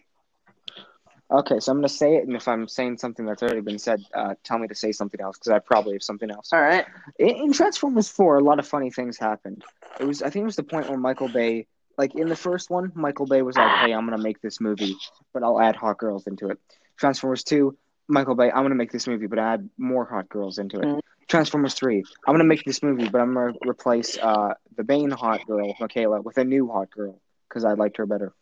Okay, 1.30 1.60
so 1.60 1.72
I'm 1.72 1.78
gonna 1.78 1.88
say 1.88 2.16
it, 2.16 2.26
and 2.26 2.36
if 2.36 2.46
I'm 2.46 2.68
saying 2.68 2.98
something 2.98 3.24
that's 3.24 3.42
already 3.42 3.62
been 3.62 3.78
said, 3.78 4.04
uh, 4.14 4.34
tell 4.44 4.58
me 4.58 4.68
to 4.68 4.74
say 4.74 4.92
something 4.92 5.18
else 5.20 5.38
because 5.38 5.50
I 5.50 5.60
probably 5.60 5.94
have 5.94 6.02
something 6.02 6.30
else. 6.30 6.52
All 6.52 6.60
right. 6.60 6.84
In, 7.18 7.28
in 7.30 7.52
Transformers 7.52 8.08
Four, 8.08 8.36
a 8.36 8.44
lot 8.44 8.58
of 8.58 8.68
funny 8.68 8.90
things 8.90 9.16
happened. 9.16 9.64
It 9.98 10.04
was, 10.04 10.20
I 10.20 10.28
think, 10.28 10.42
it 10.42 10.46
was 10.46 10.56
the 10.56 10.62
point 10.62 10.90
where 10.90 10.98
Michael 10.98 11.28
Bay, 11.28 11.68
like 11.96 12.14
in 12.14 12.28
the 12.28 12.36
first 12.36 12.68
one, 12.68 12.92
Michael 12.94 13.24
Bay 13.24 13.40
was 13.40 13.56
like, 13.56 13.78
"Hey, 13.78 13.92
I'm 13.92 14.04
gonna 14.04 14.22
make 14.22 14.42
this 14.42 14.60
movie, 14.60 14.94
but 15.32 15.42
I'll 15.42 15.58
add 15.58 15.74
hot 15.74 15.96
girls 15.96 16.26
into 16.26 16.50
it." 16.50 16.58
Transformers 16.98 17.44
Two, 17.44 17.78
Michael 18.08 18.34
Bay, 18.34 18.50
I'm 18.50 18.62
gonna 18.64 18.74
make 18.74 18.92
this 18.92 19.06
movie, 19.06 19.26
but 19.26 19.38
I 19.38 19.54
add 19.54 19.68
more 19.78 20.04
hot 20.04 20.28
girls 20.28 20.58
into 20.58 20.78
it. 20.80 20.84
Mhm. 20.84 21.00
Transformers 21.28 21.74
Three, 21.74 22.04
I'm 22.26 22.34
gonna 22.34 22.44
make 22.44 22.64
this 22.64 22.82
movie, 22.82 23.08
but 23.08 23.20
I'm 23.20 23.32
gonna 23.34 23.54
replace 23.66 24.18
uh, 24.18 24.54
the 24.76 24.84
Bane 24.84 25.10
hot 25.10 25.46
girl, 25.46 25.74
Mikaela, 25.80 26.22
with 26.22 26.36
a 26.38 26.44
new 26.44 26.68
hot 26.68 26.90
girl 26.90 27.20
because 27.48 27.64
I 27.64 27.72
liked 27.74 27.96
her 27.96 28.06
better. 28.06 28.32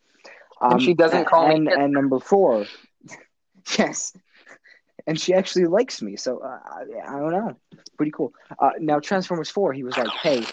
Um, 0.60 0.72
And 0.72 0.82
she 0.82 0.94
doesn't 0.94 1.26
call 1.26 1.48
me 1.48 1.54
and, 1.56 1.68
Kit. 1.68 1.78
and 1.78 1.92
number 1.92 2.18
four, 2.18 2.66
yes, 3.78 4.12
and 5.06 5.20
she 5.20 5.34
actually 5.34 5.66
likes 5.66 6.02
me. 6.02 6.16
So 6.16 6.38
uh, 6.38 6.58
I, 6.64 6.84
I 7.06 7.18
don't 7.18 7.30
know, 7.30 7.56
pretty 7.96 8.12
cool. 8.12 8.32
Uh, 8.58 8.70
now 8.80 8.98
Transformers 8.98 9.50
Four, 9.50 9.72
he 9.72 9.84
was 9.84 9.96
like, 9.96 10.08
"Hey, 10.08 10.44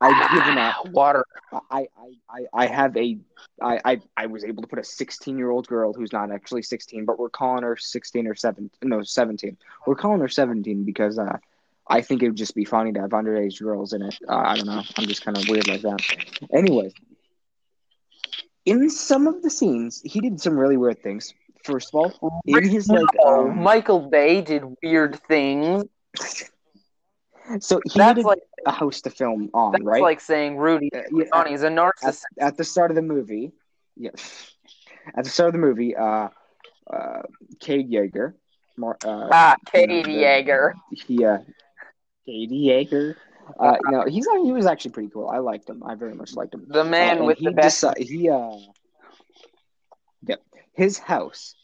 I've 0.00 0.30
given 0.32 0.58
up. 0.58 0.86
Water. 0.90 1.24
I, 1.52 1.60
I, 1.70 1.86
I, 2.28 2.46
I 2.52 2.66
have 2.66 2.96
a, 2.96 3.18
I, 3.60 3.80
I, 3.84 4.00
I 4.16 4.26
was 4.26 4.44
able 4.44 4.62
to 4.62 4.68
put 4.68 4.78
a 4.78 4.84
16 4.84 5.36
year 5.36 5.50
old 5.50 5.66
girl 5.66 5.92
who's 5.92 6.12
not 6.12 6.30
actually 6.30 6.62
16, 6.62 7.04
but 7.04 7.18
we're 7.18 7.28
calling 7.28 7.62
her 7.62 7.76
16 7.76 8.26
or 8.26 8.34
17. 8.34 8.70
No, 8.82 9.02
17. 9.02 9.56
We're 9.86 9.94
calling 9.94 10.20
her 10.20 10.28
17 10.28 10.84
because 10.84 11.18
uh, 11.18 11.38
I 11.86 12.00
think 12.00 12.22
it 12.22 12.28
would 12.28 12.36
just 12.36 12.54
be 12.54 12.64
funny 12.64 12.92
to 12.92 13.00
have 13.00 13.10
underage 13.10 13.60
girls 13.60 13.92
in 13.92 14.02
it. 14.02 14.16
Uh, 14.28 14.36
I 14.36 14.56
don't 14.56 14.66
know. 14.66 14.82
I'm 14.96 15.06
just 15.06 15.24
kind 15.24 15.36
of 15.36 15.48
weird 15.48 15.68
like 15.68 15.82
that. 15.82 16.00
Anyways, 16.52 16.92
in 18.64 18.88
some 18.90 19.26
of 19.26 19.42
the 19.42 19.50
scenes, 19.50 20.00
he 20.04 20.20
did 20.20 20.40
some 20.40 20.56
really 20.58 20.76
weird 20.76 21.02
things. 21.02 21.34
First 21.64 21.90
of 21.92 22.12
all, 22.22 22.40
in 22.46 22.66
his 22.68 22.88
like, 22.88 23.04
um, 23.26 23.58
Michael 23.58 24.08
Bay 24.08 24.40
did 24.40 24.64
weird 24.82 25.20
things. 25.26 25.84
so 27.58 27.80
he 27.84 27.98
That's 27.98 28.22
like 28.24 28.38
a 28.66 28.70
house 28.70 29.00
to 29.02 29.10
film 29.10 29.50
on, 29.52 29.72
that's 29.72 29.84
right? 29.84 30.02
like 30.02 30.20
saying 30.20 30.56
Rudy 30.56 30.90
Uh, 30.94 31.02
yeah, 31.10 31.24
Johnny's 31.34 31.62
a 31.62 31.68
at, 31.68 32.14
narcissist. 32.14 32.22
at 32.38 32.56
the 32.56 32.64
start 32.64 32.90
of 32.90 32.94
the 32.94 33.02
movie, 33.02 33.52
yeah, 33.96 34.10
at 35.16 35.24
the 35.24 35.30
start 35.30 35.48
of 35.48 35.52
the 35.54 35.58
movie, 35.58 35.96
uh, 35.96 36.28
uh, 36.92 37.22
Cade 37.60 37.90
Yeager, 37.90 38.34
Mar- 38.76 38.98
uh, 39.04 39.32
Ah, 39.32 39.56
you 39.74 39.86
know, 39.86 39.94
Yeager. 40.04 40.72
he, 40.90 41.24
uh, 41.24 41.38
Cade 42.26 42.50
Yeager, 42.50 43.16
uh, 43.58 43.76
no, 43.84 44.04
he's 44.06 44.26
he 44.44 44.52
was 44.52 44.66
actually 44.66 44.92
pretty 44.92 45.10
cool. 45.10 45.28
I 45.28 45.38
liked 45.38 45.68
him. 45.68 45.82
I 45.84 45.94
very 45.94 46.14
much 46.14 46.34
liked 46.34 46.54
him. 46.54 46.66
The 46.68 46.84
man 46.84 47.24
Uh, 47.24 47.26
with 47.26 47.38
he 47.38 47.44
the 47.44 47.52
best. 47.52 47.82
deci- 47.82 47.98
he, 47.98 48.28
uh, 48.30 48.56
yep, 50.26 50.40
his 50.74 50.98
house 50.98 51.54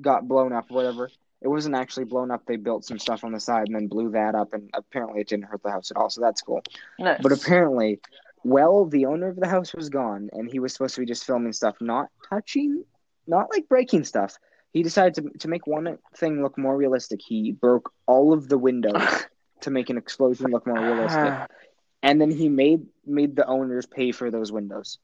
got 0.00 0.26
blown 0.28 0.52
up. 0.52 0.70
Whatever. 0.70 1.10
It 1.42 1.48
wasn't 1.48 1.74
actually 1.74 2.04
blown 2.04 2.30
up. 2.30 2.44
They 2.44 2.56
built 2.56 2.84
some 2.84 2.98
stuff 2.98 3.24
on 3.24 3.32
the 3.32 3.40
side 3.40 3.66
and 3.66 3.74
then 3.74 3.86
blew 3.86 4.10
that 4.10 4.34
up, 4.34 4.52
and 4.52 4.70
apparently 4.74 5.20
it 5.20 5.28
didn't 5.28 5.46
hurt 5.46 5.62
the 5.62 5.70
house 5.70 5.90
at 5.90 5.96
all. 5.96 6.10
So 6.10 6.20
that's 6.20 6.42
cool. 6.42 6.62
Nice. 6.98 7.20
But 7.22 7.32
apparently, 7.32 8.00
well, 8.44 8.84
the 8.84 9.06
owner 9.06 9.28
of 9.28 9.36
the 9.36 9.48
house 9.48 9.74
was 9.74 9.88
gone, 9.88 10.28
and 10.32 10.50
he 10.50 10.58
was 10.58 10.72
supposed 10.72 10.94
to 10.96 11.00
be 11.00 11.06
just 11.06 11.24
filming 11.24 11.52
stuff, 11.52 11.76
not 11.80 12.08
touching, 12.28 12.84
not 13.26 13.48
like 13.50 13.68
breaking 13.68 14.04
stuff. 14.04 14.36
He 14.72 14.82
decided 14.82 15.14
to 15.14 15.38
to 15.38 15.48
make 15.48 15.66
one 15.66 15.98
thing 16.16 16.42
look 16.42 16.58
more 16.58 16.76
realistic. 16.76 17.20
He 17.22 17.52
broke 17.52 17.92
all 18.06 18.32
of 18.32 18.48
the 18.48 18.58
windows 18.58 19.02
to 19.62 19.70
make 19.70 19.90
an 19.90 19.96
explosion 19.98 20.50
look 20.50 20.66
more 20.66 20.80
realistic, 20.80 21.50
and 22.02 22.20
then 22.20 22.30
he 22.30 22.48
made 22.48 22.86
made 23.06 23.34
the 23.34 23.46
owners 23.46 23.86
pay 23.86 24.12
for 24.12 24.30
those 24.30 24.52
windows. 24.52 24.98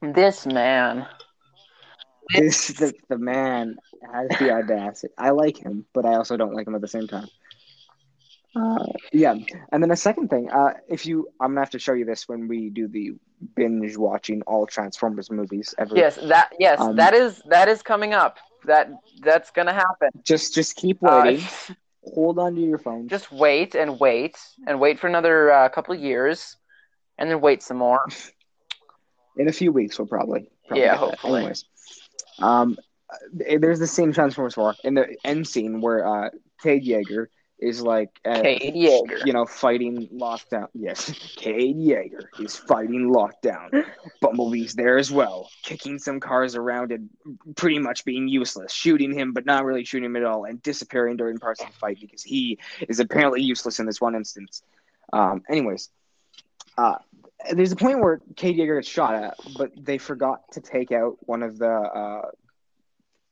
this 0.00 0.46
man. 0.46 1.06
This 2.34 2.68
the, 2.68 2.92
the 3.08 3.18
man 3.18 3.76
has 4.12 4.28
the 4.38 4.50
audacity. 4.50 5.12
I 5.16 5.30
like 5.30 5.56
him, 5.56 5.86
but 5.94 6.04
I 6.04 6.14
also 6.14 6.36
don't 6.36 6.54
like 6.54 6.66
him 6.66 6.74
at 6.74 6.80
the 6.80 6.88
same 6.88 7.06
time. 7.08 7.28
Uh, 8.56 8.84
yeah, 9.12 9.34
and 9.72 9.82
then 9.82 9.90
a 9.90 9.96
second 9.96 10.28
thing, 10.28 10.50
uh, 10.50 10.72
if 10.88 11.06
you, 11.06 11.28
I'm 11.40 11.50
gonna 11.50 11.60
have 11.60 11.70
to 11.70 11.78
show 11.78 11.92
you 11.92 12.04
this 12.04 12.28
when 12.28 12.48
we 12.48 12.70
do 12.70 12.88
the 12.88 13.12
binge 13.54 13.96
watching 13.96 14.42
all 14.42 14.66
Transformers 14.66 15.30
movies 15.30 15.74
ever. 15.78 15.94
Yes, 15.94 16.16
that 16.16 16.52
yes, 16.58 16.80
Um, 16.80 16.96
that 16.96 17.14
is 17.14 17.40
that 17.46 17.68
is 17.68 17.82
coming 17.82 18.14
up. 18.14 18.38
That 18.64 18.90
that's 19.20 19.50
gonna 19.50 19.72
happen. 19.74 20.08
Just, 20.24 20.54
just 20.54 20.76
keep 20.76 20.98
Uh, 21.04 21.22
waiting. 21.24 21.46
Hold 22.14 22.38
on 22.38 22.54
to 22.54 22.60
your 22.60 22.78
phone. 22.78 23.06
just 23.08 23.30
wait 23.30 23.74
and 23.74 24.00
wait 24.00 24.38
and 24.66 24.80
wait 24.80 24.98
for 24.98 25.06
another 25.08 25.52
uh, 25.52 25.68
couple 25.68 25.94
of 25.94 26.00
years, 26.00 26.56
and 27.18 27.30
then 27.30 27.40
wait 27.40 27.62
some 27.62 27.76
more. 27.76 28.00
In 29.36 29.46
a 29.48 29.52
few 29.52 29.70
weeks, 29.72 29.98
we'll 29.98 30.08
probably. 30.08 30.50
probably 30.66 30.82
Yeah, 30.84 30.96
hopefully. 30.96 31.40
Anyways, 31.40 31.64
um, 32.38 32.76
uh, 33.10 33.56
there's 33.58 33.78
the 33.78 33.86
scene 33.86 34.12
Transformers 34.12 34.54
4 34.54 34.74
in 34.84 34.94
the 34.94 35.16
end 35.24 35.46
scene 35.46 35.80
where 35.80 36.06
uh, 36.06 36.30
Cade 36.62 36.84
Yeager 36.84 37.26
is 37.58 37.82
like, 37.82 38.10
uh, 38.24 38.42
Cade 38.42 38.74
Yeager. 38.74 39.26
you 39.26 39.32
know, 39.32 39.44
fighting 39.44 40.08
lockdown. 40.08 40.68
Yes, 40.74 41.10
Cade 41.36 41.76
Yeager 41.76 42.24
is 42.38 42.56
fighting 42.56 43.10
lockdown. 43.10 43.84
Bumblebee's 44.20 44.74
there 44.74 44.98
as 44.98 45.10
well, 45.10 45.50
kicking 45.62 45.98
some 45.98 46.20
cars 46.20 46.54
around 46.54 46.92
and 46.92 47.08
pretty 47.56 47.78
much 47.78 48.04
being 48.04 48.28
useless, 48.28 48.72
shooting 48.72 49.12
him 49.12 49.32
but 49.32 49.44
not 49.44 49.64
really 49.64 49.84
shooting 49.84 50.06
him 50.06 50.16
at 50.16 50.24
all, 50.24 50.44
and 50.44 50.62
disappearing 50.62 51.16
during 51.16 51.38
parts 51.38 51.60
of 51.60 51.66
the 51.68 51.72
fight 51.74 51.98
because 52.00 52.22
he 52.22 52.58
is 52.88 53.00
apparently 53.00 53.42
useless 53.42 53.80
in 53.80 53.86
this 53.86 54.00
one 54.00 54.14
instance. 54.14 54.62
Um, 55.12 55.42
anyways, 55.48 55.90
uh, 56.76 56.98
there's 57.52 57.72
a 57.72 57.76
point 57.76 58.00
where 58.00 58.20
Cade 58.36 58.56
Yeager 58.56 58.78
gets 58.78 58.88
shot 58.88 59.14
at, 59.14 59.36
but 59.56 59.72
they 59.76 59.98
forgot 59.98 60.50
to 60.52 60.60
take 60.60 60.92
out 60.92 61.16
one 61.20 61.42
of 61.42 61.58
the 61.58 61.70
uh, 61.70 62.30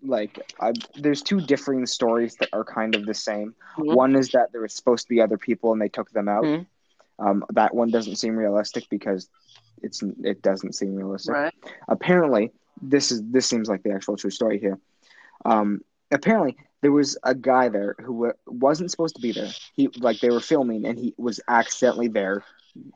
like. 0.03 0.41
Uh, 0.61 0.73
there's 0.95 1.23
two 1.23 1.41
differing 1.41 1.87
stories 1.87 2.37
that 2.37 2.49
are 2.53 2.65
kind 2.65 2.95
of 2.95 3.05
the 3.07 3.15
same. 3.15 3.55
Mhm. 3.77 3.95
One 3.95 4.17
is 4.17 4.31
that 4.31 4.53
there 4.53 4.61
was 4.61 4.75
supposed 4.75 5.05
to 5.07 5.09
be 5.09 5.21
other 5.21 5.39
people 5.39 5.73
and 5.73 5.81
they 5.81 5.89
took 5.89 6.11
them 6.11 6.29
out. 6.29 6.45
Mhm. 6.45 6.67
Um, 7.19 7.45
that 7.51 7.75
one 7.75 7.91
doesn't 7.91 8.17
seem 8.17 8.37
realistic 8.37 8.89
because 8.91 9.29
it's 9.83 10.03
it 10.23 10.43
doesn't 10.43 10.75
seem 10.75 10.95
realistic. 10.95 11.35
Right. 11.35 11.55
Apparently, 11.89 12.53
this 12.81 13.11
is 13.11 13.23
this 13.25 13.47
seems 13.47 13.69
like 13.69 13.83
the 13.83 13.93
actual 13.93 14.17
true 14.17 14.31
story 14.31 14.59
here. 14.59 14.79
Um, 15.45 15.83
apparently, 16.11 16.57
there 16.87 16.93
was 16.93 17.19
a 17.25 17.35
guy 17.35 17.69
there 17.69 17.97
who 17.99 18.33
wasn't 18.47 18.93
supposed 18.93 19.17
to 19.17 19.21
be 19.21 19.33
there. 19.33 19.51
He 19.75 19.89
like 19.99 20.21
they 20.21 20.31
were 20.31 20.39
filming 20.39 20.87
and 20.87 20.97
he 20.97 21.15
was 21.19 21.41
accidentally 21.49 22.07
there, 22.07 22.45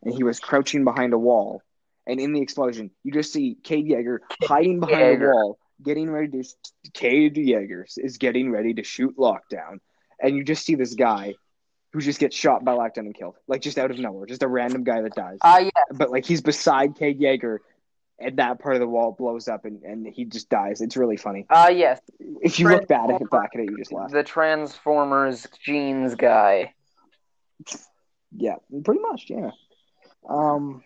and 0.05 0.15
he 0.15 0.23
was 0.23 0.39
crouching 0.39 0.85
behind 0.85 1.13
a 1.13 1.19
wall. 1.19 1.61
And 2.07 2.21
in 2.21 2.33
the 2.33 2.41
explosion, 2.41 2.93
you 3.03 3.11
just 3.11 3.33
see 3.33 3.57
Cade 3.65 3.89
Yeager 3.89 4.19
hiding 4.45 4.79
behind 4.79 5.19
Yeager. 5.21 5.33
a 5.33 5.35
wall, 5.35 5.59
getting 5.83 6.09
ready 6.09 6.29
to. 6.41 6.49
Cade 6.95 7.35
Yeager 7.35 7.83
is 7.97 8.17
getting 8.19 8.53
ready 8.53 8.75
to 8.75 8.85
shoot 8.85 9.17
lockdown, 9.17 9.79
and 10.23 10.37
you 10.37 10.45
just 10.45 10.65
see 10.65 10.77
this 10.77 10.95
guy 10.95 11.35
who 11.93 12.01
just 12.01 12.21
gets 12.21 12.37
shot 12.37 12.65
by 12.65 12.71
lockdown 12.73 13.07
and 13.11 13.15
killed, 13.17 13.35
like 13.49 13.61
just 13.61 13.77
out 13.77 13.91
of 13.91 13.99
nowhere, 13.99 14.25
just 14.25 14.45
a 14.45 14.49
random 14.49 14.85
guy 14.85 15.01
that 15.03 15.17
dies 15.17 15.39
Uh, 15.43 15.63
yeah. 15.65 15.71
but 15.95 16.13
like 16.13 16.25
he's 16.25 16.41
beside 16.41 16.95
Cade 16.97 17.19
Yeager, 17.21 17.59
and 18.21 18.37
that 18.37 18.59
part 18.59 18.75
of 18.75 18.81
the 18.81 18.87
wall 18.87 19.13
blows 19.13 19.49
up, 19.49 19.65
and, 19.65 19.83
and 19.83 20.07
he 20.07 20.25
just 20.25 20.49
dies. 20.49 20.81
It's 20.81 20.97
really 20.97 21.17
funny. 21.17 21.47
Uh, 21.49 21.71
yes. 21.75 22.01
If 22.19 22.59
you 22.61 22.69
look 22.69 22.87
back 22.87 23.09
at 23.09 23.21
it, 23.21 23.31
back 23.31 23.51
at 23.55 23.61
it, 23.61 23.71
you 23.71 23.77
just 23.79 23.93
laugh. 23.93 24.11
The 24.11 24.23
Transformers 24.23 25.47
jeans 25.63 26.15
guy. 26.15 26.75
Yeah, 28.37 28.57
pretty 28.85 29.01
much. 29.01 29.27
Yeah. 29.29 29.51
Um. 30.29 30.83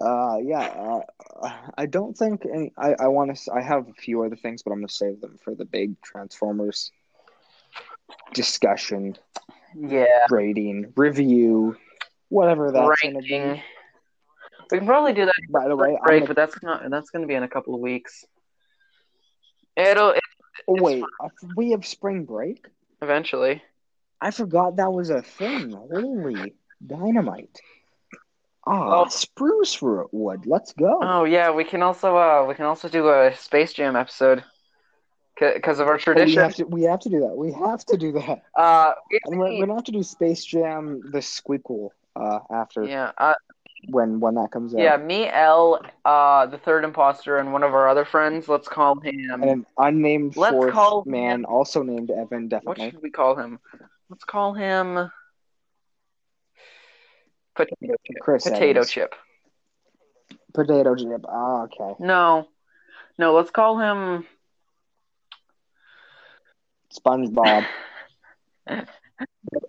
Uh. 0.00 0.38
Yeah. 0.42 1.02
Uh, 1.42 1.50
I 1.76 1.86
don't 1.86 2.16
think 2.16 2.44
any. 2.46 2.72
I. 2.76 2.94
I 2.98 3.08
want 3.08 3.36
to. 3.36 3.52
I 3.52 3.60
have 3.60 3.88
a 3.88 3.92
few 3.94 4.22
other 4.22 4.36
things, 4.36 4.62
but 4.62 4.72
I'm 4.72 4.78
gonna 4.78 4.88
save 4.88 5.20
them 5.20 5.38
for 5.42 5.54
the 5.54 5.64
big 5.64 6.00
Transformers 6.02 6.90
discussion, 8.34 9.16
Yeah. 9.74 10.26
rating, 10.30 10.92
review, 10.96 11.76
whatever 12.28 12.72
that's 12.72 13.00
gonna 13.02 13.20
be. 13.20 13.62
We 14.70 14.78
can 14.78 14.86
probably 14.86 15.12
do 15.12 15.26
that 15.26 15.34
By 15.50 15.68
the 15.68 15.76
way, 15.76 15.98
break, 16.04 16.26
but 16.26 16.36
that's 16.36 16.62
not. 16.62 16.88
That's 16.90 17.10
going 17.10 17.22
to 17.22 17.28
be 17.28 17.34
in 17.34 17.42
a 17.42 17.48
couple 17.48 17.74
of 17.74 17.80
weeks. 17.80 18.24
It'll 19.76 20.10
it, 20.10 20.20
oh, 20.68 20.76
wait, 20.82 21.04
uh, 21.22 21.28
we 21.56 21.70
have 21.70 21.84
spring 21.86 22.24
break. 22.24 22.66
eventually. 23.02 23.62
I 24.20 24.30
forgot 24.30 24.76
that 24.76 24.92
was 24.92 25.10
a 25.10 25.22
thing. 25.22 25.72
Holy 25.72 26.54
dynamite. 26.86 27.60
Ah, 28.66 29.00
Oh. 29.02 29.08
spruce 29.08 29.80
root 29.80 30.08
wood. 30.12 30.46
Let's 30.46 30.72
go. 30.74 30.98
Oh 31.02 31.24
yeah, 31.24 31.50
we 31.50 31.64
can 31.64 31.82
also 31.82 32.16
uh 32.16 32.44
we 32.46 32.54
can 32.54 32.66
also 32.66 32.88
do 32.88 33.08
a 33.08 33.34
Space 33.34 33.72
Jam 33.72 33.96
episode 33.96 34.44
because 35.38 35.78
of 35.78 35.86
our 35.88 35.94
Oh, 35.94 35.96
we 35.96 36.02
tradition. 36.02 36.42
have 36.42 36.54
to 36.56 36.64
we 36.64 36.82
have 36.82 37.00
to 37.00 37.08
do 37.08 37.20
that. 37.20 37.34
We 37.36 37.52
have 37.52 37.84
to 37.86 37.96
do 37.96 38.12
that. 38.12 38.42
Uh, 38.54 38.92
And 39.24 39.38
we're, 39.38 39.52
we're 39.52 39.60
gonna 39.66 39.74
have 39.76 39.84
to 39.84 39.92
do 39.92 40.02
Space 40.02 40.44
Jam 40.44 41.00
the 41.10 41.18
Squeakquel 41.20 41.90
uh 42.16 42.40
after 42.50 42.84
yeah, 42.84 43.12
uh, 43.16 43.32
when 43.88 44.20
when 44.20 44.34
that 44.34 44.50
comes 44.52 44.74
out. 44.74 44.80
yeah. 44.80 44.96
Me, 44.96 45.28
L, 45.28 45.80
uh, 46.04 46.46
the 46.46 46.58
third 46.58 46.84
imposter, 46.84 47.38
and 47.38 47.52
one 47.52 47.62
of 47.62 47.74
our 47.74 47.88
other 47.88 48.04
friends. 48.04 48.48
Let's 48.48 48.68
call 48.68 49.00
him. 49.00 49.12
And 49.32 49.44
an 49.44 49.66
unnamed 49.78 50.36
Let's 50.36 50.52
fourth 50.52 50.72
call 50.72 51.02
man, 51.06 51.40
him- 51.40 51.46
also 51.46 51.82
named 51.82 52.10
Evan, 52.10 52.48
Definitely. 52.48 52.84
What 52.84 52.92
should 52.92 53.02
we 53.02 53.10
call 53.10 53.36
him? 53.36 53.58
Let's 54.08 54.24
call 54.24 54.54
him 54.54 55.10
potato 57.56 57.94
chip. 58.06 58.16
Chris 58.20 58.44
Potato 58.44 58.70
Evans. 58.80 58.90
chip. 58.90 59.14
Potato 60.54 60.94
chip. 60.96 61.24
Ah, 61.28 61.62
okay. 61.64 61.94
No, 62.00 62.48
no. 63.18 63.34
Let's 63.34 63.50
call 63.50 63.78
him. 63.78 64.26
SpongeBob. 66.92 67.66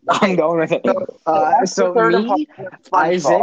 I'm 0.10 0.36
going 0.36 0.60
with 0.60 0.72
it. 0.72 0.82
Uh, 1.26 1.66
so 1.66 1.94
me. 1.94 2.48
Isak, 2.96 3.42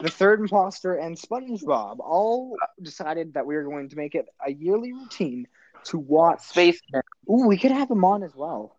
the 0.00 0.10
third 0.10 0.40
imposter, 0.40 0.94
and 0.94 1.16
SpongeBob 1.16 1.98
all 2.00 2.56
decided 2.82 3.34
that 3.34 3.46
we 3.46 3.54
were 3.54 3.64
going 3.64 3.88
to 3.90 3.96
make 3.96 4.14
it 4.14 4.26
a 4.44 4.50
yearly 4.52 4.92
routine 4.92 5.46
to 5.84 5.98
watch. 5.98 6.40
Space 6.42 6.80
Jam. 6.90 7.02
Ooh, 7.30 7.46
we 7.46 7.56
could 7.56 7.70
have 7.72 7.90
him 7.90 8.04
on 8.04 8.22
as 8.22 8.34
well 8.34 8.76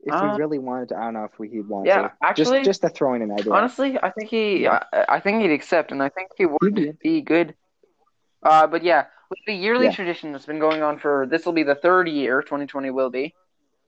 if 0.00 0.12
Uh, 0.14 0.30
we 0.32 0.38
really 0.38 0.58
wanted 0.58 0.90
to. 0.90 0.96
I 0.96 1.04
don't 1.04 1.14
know 1.14 1.24
if 1.24 1.38
we 1.38 1.48
he'd 1.48 1.68
want 1.68 1.86
yeah, 1.86 2.02
to. 2.02 2.12
actually- 2.22 2.58
just 2.58 2.64
just 2.64 2.80
to 2.82 2.88
throw 2.88 3.14
in 3.14 3.22
an 3.22 3.32
idea. 3.32 3.52
Honestly, 3.52 3.98
I 4.02 4.10
think 4.10 4.30
he, 4.30 4.66
I, 4.68 4.84
I 5.08 5.20
think 5.20 5.42
he'd 5.42 5.52
accept, 5.52 5.92
and 5.92 6.02
I 6.02 6.08
think 6.08 6.30
he 6.36 6.46
would 6.46 6.98
be 7.00 7.20
good. 7.20 7.54
Uh, 8.42 8.66
but 8.66 8.82
yeah, 8.84 9.06
with 9.30 9.40
the 9.46 9.52
yearly 9.54 9.86
Yeah. 9.86 9.92
tradition 9.94 10.32
that's 10.32 10.46
been 10.46 10.60
going 10.60 10.82
on 10.82 10.98
for 10.98 11.26
this 11.28 11.44
will 11.44 11.52
be 11.52 11.64
the 11.64 11.74
third 11.74 12.08
year. 12.08 12.40
2020 12.42 12.90
will 12.90 13.10
be. 13.10 13.34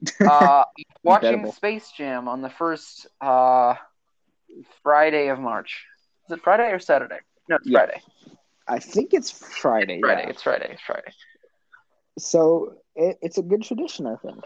Uh, 0.21 0.65
watching 1.03 1.51
Space 1.53 1.91
Jam 1.93 2.27
on 2.27 2.41
the 2.41 2.49
first 2.49 3.07
uh 3.21 3.75
Friday 4.83 5.29
of 5.29 5.39
March. 5.39 5.85
Is 6.31 6.35
it 6.39 6.43
Friday 6.45 6.71
or 6.71 6.79
Saturday? 6.79 7.19
No, 7.49 7.57
it's 7.57 7.67
Yeah. 7.67 7.79
Friday. 7.81 8.03
I 8.69 8.79
think 8.79 9.13
it's 9.15 9.33
Friday. 9.33 9.99
Friday. 10.01 10.23
Yeah. 10.23 10.29
It's 10.31 10.43
Friday. 10.43 10.69
It's 10.71 10.83
Friday. 10.83 11.13
So 12.21 12.75
it, 12.95 13.19
it's 13.21 13.37
a 13.39 13.43
good 13.43 13.63
tradition, 13.63 14.07
I 14.07 14.15
think. 14.15 14.45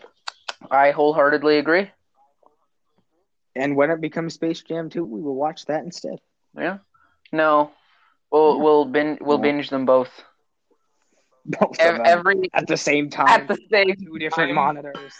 I 0.70 0.92
wholeheartedly 0.92 1.58
agree. 1.58 1.90
And 3.54 3.76
when 3.76 3.90
it 3.90 4.00
becomes 4.00 4.32
Space 4.32 4.62
Jam 4.62 4.88
2, 4.88 5.04
we 5.04 5.20
will 5.20 5.34
watch 5.34 5.66
that 5.66 5.84
instead. 5.84 6.20
Yeah. 6.58 6.78
No, 7.32 7.70
we'll 8.30 8.56
Yeah. 8.56 8.62
we'll 8.62 8.84
bin 8.86 9.18
we'll 9.20 9.36
No. 9.36 9.42
binge 9.42 9.68
them 9.68 9.84
both 9.84 10.08
Both 11.44 11.72
of 11.72 11.80
Ev- 11.80 11.96
them 11.98 12.06
every 12.06 12.50
at 12.54 12.66
the 12.66 12.78
same 12.78 13.10
time. 13.10 13.28
at 13.28 13.46
the 13.46 13.58
same 13.70 13.94
two 13.96 14.18
different 14.18 14.48
time. 14.48 14.54
monitors. 14.54 15.12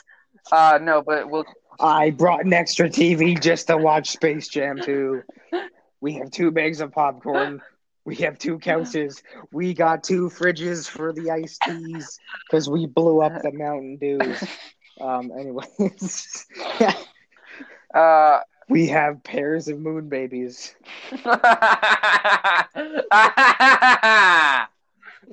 Uh, 0.51 0.79
no, 0.81 1.03
but 1.03 1.29
we'll 1.29 1.45
I 1.79 2.09
brought 2.11 2.43
an 2.47 2.55
extra 2.55 2.89
TV 2.89 3.39
just 3.39 3.67
to 3.67 3.77
watch 3.77 4.09
Space 4.13 4.49
Jam 4.49 4.81
2. 4.81 5.23
We 6.05 6.13
have 6.17 6.31
two 6.31 6.51
bags 6.51 6.83
of 6.83 6.93
popcorn. 6.93 7.63
We 8.07 8.17
have 8.17 8.39
two 8.39 8.59
couches. 8.59 9.23
We 9.51 9.73
got 9.73 10.05
two 10.05 10.29
fridges 10.29 10.87
for 10.87 11.15
the 11.15 11.31
iced 11.31 11.63
teas 11.63 12.21
because 12.45 12.69
we 12.69 12.85
blew 12.85 13.23
up 13.23 13.41
the 13.41 13.51
Mountain 13.51 13.97
Dews. 13.97 14.45
Um, 15.01 15.33
anyways, 15.37 16.47
uh. 17.95 18.41
we 18.69 18.87
have 18.87 19.25
pairs 19.25 19.67
of 19.67 19.81
moon 19.81 20.09
babies. 20.09 20.77
it 21.11 21.41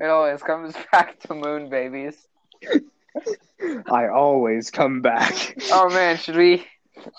always 0.02 0.42
comes 0.42 0.76
back 0.92 1.20
to 1.20 1.36
moon 1.36 1.70
babies. 1.70 2.28
I 3.92 4.08
always 4.08 4.72
come 4.72 5.02
back. 5.02 5.56
Oh 5.72 5.90
man, 5.90 6.18
should 6.18 6.38
we 6.38 6.66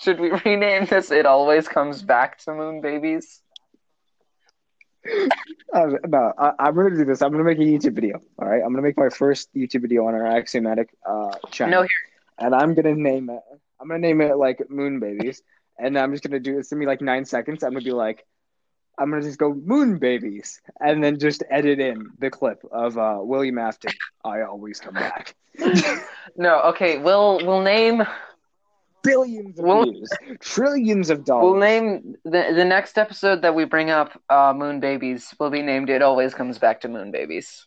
should 0.01 0.19
we 0.19 0.31
rename 0.31 0.85
this? 0.85 1.11
It 1.11 1.25
always 1.25 1.67
comes 1.67 2.01
back 2.01 2.39
to 2.39 2.53
moon 2.53 2.81
babies. 2.81 3.42
Uh, 5.73 5.97
no, 6.07 6.31
I, 6.37 6.51
I'm 6.59 6.75
gonna 6.75 6.91
do 6.91 7.03
this. 7.03 7.23
I'm 7.23 7.31
gonna 7.31 7.43
make 7.43 7.57
a 7.57 7.61
YouTube 7.61 7.95
video. 7.95 8.21
All 8.37 8.47
right, 8.47 8.61
I'm 8.63 8.71
gonna 8.71 8.83
make 8.83 8.95
my 8.95 9.09
first 9.09 9.51
YouTube 9.55 9.81
video 9.81 10.05
on 10.05 10.13
our 10.13 10.27
Axiomatic 10.27 10.95
uh, 11.03 11.31
channel. 11.49 11.81
No, 11.81 11.87
and 12.37 12.53
I'm 12.53 12.75
gonna 12.75 12.93
name 12.93 13.31
it. 13.31 13.39
I'm 13.81 13.87
gonna 13.87 13.99
name 13.99 14.21
it 14.21 14.37
like 14.37 14.69
Moon 14.69 14.99
Babies, 14.99 15.41
and 15.79 15.97
I'm 15.97 16.11
just 16.11 16.23
gonna 16.23 16.39
do 16.39 16.59
it's 16.59 16.69
gonna 16.69 16.79
be 16.79 16.85
like 16.85 17.01
nine 17.01 17.25
seconds. 17.25 17.63
I'm 17.63 17.71
gonna 17.71 17.83
be 17.83 17.91
like, 17.91 18.23
I'm 18.99 19.09
gonna 19.09 19.23
just 19.23 19.39
go 19.39 19.51
Moon 19.51 19.97
Babies, 19.97 20.61
and 20.79 21.03
then 21.03 21.17
just 21.17 21.41
edit 21.49 21.79
in 21.79 22.11
the 22.19 22.29
clip 22.29 22.61
of 22.71 22.99
uh, 22.99 23.17
William 23.21 23.57
Afton. 23.57 23.93
I 24.23 24.41
always 24.41 24.79
come 24.79 24.93
back. 24.93 25.35
No, 26.35 26.61
okay. 26.61 26.97
We'll 26.97 27.45
we'll 27.45 27.61
name 27.61 28.03
Billions 29.03 29.59
of 29.59 29.65
Well- 29.65 29.83
views, 29.83 30.09
trillions 30.39 31.09
of 31.09 31.25
dollars. 31.25 31.43
we'll 31.43 31.59
name 31.59 32.15
the 32.23 32.53
the 32.55 32.65
next 32.65 32.97
episode 32.97 33.41
that 33.41 33.53
we 33.53 33.65
bring 33.65 33.89
up. 33.89 34.19
Uh, 34.29 34.53
moon 34.55 34.79
babies 34.79 35.33
will 35.39 35.49
be 35.49 35.61
named. 35.61 35.89
It 35.89 36.01
always 36.01 36.33
comes 36.33 36.57
back 36.57 36.81
to 36.81 36.87
moon 36.87 37.11
babies. 37.11 37.65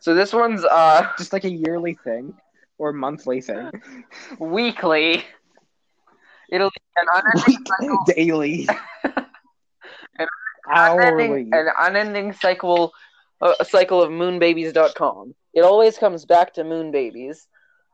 So 0.00 0.14
this 0.14 0.32
one's 0.32 0.64
uh 0.64 1.06
just 1.18 1.32
like 1.32 1.44
a 1.44 1.50
yearly 1.50 1.98
thing 2.04 2.34
or 2.78 2.92
monthly 2.92 3.40
thing, 3.40 3.70
weekly. 4.38 5.24
It'll 6.50 6.70
be 6.70 6.82
an 6.96 7.06
unending 7.14 7.64
cycle. 7.66 8.04
daily, 8.14 8.68
An 10.18 10.26
hourly. 10.70 11.24
unending, 11.24 11.50
an 11.54 11.66
unending 11.78 12.32
cycle, 12.34 12.92
uh, 13.40 13.54
a 13.58 13.64
cycle 13.64 14.02
of 14.02 14.10
moonbabies.com. 14.10 15.34
It 15.54 15.62
always 15.62 15.98
comes 15.98 16.24
back 16.26 16.54
to 16.54 16.64
moon 16.64 16.90
babies. 16.92 17.46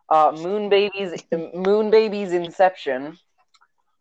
Uh, 0.09 0.33
moon 0.33 0.69
babies, 0.69 1.23
moon 1.55 1.91
babies 1.91 2.33
inception, 2.33 3.19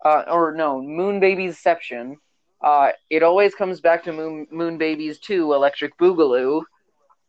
uh, 0.06 0.24
or 0.28 0.54
no, 0.54 0.82
moon 0.82 1.20
babiesception. 1.20 2.16
Uh, 2.62 2.92
it 3.10 3.24
always 3.24 3.54
comes 3.56 3.80
back 3.82 4.04
to 4.04 4.12
moon 4.14 4.48
moon 4.52 4.78
babies 4.78 5.20
two, 5.20 5.54
electric 5.54 5.98
boogaloo. 5.98 6.62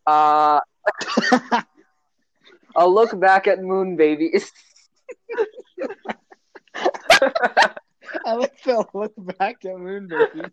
Uh, 0.06 0.60
I'll 2.76 2.92
look 2.94 3.18
back 3.18 3.46
at 3.46 3.60
moon 3.62 3.96
babies. 3.96 4.52
I 8.24 8.34
like 8.34 8.60
to 8.62 8.84
look 8.94 9.12
back 9.38 9.64
at 9.64 9.76
moon 9.78 10.08
babies. 10.08 10.52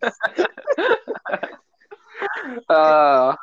uh, 2.69 3.35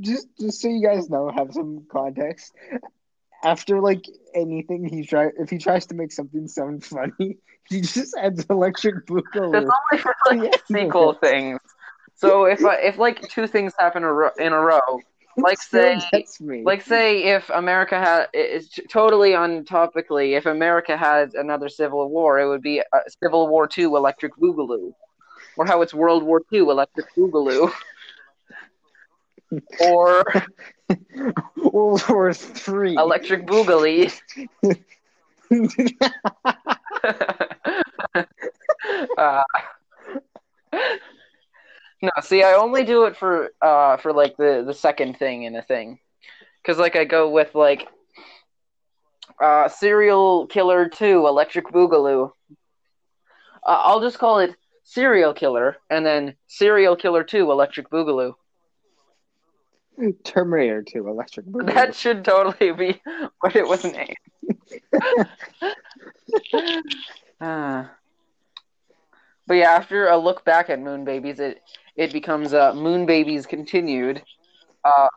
just 0.00 0.28
just 0.40 0.60
so 0.60 0.68
you 0.68 0.86
guys 0.86 1.08
know, 1.10 1.30
have 1.34 1.52
some 1.52 1.86
context. 1.90 2.52
After 3.44 3.80
like 3.80 4.04
anything 4.34 4.84
he 4.84 5.04
try 5.04 5.28
if 5.38 5.50
he 5.50 5.58
tries 5.58 5.86
to 5.86 5.94
make 5.94 6.12
something 6.12 6.46
sound 6.48 6.84
funny, 6.84 7.38
he 7.68 7.80
just 7.80 8.14
adds 8.16 8.44
electric 8.50 9.06
boogaloo. 9.06 9.52
that's 9.52 9.70
only 9.92 10.02
for 10.02 10.14
like 10.28 10.40
Yeah. 10.70 10.92
sequel 10.92 11.14
things. 11.14 11.60
So 12.14 12.44
if 12.44 12.64
I, 12.64 12.76
if 12.76 12.98
like 12.98 13.28
two 13.28 13.46
things 13.46 13.72
happen 13.78 14.02
a 14.04 14.12
ro- 14.12 14.30
in 14.38 14.52
a 14.52 14.60
row, 14.60 15.04
like 15.42 15.62
say 15.62 15.96
like 16.64 16.82
say 16.82 17.24
if 17.34 17.48
America 17.50 17.98
had 17.98 18.26
it's 18.32 18.78
totally 18.90 19.30
untopically 19.30 20.36
if 20.36 20.46
America 20.46 20.96
had 20.96 21.34
another 21.34 21.68
civil 21.68 22.08
war, 22.10 22.38
it 22.38 22.48
would 22.48 22.62
be 22.62 22.80
uh, 22.80 22.98
Civil 23.22 23.48
War 23.48 23.66
Two 23.66 23.96
Electric 23.96 24.34
Boogaloo, 24.36 24.92
or 25.56 25.66
how 25.66 25.80
it's 25.82 25.94
World 25.94 26.22
War 26.24 26.42
Two 26.52 26.70
Electric 26.70 27.06
Boogaloo, 27.16 27.70
or 29.80 30.24
World 31.56 32.04
War 32.08 32.32
Three. 32.32 32.96
Electric 32.96 33.46
Boogaloo. 33.46 34.12
uh, 39.18 39.42
no, 42.02 42.10
see, 42.22 42.42
I 42.42 42.54
only 42.54 42.84
do 42.84 43.04
it 43.04 43.16
for 43.16 43.50
uh 43.60 43.96
for 43.98 44.12
like 44.12 44.36
the 44.36 44.64
the 44.66 44.74
second 44.74 45.18
thing 45.18 45.44
in 45.44 45.56
a 45.56 45.62
thing, 45.62 45.98
because 46.62 46.78
like 46.78 46.96
I 46.96 47.04
go 47.04 47.30
with 47.30 47.54
like 47.54 47.86
uh 49.42 49.68
serial 49.68 50.46
killer 50.46 50.88
two 50.88 51.26
electric 51.26 51.66
boogaloo. 51.66 52.32
Uh, 53.66 53.80
I'll 53.84 54.00
just 54.00 54.18
call 54.18 54.38
it 54.38 54.54
serial 54.84 55.34
killer 55.34 55.76
and 55.90 56.04
then 56.04 56.34
serial 56.46 56.96
killer 56.96 57.22
two 57.22 57.50
electric 57.50 57.90
boogaloo. 57.90 58.34
Terminator 60.24 60.82
Two, 60.82 61.08
Electric 61.08 61.46
Boogaloo. 61.46 61.74
That 61.74 61.94
should 61.94 62.24
totally 62.24 62.72
be 62.72 63.00
what 63.40 63.56
it 63.56 63.66
was 63.66 63.84
named. 63.84 64.16
Uh, 67.40 67.84
but 69.46 69.54
yeah, 69.54 69.70
after 69.70 70.08
a 70.08 70.16
look 70.16 70.44
back 70.44 70.70
at 70.70 70.80
Moon 70.80 71.04
Babies, 71.04 71.40
it 71.40 71.60
it 71.96 72.12
becomes 72.12 72.54
uh, 72.54 72.74
Moon 72.74 73.06
Babies 73.06 73.46
continued. 73.46 74.22
Uh, 74.84 75.08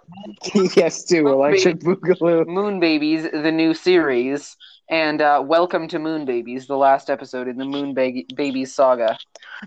yes, 0.75 1.05
too. 1.05 1.27
Electric 1.27 1.79
Boogaloo. 1.79 2.45
Moon 2.47 2.79
Babies, 2.79 3.23
the 3.31 3.51
new 3.51 3.73
series, 3.73 4.57
and 4.89 5.21
uh, 5.21 5.41
Welcome 5.45 5.88
to 5.89 5.99
Moon 5.99 6.25
Babies, 6.25 6.67
the 6.67 6.75
last 6.75 7.09
episode 7.09 7.47
in 7.47 7.57
the 7.57 7.65
Moon 7.65 7.93
ba- 7.93 8.23
Babies 8.36 8.73
saga. 8.73 9.17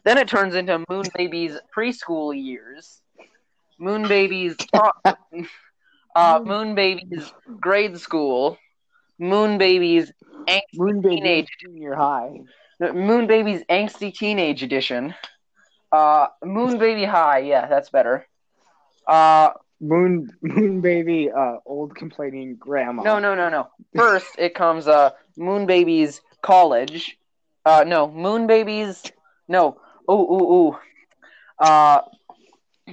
Then 0.04 0.18
it 0.18 0.28
turns 0.28 0.54
into 0.54 0.84
Moon 0.90 1.04
Babies 1.14 1.56
preschool 1.74 2.36
years, 2.36 3.00
Moon 3.78 4.08
Babies, 4.08 4.56
uh, 6.16 6.40
Moon 6.44 6.74
Babies 6.74 7.32
grade 7.60 7.98
school, 7.98 8.58
Moon 9.18 9.58
Babies 9.58 10.12
angsty 10.48 10.60
Moon 10.74 11.00
Baby 11.00 11.16
Teenage. 11.16 11.48
Junior 11.60 11.94
High. 11.94 12.40
Moon 12.80 13.26
Babies 13.26 13.62
angsty 13.70 14.14
teenage 14.14 14.62
edition, 14.62 15.14
uh, 15.92 16.26
Moon 16.44 16.78
Baby 16.78 17.04
High. 17.04 17.38
Yeah, 17.40 17.66
that's 17.66 17.90
better. 17.90 18.26
Uh, 19.06 19.50
Moon 19.80 20.30
Moon 20.42 20.80
Baby, 20.80 21.30
uh, 21.30 21.56
old 21.64 21.94
complaining 21.94 22.56
grandma. 22.56 23.02
No, 23.02 23.18
no, 23.18 23.34
no, 23.34 23.48
no. 23.48 23.68
First, 23.94 24.26
it 24.38 24.54
comes 24.54 24.88
uh, 24.88 25.10
Moon 25.36 25.66
Babies 25.66 26.20
College. 26.42 27.18
Uh, 27.64 27.84
no, 27.86 28.10
Moon 28.10 28.46
Babies. 28.46 29.02
No. 29.48 29.80
Ooh, 30.10 30.12
ooh, 30.12 30.52
ooh. 30.52 30.76
Uh, 31.58 32.02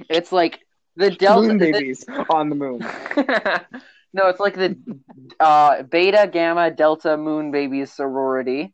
it's 0.08 0.32
like 0.32 0.60
the 0.96 1.10
Delta. 1.10 1.48
Moon 1.48 1.58
the- 1.58 1.72
babies 1.72 2.04
on 2.30 2.48
the 2.48 2.54
moon. 2.54 2.78
no, 4.12 4.28
it's 4.28 4.40
like 4.40 4.54
the 4.54 4.76
uh, 5.40 5.82
Beta 5.82 6.28
Gamma 6.30 6.70
Delta 6.70 7.16
Moon 7.16 7.50
Babies 7.50 7.92
sorority. 7.92 8.72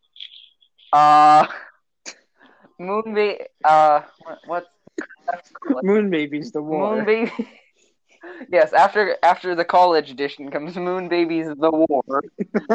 Uh, 0.93 1.47
Moon 2.79 3.15
Ba- 3.15 3.47
Uh, 3.65 4.03
what? 4.47 4.67
Called? 5.63 5.85
Moon 5.85 6.11
babies, 6.11 6.53
the 6.53 6.63
war. 6.63 6.97
Moon 6.97 7.05
Baby. 7.05 7.33
yes, 8.51 8.73
after 8.73 9.17
after 9.23 9.55
the 9.55 9.65
college 9.65 10.11
edition 10.11 10.51
comes 10.51 10.77
Moon 10.77 11.09
Babies: 11.09 11.47
The 11.47 11.71
War, 11.71 12.23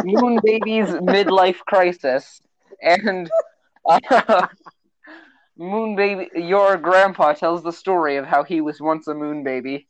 Moon 0.03 0.39
Babies: 0.43 0.87
Midlife 0.87 1.59
Crisis, 1.59 2.41
and 2.81 3.29
uh, 3.87 4.47
Moon 5.57 5.95
Baby. 5.95 6.29
Your 6.35 6.77
grandpa 6.77 7.33
tells 7.33 7.63
the 7.63 7.71
story 7.71 8.17
of 8.17 8.25
how 8.25 8.43
he 8.43 8.61
was 8.61 8.81
once 8.81 9.07
a 9.07 9.13
moon 9.13 9.43
baby. 9.43 9.87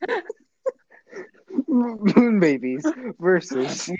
Moon 1.68 2.40
babies 2.40 2.86
versus. 3.18 3.88
Uh, 3.88 3.94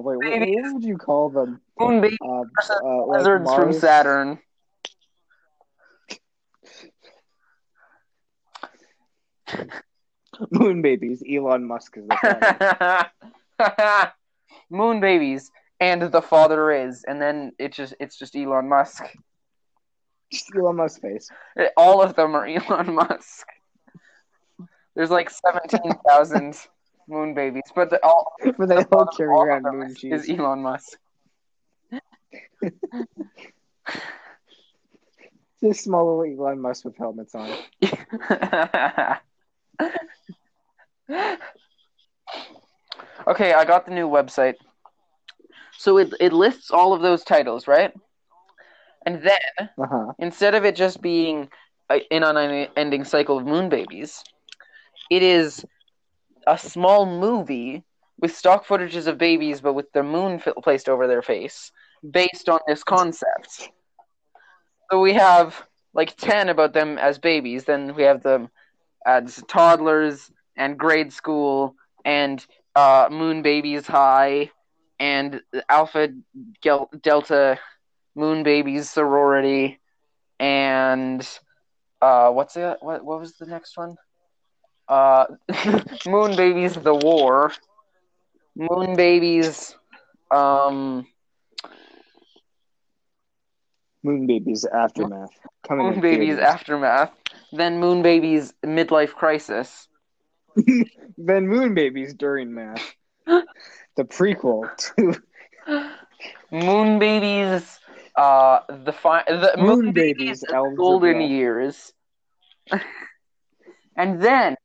wait, 0.00 0.16
what, 0.16 0.22
Babies. 0.22 0.56
what 0.62 0.74
would 0.74 0.84
you 0.84 0.96
call 0.96 1.30
them? 1.30 1.60
Moon 1.78 2.00
Baby 2.00 2.16
Uh, 2.22 2.42
uh, 2.82 3.06
like 3.06 3.18
lizards 3.18 3.54
from 3.54 3.72
Saturn. 3.72 4.38
Moon 10.50 10.82
babies. 10.82 11.22
Elon 11.28 11.64
Musk 11.64 11.96
is 11.96 12.06
the 12.06 13.06
moon 14.70 15.00
babies, 15.00 15.50
and 15.80 16.02
the 16.02 16.22
father 16.22 16.70
is, 16.72 17.04
and 17.06 17.20
then 17.20 17.52
it 17.58 17.72
just 17.72 17.94
it's 18.00 18.18
just 18.18 18.34
Elon 18.36 18.68
Musk. 18.68 19.04
Just 20.32 20.50
Elon 20.56 20.76
Musk's 20.76 21.00
face. 21.00 21.30
All 21.76 22.02
of 22.02 22.14
them 22.14 22.34
are 22.34 22.46
Elon 22.48 22.94
Musk. 22.94 23.46
There's 24.94 25.10
like 25.10 25.30
seventeen 25.30 25.92
thousand 26.08 26.56
moon 27.08 27.34
babies, 27.34 27.62
but 27.74 27.90
the, 27.90 28.04
all, 28.04 28.32
But 28.58 28.68
they 28.68 28.76
the 28.76 28.88
all 28.92 29.06
carry 29.06 29.28
around 29.28 29.62
moon 29.62 29.90
is, 29.90 29.96
cheese. 29.98 30.24
is 30.24 30.38
Elon 30.38 30.62
Musk. 30.62 30.98
Just 35.60 35.82
small 35.84 36.18
little 36.18 36.44
Elon 36.46 36.60
Musk 36.60 36.84
with 36.84 36.96
helmets 36.96 37.34
on. 37.34 37.50
okay, 43.26 43.52
I 43.54 43.64
got 43.64 43.86
the 43.86 43.92
new 43.92 44.08
website. 44.08 44.54
So 45.78 45.98
it 45.98 46.14
it 46.20 46.34
lists 46.34 46.70
all 46.70 46.92
of 46.94 47.02
those 47.02 47.24
titles, 47.24 47.68
right? 47.68 47.94
And 49.06 49.22
then 49.22 49.70
Uh 49.78 49.86
huh. 49.90 50.12
instead 50.18 50.54
of 50.54 50.64
it 50.64 50.76
just 50.76 51.02
being 51.02 51.50
a, 51.90 52.02
an 52.12 52.24
unending 52.24 53.04
cycle 53.04 53.38
of 53.38 53.46
moon 53.46 53.68
babies, 53.70 54.24
it 55.10 55.22
is 55.22 55.64
a 56.46 56.58
small 56.58 57.06
movie 57.06 57.84
with 58.20 58.34
stock 58.36 58.66
footages 58.66 59.06
of 59.06 59.18
babies, 59.18 59.60
but 59.60 59.74
with 59.74 59.92
the 59.92 60.02
moon 60.02 60.40
placed 60.62 60.88
over 60.88 61.06
their 61.06 61.22
face, 61.22 61.72
based 62.10 62.48
on 62.48 62.60
this 62.66 62.84
concept. 62.84 63.70
So 64.90 65.00
we 65.00 65.14
have 65.14 65.66
like 65.94 66.16
ten 66.16 66.48
about 66.48 66.72
them 66.74 66.98
as 66.98 67.18
babies. 67.18 67.64
Then 67.64 67.94
we 67.94 68.04
have 68.04 68.22
them 68.22 68.50
as 69.06 69.42
toddlers 69.48 70.30
and 70.56 70.78
grade 70.78 71.12
school 71.12 71.74
and 72.04 72.44
uh, 72.76 73.08
moon 73.10 73.42
babies 73.42 73.86
high 73.86 74.50
and 74.98 75.40
alpha 75.68 76.08
Gel- 76.62 76.90
delta 77.02 77.58
moon 78.14 78.42
babies 78.42 78.90
sorority 78.90 79.78
and 80.38 81.26
uh 82.02 82.30
what's 82.30 82.56
it 82.56 82.76
what 82.80 83.04
what 83.04 83.20
was 83.20 83.36
the 83.36 83.46
next 83.46 83.76
one 83.76 83.96
uh 84.88 85.26
moon 86.06 86.36
babies 86.36 86.74
the 86.74 86.94
war 86.94 87.52
moon 88.56 88.96
babies 88.96 89.76
um 90.30 91.06
Moon 94.02 94.26
babies 94.26 94.64
aftermath. 94.66 95.32
Coming 95.66 95.90
moon 95.90 96.00
babies 96.00 96.38
theaters. 96.38 96.38
aftermath 96.38 97.12
then 97.52 97.78
moon 97.80 98.02
babies 98.02 98.52
midlife 98.64 99.14
crisis 99.14 99.88
then 101.18 101.46
Moon 101.48 101.74
babies 101.74 102.14
during 102.14 102.54
math. 102.54 102.94
The 103.96 104.04
prequel 104.04 104.68
to 104.76 105.14
moon 106.50 106.98
babies 106.98 107.78
uh 108.16 108.60
the 108.84 108.92
fi- 108.92 109.24
the 109.28 109.52
moon, 109.58 109.66
Moon 109.66 109.92
babies, 109.92 110.42
Babies 110.42 110.76
golden 110.76 111.20
years 111.20 111.92
and 113.96 114.20
then 114.20 114.56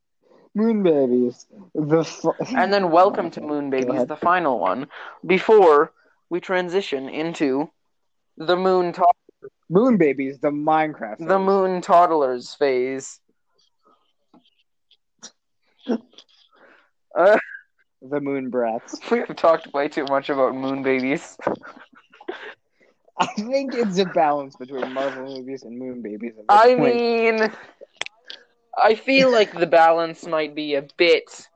Moon 0.56 0.82
babies. 0.84 1.46
The 1.74 2.04
fu- 2.04 2.32
and 2.56 2.72
then 2.72 2.90
welcome 2.92 3.28
to 3.32 3.40
Moon 3.40 3.70
Babies, 3.70 4.06
the 4.06 4.16
final 4.16 4.60
one, 4.60 4.86
before 5.26 5.92
we 6.30 6.40
transition 6.40 7.08
into 7.08 7.68
the 8.36 8.56
Moon 8.56 8.92
to- 8.92 9.12
Moon 9.68 9.96
babies. 9.96 10.38
The 10.38 10.50
Minecraft. 10.50 11.18
the 11.18 11.38
phase. 11.38 11.46
Moon 11.46 11.80
toddlers 11.80 12.54
phase. 12.54 13.20
Uh, 17.16 17.36
the 18.10 18.20
Moon 18.20 18.50
Brats. 18.50 18.98
We 19.10 19.18
have 19.20 19.36
talked 19.36 19.72
way 19.72 19.88
too 19.88 20.04
much 20.04 20.28
about 20.30 20.54
moon 20.54 20.82
babies. 20.82 21.36
I 23.18 23.26
think 23.26 23.74
it's 23.74 23.98
a 23.98 24.04
balance 24.06 24.56
between 24.56 24.92
Marvel 24.92 25.26
movies 25.26 25.62
and 25.62 25.78
Moon 25.78 26.02
babies. 26.02 26.32
At 26.38 26.48
this 26.48 26.62
I 26.62 26.74
point. 26.74 26.80
mean, 26.82 27.50
I 28.76 28.94
feel 28.94 29.30
like 29.30 29.52
the 29.52 29.66
balance 29.66 30.26
might 30.26 30.54
be 30.54 30.74
a 30.74 30.82
bit, 30.96 31.48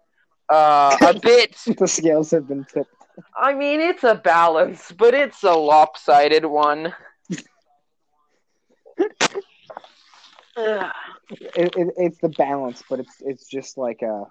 uh, 0.49 0.97
a 1.03 1.19
bit. 1.19 1.57
the 1.79 1.87
scales 1.87 2.31
have 2.31 2.47
been 2.49 2.65
tipped. 2.65 2.91
I 3.37 3.55
mean, 3.55 3.81
it's 3.81 4.05
a 4.05 4.15
balance, 4.15 4.93
but 4.93 5.15
it's 5.15 5.43
a 5.43 5.53
lopsided 5.53 6.45
one. 6.45 6.95
It, 11.31 11.77
it, 11.77 11.89
it's 11.97 12.19
the 12.19 12.29
balance, 12.31 12.83
but 12.89 13.01
it's 13.01 13.17
it's 13.21 13.49
just 13.49 13.77
like 13.77 14.03
uh 14.03 14.25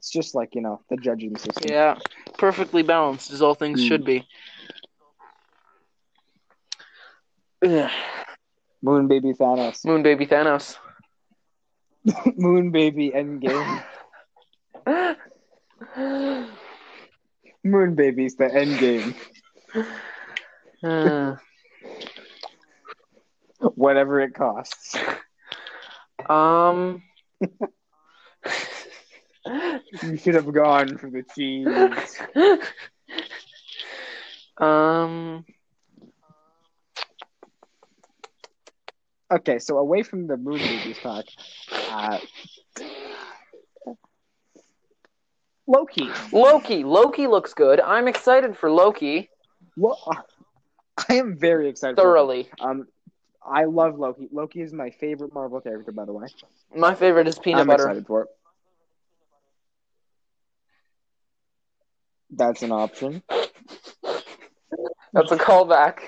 it's 0.00 0.10
just 0.10 0.34
like 0.34 0.54
you 0.54 0.62
know 0.62 0.80
the 0.90 0.96
judging 0.96 1.36
system. 1.36 1.70
yeah, 1.72 1.96
perfectly 2.38 2.82
balanced, 2.82 3.30
as 3.30 3.42
all 3.42 3.54
things 3.54 3.78
Hmm. 3.78 3.80
should 3.80 4.04
be. 4.04 4.26
Ugh. 7.64 7.90
Moon 8.82 9.08
baby 9.08 9.32
Thanos. 9.34 9.80
Moon 9.84 10.02
baby 10.02 10.26
Thanos. 10.26 10.76
Moon 12.36 12.70
baby 12.70 13.10
Endgame. 13.14 13.82
Moon 17.64 17.94
baby's 17.94 18.36
the 18.36 18.48
Endgame. 18.48 19.14
Uh, 20.82 21.36
Whatever 23.74 24.20
it 24.20 24.34
costs. 24.34 24.96
um. 26.28 27.02
You 30.02 30.16
should 30.16 30.34
have 30.34 30.52
gone 30.52 30.96
for 30.98 31.10
the 31.10 31.22
cheese. 31.34 31.66
um. 34.58 35.44
Okay, 39.32 39.58
so 39.58 39.78
away 39.78 40.02
from 40.02 40.26
the 40.26 40.36
moon 40.36 40.58
babies 40.58 40.98
talk, 40.98 41.24
uh, 41.90 42.18
Loki. 45.66 46.08
Loki. 46.32 46.82
Loki 46.82 47.26
looks 47.28 47.54
good. 47.54 47.80
I'm 47.80 48.08
excited 48.08 48.56
for 48.56 48.70
Loki 48.70 49.30
I 51.08 51.14
am 51.14 51.38
very 51.38 51.68
excited. 51.68 51.96
thoroughly. 51.96 52.48
Loki. 52.58 52.60
Um, 52.60 52.88
I 53.44 53.64
love 53.64 53.98
Loki. 53.98 54.28
Loki 54.32 54.60
is 54.60 54.72
my 54.72 54.90
favorite 54.90 55.32
Marvel 55.32 55.60
character, 55.60 55.92
by 55.92 56.04
the 56.04 56.12
way. 56.12 56.26
My 56.74 56.94
favorite 56.94 57.28
is 57.28 57.38
peanut 57.38 57.62
I'm 57.62 57.66
butter. 57.68 57.84
excited 57.84 58.06
for 58.06 58.22
it. 58.22 58.28
That's 62.30 62.62
an 62.62 62.72
option. 62.72 63.22
That's 65.12 65.32
a 65.32 65.36
callback 65.36 66.00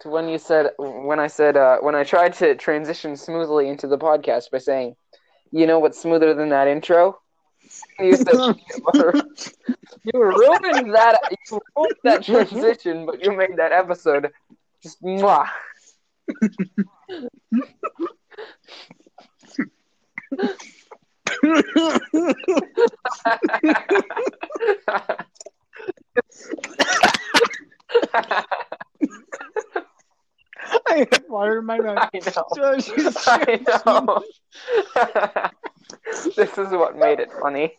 to 0.00 0.08
when 0.08 0.28
you 0.28 0.38
said 0.38 0.70
when 0.78 1.20
I 1.20 1.28
said 1.28 1.56
uh, 1.56 1.78
when 1.80 1.94
I 1.94 2.04
tried 2.04 2.34
to 2.34 2.54
transition 2.56 3.16
smoothly 3.16 3.68
into 3.68 3.86
the 3.86 3.98
podcast 3.98 4.50
by 4.50 4.58
saying, 4.58 4.96
"You 5.50 5.66
know 5.66 5.78
what's 5.78 6.00
smoother 6.00 6.34
than 6.34 6.50
that 6.50 6.68
intro?" 6.68 7.18
You 7.98 8.16
said. 8.16 8.36
You 10.04 10.22
ruined 10.22 10.94
that. 10.94 11.18
You 11.30 11.60
ruined 11.76 11.94
that 12.04 12.22
transition, 12.22 13.06
but 13.06 13.24
you 13.24 13.32
made 13.32 13.56
that 13.56 13.72
episode 13.72 14.30
just 14.82 15.02
mwah. 15.02 15.48
I 30.86 31.06
have 31.12 31.24
water 31.28 31.58
in 31.58 31.66
my 31.66 31.78
mouth. 31.78 32.08
I 32.12 32.20
know. 32.26 32.44
I 33.26 33.60
know. 33.86 34.22
this 36.36 36.58
is 36.58 36.70
what 36.70 36.96
made 36.96 37.20
it 37.20 37.30
funny. 37.40 37.76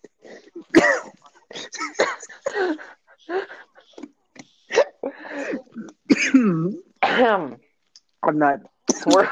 I'm 8.24 8.40
not. 8.40 8.60
We're 9.08 9.30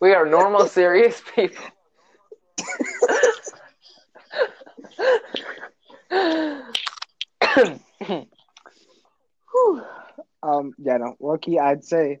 we 0.00 0.12
are 0.12 0.26
normal, 0.26 0.66
serious 0.66 1.22
people. 1.34 1.64
Um, 10.42 10.74
yeah, 10.78 10.98
no. 10.98 11.16
Loki, 11.20 11.58
I'd 11.58 11.84
say 11.84 12.20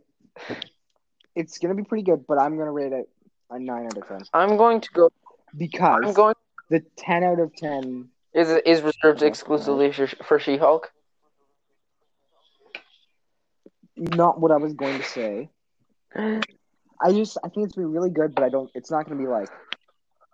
it's 1.34 1.58
gonna 1.58 1.74
be 1.74 1.82
pretty 1.82 2.04
good, 2.04 2.26
but 2.26 2.38
I'm 2.38 2.56
gonna 2.56 2.72
rate 2.72 2.92
it 2.92 3.08
a 3.50 3.58
nine 3.58 3.86
out 3.86 3.98
of 3.98 4.08
ten 4.08 4.20
I'm 4.32 4.56
going 4.56 4.80
to 4.80 4.90
go. 4.92 5.10
because 5.56 6.02
I'm 6.04 6.12
going. 6.14 6.34
the 6.70 6.82
ten 6.96 7.22
out 7.22 7.38
of 7.38 7.54
ten. 7.54 8.08
Is 8.32 8.48
is 8.48 8.80
reserved 8.80 9.22
exclusively 9.22 9.92
for, 9.92 10.06
for 10.06 10.38
She-Hulk? 10.38 10.90
Not 13.96 14.40
what 14.40 14.50
I 14.50 14.56
was 14.56 14.72
going 14.72 14.98
to 14.98 15.04
say. 15.04 15.50
I 17.04 17.12
just 17.12 17.36
I 17.44 17.48
think 17.48 17.66
it's 17.66 17.74
gonna 17.76 17.88
be 17.88 17.92
really 17.94 18.10
good, 18.10 18.34
but 18.34 18.44
I 18.44 18.48
don't. 18.48 18.70
It's 18.74 18.90
not 18.90 19.06
gonna 19.06 19.20
be 19.20 19.26
like 19.28 19.48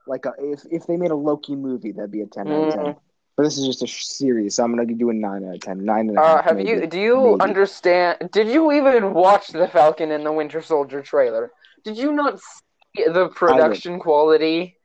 like 0.06 0.24
a, 0.26 0.32
if 0.38 0.60
if 0.70 0.86
they 0.86 0.96
made 0.96 1.10
a 1.10 1.16
Loki 1.16 1.56
movie, 1.56 1.92
that'd 1.92 2.10
be 2.10 2.22
a 2.22 2.26
ten 2.26 2.48
out 2.48 2.68
of 2.68 2.74
ten. 2.74 2.84
Mm. 2.86 2.96
But 3.36 3.42
this 3.44 3.58
is 3.58 3.66
just 3.66 3.82
a 3.82 3.88
series, 3.88 4.54
so 4.54 4.64
I'm 4.64 4.70
gonna 4.76 4.86
do 4.86 5.10
a 5.10 5.14
nine 5.14 5.44
out 5.48 5.54
of 5.56 5.60
ten. 5.60 5.84
Nine 5.84 6.08
and 6.10 6.18
a 6.18 6.22
Uh, 6.22 6.42
have 6.42 6.56
maybe. 6.56 6.70
you? 6.70 6.86
Do 6.86 7.00
you 7.00 7.16
Maybe. 7.38 7.40
understand? 7.50 8.28
Did 8.32 8.48
you 8.48 8.70
even 8.72 9.14
watch 9.14 9.48
the 9.48 9.66
Falcon 9.68 10.10
and 10.12 10.24
the 10.24 10.32
Winter 10.32 10.62
Soldier 10.62 11.02
trailer? 11.02 11.50
Did 11.84 11.96
you 11.98 12.12
not 12.12 12.38
see 12.40 13.04
the 13.06 13.28
production 13.30 13.98
quality? 13.98 14.76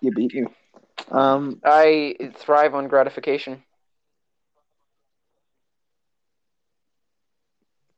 You 0.00 0.10
beat 0.10 0.34
me. 0.34 0.46
Um, 1.10 1.60
I 1.64 2.16
thrive 2.36 2.74
on 2.74 2.88
gratification. 2.88 3.62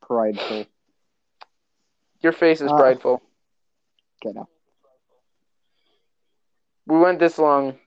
Prideful. 0.07 0.67
Your 2.21 2.33
face 2.33 2.61
is 2.61 2.71
Uh, 2.71 2.77
prideful. 2.77 3.23
Okay, 4.25 4.33
now. 4.35 4.49
We 6.87 6.99
went 6.99 7.19
this 7.19 7.39
long 7.39 7.79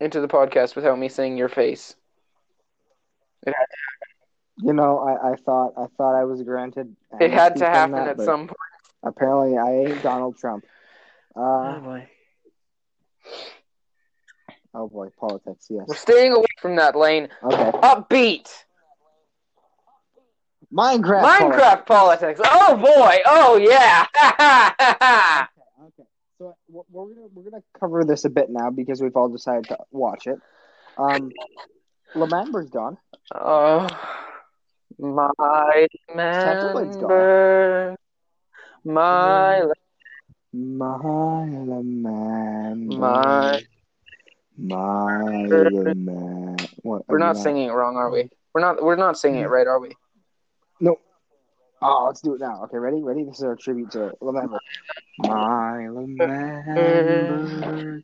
into 0.00 0.20
the 0.20 0.28
podcast 0.28 0.74
without 0.76 0.98
me 0.98 1.08
saying 1.08 1.36
your 1.36 1.48
face. 1.48 1.94
You 4.58 4.72
know, 4.72 4.98
I, 4.98 5.32
I 5.32 5.36
thought 5.36 5.74
I 5.76 5.86
thought 5.96 6.18
I 6.18 6.24
was 6.24 6.42
granted. 6.42 6.96
It 7.20 7.30
had 7.30 7.56
to 7.56 7.66
happen 7.66 7.92
that, 7.92 8.08
at 8.18 8.20
some 8.20 8.48
point. 8.48 8.56
Apparently, 9.02 9.58
I 9.58 9.90
ain't 9.90 10.02
Donald 10.02 10.36
Trump. 10.38 10.64
Oh 11.38 11.42
Uh, 11.42 11.80
boy. 11.80 12.08
oh 14.72 14.88
boy, 14.88 15.08
politics. 15.20 15.66
Yes. 15.68 15.84
We're 15.86 15.94
staying 15.94 16.32
away 16.32 16.46
from 16.62 16.76
that 16.76 16.96
lane. 16.96 17.28
Okay. 17.44 17.70
Upbeat. 17.82 18.48
Minecraft. 20.72 21.22
Minecraft 21.22 21.86
politics. 21.86 22.40
Oh 22.44 22.76
boy. 22.76 23.18
Oh 23.26 23.56
yeah. 23.56 24.06
okay. 25.80 25.86
okay. 25.86 26.08
So 26.38 26.56
we're, 26.68 26.82
we're 26.90 27.14
gonna 27.14 27.26
we're 27.34 27.50
gonna 27.50 27.62
cover 27.78 28.04
this 28.04 28.24
a 28.24 28.30
bit 28.30 28.50
now 28.50 28.70
because 28.70 29.00
we've 29.00 29.16
all 29.16 29.28
decided 29.28 29.64
to 29.68 29.78
watch 29.90 30.26
it. 30.26 30.38
Um, 30.98 31.30
L'Manberg's 32.14 32.70
gone. 32.70 32.98
Oh, 33.34 33.86
my 34.98 35.30
member. 36.14 37.96
My 38.84 39.66
My 40.52 41.48
L'Manberg. 41.48 42.88
my. 42.88 43.62
My. 44.56 46.64
What? 46.82 47.02
We're 47.08 47.18
not 47.18 47.36
singing 47.36 47.68
it 47.68 47.72
wrong, 47.72 47.96
are 47.96 48.10
we? 48.10 48.30
We're 48.54 48.62
not. 48.62 48.82
We're 48.82 48.96
not 48.96 49.18
singing 49.18 49.42
it 49.42 49.50
right, 49.50 49.66
are 49.66 49.80
we? 49.80 49.90
No. 50.80 50.98
Oh, 51.82 52.04
let's 52.06 52.20
do 52.20 52.34
it 52.34 52.40
now. 52.40 52.62
Okay, 52.64 52.78
ready? 52.78 53.02
Ready? 53.02 53.24
This 53.24 53.38
is 53.38 53.44
our 53.44 53.56
tribute 53.56 53.90
to 53.92 54.12
L'Manberg. 54.20 54.60
My 55.18 55.88
L'Manberg. 55.88 58.02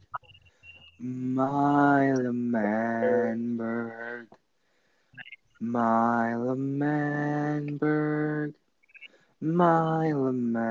My 1.00 2.12
L'Manberg. 2.12 4.28
My 5.60 6.34
L'Manberg. 6.36 8.54
My 9.40 10.12
L'Manberg. 10.12 10.62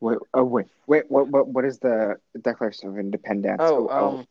Wait, 0.00 0.18
oh 0.32 0.44
wait, 0.44 0.66
wait. 0.86 1.10
What, 1.10 1.28
what, 1.28 1.48
what 1.48 1.66
is 1.66 1.78
the 1.78 2.16
Declaration 2.40 2.88
of 2.88 2.98
Independence? 2.98 3.60
Oh, 3.62 3.88
um, 3.88 4.26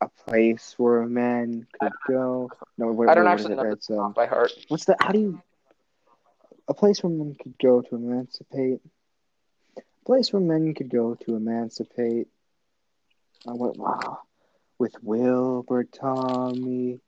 a 0.00 0.08
place 0.08 0.74
where 0.76 1.02
a 1.02 1.08
man 1.08 1.66
could 1.80 1.92
go. 2.08 2.50
No, 2.78 2.92
wait, 2.92 3.08
I 3.08 3.14
don't 3.14 3.24
wait, 3.24 3.32
actually 3.32 3.54
know 3.54 3.74
this 3.74 3.90
um, 3.90 4.12
by 4.12 4.26
heart. 4.26 4.52
what's 4.68 4.84
the? 4.84 4.96
How 5.00 5.12
do 5.12 5.18
you? 5.18 5.42
A 6.68 6.74
place 6.74 7.02
where 7.02 7.12
men 7.12 7.36
could 7.40 7.58
go 7.58 7.82
to 7.82 7.94
emancipate. 7.94 8.80
A 9.76 10.04
place 10.06 10.32
where 10.32 10.40
men 10.40 10.74
could 10.74 10.90
go 10.90 11.14
to 11.14 11.36
emancipate. 11.36 12.28
I 13.46 13.52
went 13.52 13.76
wow. 13.76 14.20
With 14.78 14.94
Wilbur 15.02 15.84
Tommy. 15.84 17.00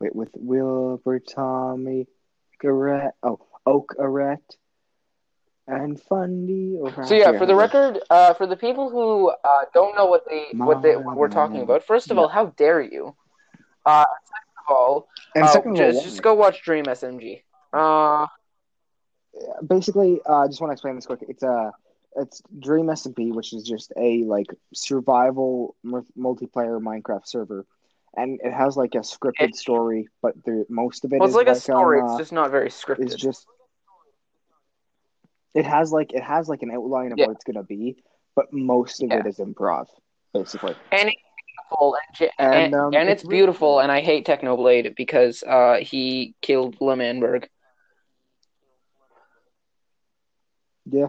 Wait, 0.00 0.14
with 0.14 0.30
Wilbur 0.34 1.18
Tommy. 1.18 2.06
Garrett. 2.60 3.14
Oh, 3.22 3.40
Oak 3.66 3.94
Eret. 3.98 4.38
And 5.66 6.00
Fundy. 6.00 6.76
So 7.04 7.14
yeah, 7.14 7.38
for 7.38 7.46
the 7.46 7.54
record, 7.54 8.00
uh, 8.10 8.34
for 8.34 8.46
the 8.46 8.56
people 8.56 8.90
who 8.90 9.30
uh, 9.30 9.64
don't 9.72 9.96
know 9.96 10.06
what 10.06 10.24
they 10.28 10.46
what 10.56 10.82
they 10.82 10.96
what 10.96 11.16
we're 11.16 11.28
talking 11.28 11.62
about, 11.62 11.84
first 11.84 12.10
of 12.10 12.18
all, 12.18 12.28
how 12.28 12.46
dare 12.46 12.80
you? 12.80 13.14
Uh, 13.86 14.04
second 14.24 14.54
of 14.68 14.74
all, 14.76 15.08
And 15.34 15.44
uh, 15.44 15.46
second 15.48 15.70
all, 15.72 15.76
just, 15.76 16.04
just 16.04 16.22
go 16.22 16.34
watch 16.34 16.62
Dream 16.62 16.84
SMP. 16.86 17.42
Uh, 17.72 18.26
basically, 19.66 20.20
uh, 20.28 20.40
I 20.40 20.46
just 20.46 20.60
want 20.60 20.70
to 20.70 20.72
explain 20.72 20.96
this 20.96 21.06
quick. 21.06 21.24
It's 21.28 21.42
a, 21.42 21.72
it's 22.16 22.42
Dream 22.58 22.86
SMP, 22.86 23.32
which 23.32 23.52
is 23.52 23.62
just 23.62 23.92
a 23.96 24.24
like 24.24 24.48
survival 24.74 25.76
m- 25.84 26.06
multiplayer 26.18 26.80
Minecraft 26.80 27.26
server, 27.26 27.66
and 28.16 28.40
it 28.42 28.52
has 28.52 28.76
like 28.76 28.94
a 28.94 28.98
scripted 28.98 29.54
story, 29.54 30.08
but 30.20 30.34
the 30.44 30.66
most 30.68 31.04
of 31.04 31.12
it 31.12 31.18
well, 31.20 31.28
is 31.28 31.34
it's 31.34 31.36
like 31.36 31.46
a 31.46 31.50
on, 31.50 31.56
story. 31.56 32.00
uh, 32.00 32.06
It's 32.06 32.16
just 32.16 32.32
not 32.32 32.50
very 32.50 32.68
scripted. 32.68 33.04
It's 33.06 33.14
just. 33.14 33.46
It 35.54 35.64
has 35.66 35.92
like 35.92 36.12
it 36.12 36.22
has 36.22 36.48
like 36.48 36.62
an 36.62 36.70
outline 36.70 37.12
of 37.12 37.18
Yeah. 37.18 37.26
what 37.26 37.36
it's 37.36 37.44
gonna 37.44 37.62
be, 37.62 38.02
but 38.34 38.52
most 38.52 39.02
of 39.02 39.10
Yeah. 39.10 39.18
it 39.20 39.26
is 39.26 39.38
improv, 39.38 39.86
basically. 40.32 40.74
and 40.90 41.08
it's 41.08 41.22
beautiful, 41.46 41.96
and, 42.20 42.30
And, 42.38 42.54
and, 42.54 42.74
um, 42.74 42.94
and 42.94 43.08
it's 43.08 43.22
it's 43.22 43.28
beautiful. 43.28 43.68
cool. 43.74 43.80
And 43.80 43.92
I 43.92 44.00
hate 44.00 44.26
Technoblade 44.26 44.96
because 44.96 45.42
uh, 45.46 45.76
he 45.80 46.34
killed 46.40 46.76
L'Manberg. 46.80 47.48
Yeah, 50.86 51.06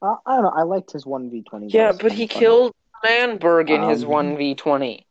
uh, 0.00 0.16
I 0.24 0.34
don't 0.36 0.44
know. 0.44 0.50
I 0.54 0.62
liked 0.62 0.92
his 0.92 1.04
one 1.04 1.30
v 1.30 1.42
twenty. 1.42 1.66
Yeah, 1.68 1.92
but 1.92 2.12
he 2.12 2.26
killed 2.26 2.72
L'Manberg 3.04 3.70
in 3.70 3.82
his 3.88 4.04
Um, 4.04 4.10
one 4.10 4.36
v 4.36 4.54
twenty. 4.54 5.06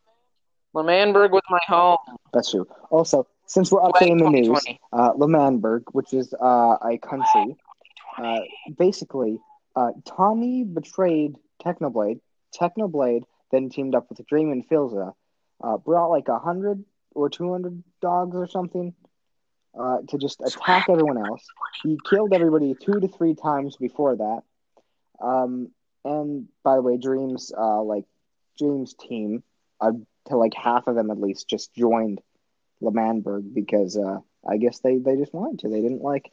L'Manberg 0.74 1.32
was 1.32 1.42
my 1.50 1.60
home. 1.66 1.98
That's 2.32 2.50
true. 2.50 2.66
Also, 2.90 3.26
since 3.46 3.70
we're 3.72 3.80
updating 3.80 4.18
the 4.18 4.28
news, 4.30 4.46
2020. 4.48 4.80
uh, 4.92 5.12
L'Manberg, 5.16 5.84
which 5.92 6.12
is 6.12 6.34
uh, 6.34 6.76
a 6.82 6.98
country, 6.98 7.56
uh, 8.16 8.40
basically, 8.78 9.38
uh, 9.74 9.90
Tommy 10.04 10.64
betrayed 10.64 11.36
Technoblade. 11.64 12.20
Technoblade 12.54 13.22
then 13.50 13.68
teamed 13.68 13.94
up 13.94 14.08
with 14.08 14.26
Dream 14.26 14.52
and 14.52 14.68
Philza, 14.68 15.12
uh, 15.62 15.76
brought 15.76 16.08
like 16.08 16.28
a 16.28 16.38
hundred 16.38 16.84
or 17.14 17.30
two 17.30 17.50
hundred 17.50 17.82
dogs 18.00 18.36
or 18.36 18.46
something 18.46 18.94
uh, 19.78 19.98
to 20.08 20.18
just 20.18 20.40
attack 20.40 20.88
everyone 20.88 21.18
else. 21.18 21.44
He 21.82 21.98
killed 22.08 22.32
everybody 22.32 22.74
two 22.74 23.00
to 23.00 23.08
three 23.08 23.34
times 23.34 23.76
before 23.76 24.16
that. 24.16 24.42
Um, 25.20 25.70
and 26.04 26.48
by 26.62 26.76
the 26.76 26.82
way, 26.82 26.96
Dream's 26.96 27.52
uh, 27.56 27.82
like 27.82 28.04
Dream's 28.58 28.94
team, 28.94 29.42
uh, 29.80 29.92
to 30.26 30.36
like 30.36 30.54
half 30.54 30.86
of 30.86 30.94
them 30.94 31.10
at 31.10 31.20
least, 31.20 31.48
just 31.48 31.74
joined 31.74 32.20
L'Manberg 32.80 33.54
because 33.54 33.96
uh, 33.96 34.20
I 34.48 34.56
guess 34.56 34.78
they, 34.80 34.98
they 34.98 35.16
just 35.16 35.34
wanted 35.34 35.60
to. 35.60 35.68
They 35.68 35.80
didn't 35.80 36.02
like 36.02 36.30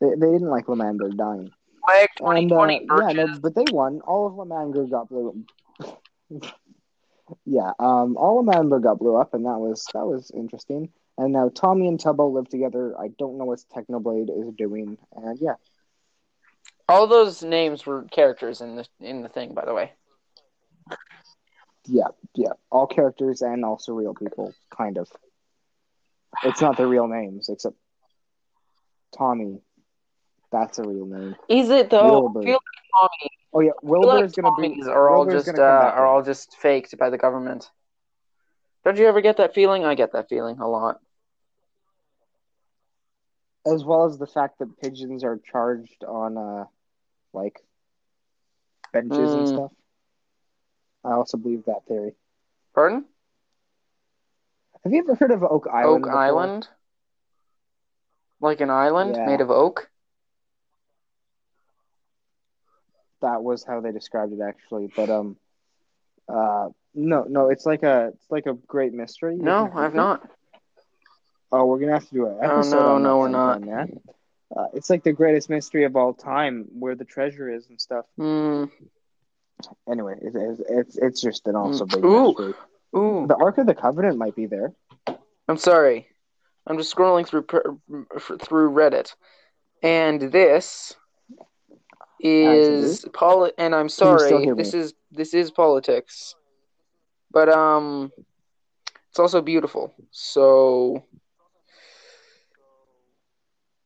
they, 0.00 0.10
they 0.10 0.32
didn't 0.32 0.50
like 0.50 0.68
L'Manberg 0.68 1.16
dying. 1.16 1.50
Flag 1.84 2.08
And 2.20 2.52
uh, 2.52 2.56
2020 2.56 2.86
yeah, 3.00 3.24
no, 3.24 3.38
but 3.40 3.54
they 3.54 3.64
won. 3.70 4.00
All 4.00 4.26
of 4.26 4.34
L'Manberg 4.34 4.90
got 4.90 5.08
blew. 5.08 5.44
yeah, 7.44 7.72
um, 7.78 8.16
all 8.16 8.40
of 8.40 8.46
L'Manberg 8.46 8.82
got 8.82 8.98
blew 8.98 9.16
up, 9.16 9.34
and 9.34 9.44
that 9.44 9.58
was 9.58 9.84
that 9.94 10.06
was 10.06 10.30
interesting. 10.34 10.90
And 11.16 11.32
now 11.32 11.50
Tommy 11.52 11.88
and 11.88 11.98
Tubbo 11.98 12.32
live 12.32 12.48
together. 12.48 12.94
I 12.98 13.08
don't 13.18 13.38
know 13.38 13.44
what 13.44 13.60
Technoblade 13.74 14.30
is 14.30 14.54
doing, 14.54 14.98
and 15.12 15.38
yeah, 15.40 15.54
All 16.88 17.06
those 17.06 17.42
names 17.42 17.84
were 17.84 18.04
characters 18.04 18.60
in 18.60 18.76
the 18.76 18.86
in 19.00 19.22
the 19.22 19.28
thing, 19.28 19.52
by 19.52 19.64
the 19.64 19.74
way. 19.74 19.92
yeah, 21.86 22.08
yeah, 22.34 22.52
all 22.70 22.86
characters 22.86 23.42
and 23.42 23.64
also 23.64 23.92
real 23.92 24.14
people, 24.14 24.54
kind 24.76 24.98
of. 24.98 25.08
It's 26.44 26.60
not 26.60 26.76
their 26.76 26.86
real 26.86 27.08
names, 27.08 27.48
except 27.48 27.74
Tommy. 29.16 29.60
That's 30.50 30.78
a 30.78 30.82
real 30.82 31.06
name. 31.06 31.36
Is 31.48 31.70
it 31.70 31.90
though? 31.90 32.20
Wilbur. 32.20 32.42
Feel 32.42 32.52
like. 32.52 33.30
Oh 33.52 33.60
yeah, 33.60 33.70
feel 33.82 34.06
like 34.06 34.34
gonna 34.34 34.54
be. 34.60 34.82
Are 34.88 35.08
all 35.10 35.24
Wilbur's 35.24 35.44
just 35.46 35.58
uh, 35.58 35.62
are 35.62 36.06
all 36.06 36.22
just 36.22 36.56
faked 36.56 36.96
by 36.98 37.10
the 37.10 37.18
government. 37.18 37.70
Don't 38.84 38.96
you 38.98 39.06
ever 39.06 39.20
get 39.20 39.36
that 39.38 39.54
feeling? 39.54 39.84
I 39.84 39.94
get 39.94 40.12
that 40.12 40.28
feeling 40.28 40.58
a 40.58 40.68
lot. 40.68 41.00
as 43.66 43.84
well 43.84 44.06
as 44.06 44.18
the 44.18 44.26
fact 44.26 44.58
that 44.58 44.78
pigeons 44.80 45.24
are 45.24 45.38
charged 45.50 46.02
on 46.04 46.38
uh 46.38 46.64
like 47.34 47.60
benches 48.92 49.34
and 49.34 49.44
Mm. 49.44 49.48
stuff. 49.48 49.70
I 51.04 51.12
also 51.12 51.36
believe 51.36 51.64
that 51.66 51.84
theory. 51.86 52.14
Pardon? 52.74 53.04
Have 54.84 54.92
you 54.92 55.00
ever 55.00 55.14
heard 55.14 55.30
of 55.32 55.42
Oak 55.42 55.66
Island? 55.72 56.04
Oak 56.04 56.04
before? 56.04 56.18
Island? 56.18 56.68
Like 58.40 58.60
an 58.60 58.70
island 58.70 59.16
Yeah. 59.16 59.26
made 59.26 59.40
of 59.40 59.50
oak? 59.50 59.90
That 63.20 63.42
was 63.42 63.64
how 63.64 63.80
they 63.80 63.92
described 63.92 64.32
it 64.32 64.40
actually, 64.40 64.92
but 64.94 65.10
um, 65.10 65.36
uh, 66.28 66.68
no, 66.94 67.24
no, 67.28 67.48
it's 67.50 67.66
like 67.66 67.82
a 67.82 68.12
it's 68.14 68.30
like 68.30 68.46
a 68.46 68.54
great 68.54 68.92
mystery. 68.92 69.36
No, 69.36 69.70
I've 69.74 69.94
not. 69.94 70.28
Oh, 71.50 71.66
we're 71.66 71.78
gonna 71.78 71.92
have 71.92 72.06
to 72.08 72.14
do 72.14 72.26
an 72.26 72.38
Oh, 72.42 72.56
episode 72.58 72.76
no, 72.76 72.88
on 72.88 73.02
that 73.02 73.08
no, 73.08 73.18
we're 73.18 73.28
not. 73.28 73.66
Yeah, 73.66 73.86
uh, 74.56 74.66
it's 74.74 74.90
like 74.90 75.02
the 75.02 75.12
greatest 75.12 75.48
mystery 75.50 75.84
of 75.84 75.96
all 75.96 76.14
time, 76.14 76.66
where 76.78 76.94
the 76.94 77.04
treasure 77.04 77.50
is 77.50 77.68
and 77.68 77.80
stuff. 77.80 78.04
Hmm. 78.16 78.64
Anyway, 79.90 80.16
it, 80.20 80.32
it's 80.34 80.60
it's 80.68 80.98
it's 80.98 81.20
just 81.20 81.46
an 81.48 81.56
also 81.56 81.86
big 81.86 82.04
Ooh. 82.04 82.28
mystery. 82.28 82.54
Ooh. 82.96 83.26
The 83.26 83.36
Ark 83.36 83.58
of 83.58 83.66
the 83.66 83.74
Covenant 83.74 84.16
might 84.18 84.36
be 84.36 84.46
there. 84.46 84.72
I'm 85.48 85.56
sorry. 85.58 86.06
I'm 86.66 86.76
just 86.78 86.94
scrolling 86.94 87.26
through 87.26 87.44
through 87.48 88.70
Reddit, 88.72 89.14
and 89.82 90.20
this 90.20 90.94
is 92.20 93.04
poli- 93.12 93.52
And 93.58 93.74
I'm 93.74 93.88
Can 93.88 94.08
you 94.08 94.18
still 94.18 94.18
sorry. 94.18 94.54
This 94.54 94.74
is 94.74 94.94
this 95.10 95.34
is 95.34 95.50
politics, 95.50 96.34
but 97.30 97.48
um, 97.48 98.12
it's 99.10 99.18
also 99.18 99.40
beautiful. 99.40 99.94
So, 100.10 101.04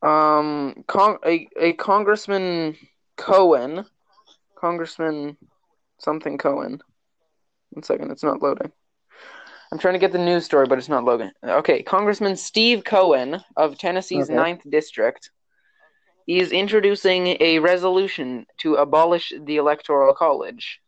um, 0.02 0.84
con- 0.86 1.18
a 1.24 1.48
a 1.58 1.72
congressman 1.74 2.76
Cohen, 3.16 3.84
Congressman 4.56 5.36
something 5.98 6.38
Cohen. 6.38 6.82
One 7.70 7.82
second, 7.82 8.10
it's 8.10 8.22
not 8.24 8.42
loading. 8.42 8.72
I'm 9.70 9.78
trying 9.78 9.94
to 9.94 9.98
get 10.00 10.12
the 10.12 10.18
news 10.18 10.44
story, 10.44 10.66
but 10.66 10.76
it's 10.76 10.90
not 10.90 11.04
loading. 11.04 11.30
Okay, 11.42 11.82
Congressman 11.82 12.36
Steve 12.36 12.84
Cohen 12.84 13.42
of 13.56 13.78
Tennessee's 13.78 14.28
Okay. 14.28 14.34
ninth 14.36 14.60
District 14.68 15.30
is 16.26 16.52
introducing 16.52 17.36
a 17.40 17.58
resolution 17.58 18.46
to 18.58 18.76
abolish 18.76 19.32
the 19.44 19.56
Electoral 19.56 20.14
College. 20.14 20.80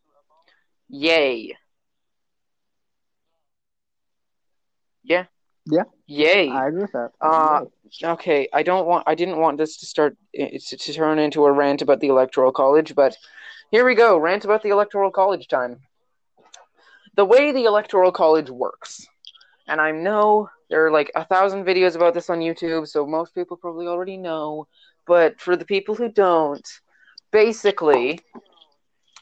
Yay. 0.88 1.56
Yeah. 5.02 5.24
Yeah. 5.66 5.84
Yay. 6.06 6.50
I 6.50 6.68
agree 6.68 6.82
with 6.82 6.92
that. 6.92 7.10
Uh, 7.20 7.64
okay, 8.02 8.48
I 8.52 8.62
don't 8.62 8.86
want. 8.86 9.04
I 9.06 9.14
didn't 9.14 9.38
want 9.38 9.58
this 9.58 9.78
to 9.78 9.86
start 9.86 10.16
to, 10.34 10.58
to 10.58 10.92
turn 10.92 11.18
into 11.18 11.44
a 11.44 11.52
rant 11.52 11.82
about 11.82 12.00
the 12.00 12.08
electoral 12.08 12.52
college, 12.52 12.94
but 12.94 13.16
here 13.70 13.84
we 13.84 13.94
go. 13.94 14.18
Rant 14.18 14.44
about 14.44 14.62
the 14.62 14.68
electoral 14.70 15.10
college 15.10 15.48
time. 15.48 15.80
The 17.16 17.24
way 17.24 17.52
the 17.52 17.64
electoral 17.64 18.12
college 18.12 18.50
works, 18.50 19.06
and 19.68 19.80
I 19.80 19.92
know 19.92 20.50
there 20.68 20.86
are 20.86 20.90
like 20.90 21.10
a 21.14 21.24
thousand 21.24 21.64
videos 21.64 21.96
about 21.96 22.12
this 22.12 22.28
on 22.28 22.40
YouTube, 22.40 22.86
so 22.86 23.06
most 23.06 23.34
people 23.34 23.56
probably 23.56 23.86
already 23.86 24.16
know. 24.16 24.66
But 25.06 25.40
for 25.40 25.56
the 25.56 25.64
people 25.64 25.94
who 25.94 26.10
don't, 26.10 26.66
basically, 27.30 28.20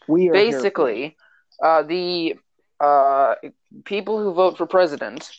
we 0.09 0.29
are 0.29 0.33
basically, 0.33 1.17
uh, 1.63 1.83
the 1.83 2.37
uh, 2.81 3.35
people 3.85 4.19
who 4.23 4.33
vote 4.33 4.57
for 4.57 4.67
president 4.67 5.31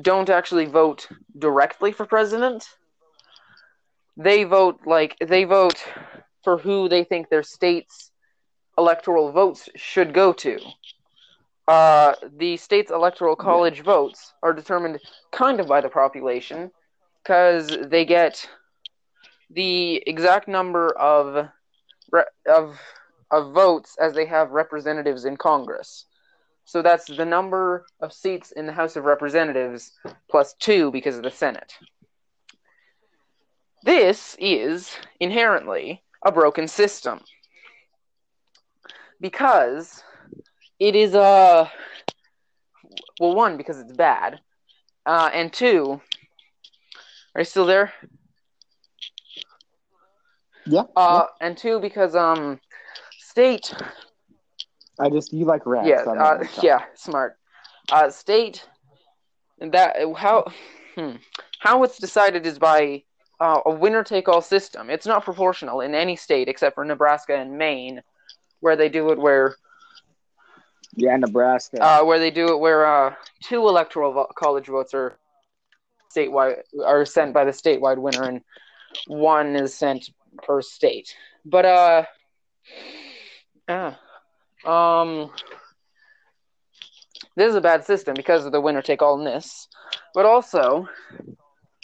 don't 0.00 0.30
actually 0.30 0.66
vote 0.66 1.08
directly 1.38 1.92
for 1.92 2.06
president. 2.06 2.68
They 4.16 4.44
vote 4.44 4.80
like 4.86 5.16
they 5.20 5.44
vote 5.44 5.82
for 6.44 6.58
who 6.58 6.88
they 6.88 7.04
think 7.04 7.28
their 7.28 7.42
state's 7.42 8.10
electoral 8.78 9.32
votes 9.32 9.68
should 9.76 10.14
go 10.14 10.32
to. 10.32 10.58
Uh, 11.68 12.14
the 12.36 12.56
state's 12.56 12.90
electoral 12.90 13.36
college 13.36 13.80
votes 13.82 14.32
are 14.42 14.52
determined 14.52 14.98
kind 15.32 15.60
of 15.60 15.68
by 15.68 15.80
the 15.80 15.88
population 15.88 16.70
because 17.22 17.68
they 17.88 18.04
get 18.04 18.48
the 19.50 20.02
exact 20.06 20.48
number 20.48 20.90
of 20.96 21.48
of 22.46 22.80
of 23.30 23.52
votes 23.52 23.96
as 24.00 24.14
they 24.14 24.26
have 24.26 24.50
representatives 24.50 25.24
in 25.24 25.36
Congress. 25.36 26.06
So 26.64 26.82
that's 26.82 27.06
the 27.06 27.24
number 27.24 27.86
of 28.00 28.12
seats 28.12 28.52
in 28.52 28.66
the 28.66 28.72
House 28.72 28.96
of 28.96 29.04
Representatives 29.04 29.92
plus 30.28 30.54
two 30.54 30.90
because 30.90 31.16
of 31.16 31.22
the 31.22 31.30
Senate. 31.30 31.74
This 33.82 34.36
is 34.38 34.96
inherently 35.20 36.02
a 36.24 36.30
broken 36.30 36.68
system 36.68 37.20
because 39.20 40.02
it 40.78 40.94
is 40.94 41.14
a 41.14 41.70
well, 43.18 43.34
one 43.34 43.56
because 43.56 43.78
it's 43.78 43.92
bad, 43.92 44.40
uh, 45.06 45.30
and 45.32 45.52
two, 45.52 46.00
are 47.34 47.40
you 47.40 47.44
still 47.44 47.66
there? 47.66 47.92
Yeah. 50.70 50.84
Uh, 50.96 51.26
and 51.40 51.56
two 51.56 51.80
because 51.80 52.14
um, 52.14 52.60
state 53.18 53.72
I 54.98 55.08
just 55.10 55.32
you 55.32 55.44
like 55.46 55.66
rats. 55.66 56.02
yeah, 56.02 56.04
so 56.04 56.14
uh, 56.18 56.22
not 56.22 56.30
gonna 56.32 56.48
stop. 56.48 56.64
yeah, 56.64 56.84
smart. 56.94 57.36
Uh, 57.90 58.10
state 58.10 58.66
that 59.58 59.96
how 60.16 60.44
hmm, 60.94 61.16
how 61.60 61.82
it's 61.84 61.98
decided 61.98 62.46
is 62.46 62.58
by 62.58 63.02
uh, 63.40 63.60
a 63.66 63.70
winner 63.70 64.04
take 64.04 64.28
all 64.28 64.42
system. 64.42 64.90
It's 64.90 65.06
not 65.06 65.24
proportional 65.24 65.80
in 65.80 65.94
any 65.94 66.16
state 66.16 66.48
except 66.48 66.74
for 66.74 66.84
Nebraska 66.84 67.34
and 67.36 67.58
Maine, 67.58 68.02
where 68.60 68.76
they 68.76 68.88
do 68.88 69.10
it 69.10 69.18
where 69.18 69.56
Yeah, 70.96 71.16
Nebraska. 71.16 71.78
uh, 71.80 72.02
where 72.04 72.18
they 72.18 72.30
do 72.30 72.52
it 72.52 72.58
where 72.58 72.86
uh, 72.86 73.14
two 73.42 73.68
electoral 73.68 74.12
vo- 74.12 74.28
college 74.36 74.66
votes 74.66 74.94
are 74.94 75.18
statewide 76.14 76.62
are 76.84 77.04
sent 77.04 77.32
by 77.32 77.44
the 77.44 77.50
statewide 77.50 77.98
winner 77.98 78.26
and 78.28 78.42
one 79.06 79.56
is 79.56 79.74
sent 79.74 80.10
per 80.38 80.62
state. 80.62 81.14
But 81.44 81.64
uh, 81.64 82.04
ah, 83.68 83.98
um, 84.64 85.30
this 87.36 87.48
is 87.48 87.54
a 87.54 87.60
bad 87.60 87.84
system 87.84 88.14
because 88.14 88.44
of 88.44 88.52
the 88.52 88.60
winner 88.60 88.82
take 88.82 89.02
all 89.02 89.16
ness, 89.16 89.68
but 90.14 90.26
also 90.26 90.88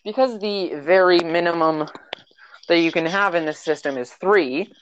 because 0.05 0.39
the 0.39 0.75
very 0.75 1.19
minimum 1.21 1.89
that 2.69 2.79
you 2.79 2.93
can 2.93 3.07
have 3.07 3.35
in 3.35 3.45
this 3.45 3.59
system 3.59 3.97
is 3.97 4.13
three, 4.13 4.73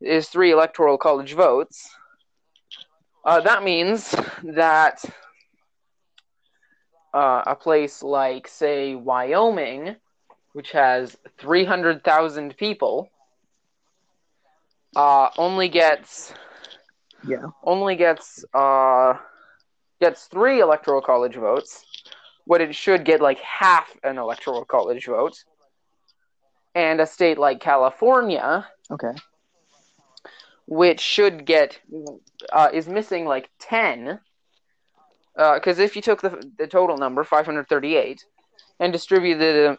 is 0.00 0.28
three 0.28 0.52
electoral 0.52 0.98
college 0.98 1.34
votes. 1.34 1.88
Uh, 3.24 3.40
that 3.40 3.62
means 3.62 4.14
that 4.42 5.02
uh, 7.14 7.42
a 7.46 7.54
place 7.54 8.02
like, 8.02 8.48
say, 8.48 8.94
Wyoming, 8.94 9.96
which 10.54 10.70
has 10.70 11.16
300,000 11.38 12.56
people, 12.56 13.10
uh, 14.96 15.28
only 15.36 15.68
gets 15.68 16.32
yeah. 17.26 17.46
only 17.64 17.96
gets 17.96 18.44
uh, 18.54 19.14
gets 20.00 20.26
three 20.26 20.60
electoral 20.60 21.02
college 21.02 21.34
votes, 21.34 21.84
when 22.44 22.60
it 22.60 22.74
should 22.74 23.04
get 23.04 23.20
like 23.20 23.38
half 23.40 23.90
an 24.04 24.16
electoral 24.16 24.64
college 24.64 25.06
vote. 25.06 25.44
And 26.76 27.00
a 27.00 27.06
state 27.06 27.38
like 27.38 27.60
California, 27.60 28.66
Okay. 28.90 29.12
which 30.66 31.00
should 31.00 31.44
get 31.44 31.80
uh, 32.52 32.68
is 32.72 32.88
missing 32.88 33.26
like 33.26 33.48
10 33.60 34.20
because 35.36 35.78
if 35.80 35.96
you 35.96 36.02
took 36.02 36.20
the, 36.20 36.30
the 36.58 36.66
total 36.66 36.96
number 36.96 37.24
538 37.24 38.24
and 38.80 38.92
distributed 38.92 39.78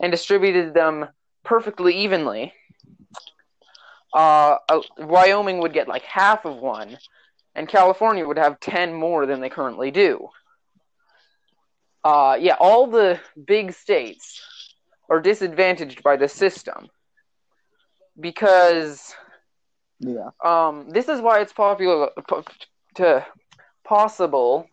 and 0.00 0.10
distributed 0.10 0.74
them 0.74 1.06
perfectly 1.44 1.94
evenly 1.94 2.52
uh, 4.14 4.56
uh, 4.68 4.80
wyoming 4.98 5.58
would 5.58 5.72
get 5.72 5.88
like 5.88 6.02
half 6.02 6.44
of 6.44 6.56
one 6.56 6.98
and 7.54 7.68
california 7.68 8.26
would 8.26 8.38
have 8.38 8.60
10 8.60 8.92
more 8.94 9.26
than 9.26 9.40
they 9.40 9.48
currently 9.48 9.90
do 9.90 10.28
uh, 12.04 12.36
yeah 12.40 12.56
all 12.58 12.86
the 12.86 13.18
big 13.46 13.72
states 13.72 14.40
are 15.08 15.20
disadvantaged 15.20 16.02
by 16.02 16.16
the 16.16 16.28
system 16.28 16.88
because 18.20 19.14
Yeah. 20.00 20.30
um, 20.44 20.88
this 20.90 21.08
is 21.08 21.20
why 21.20 21.40
it's 21.40 21.52
popular 21.52 22.10
po- 22.28 22.44
to 22.96 23.26
possible 23.84 24.66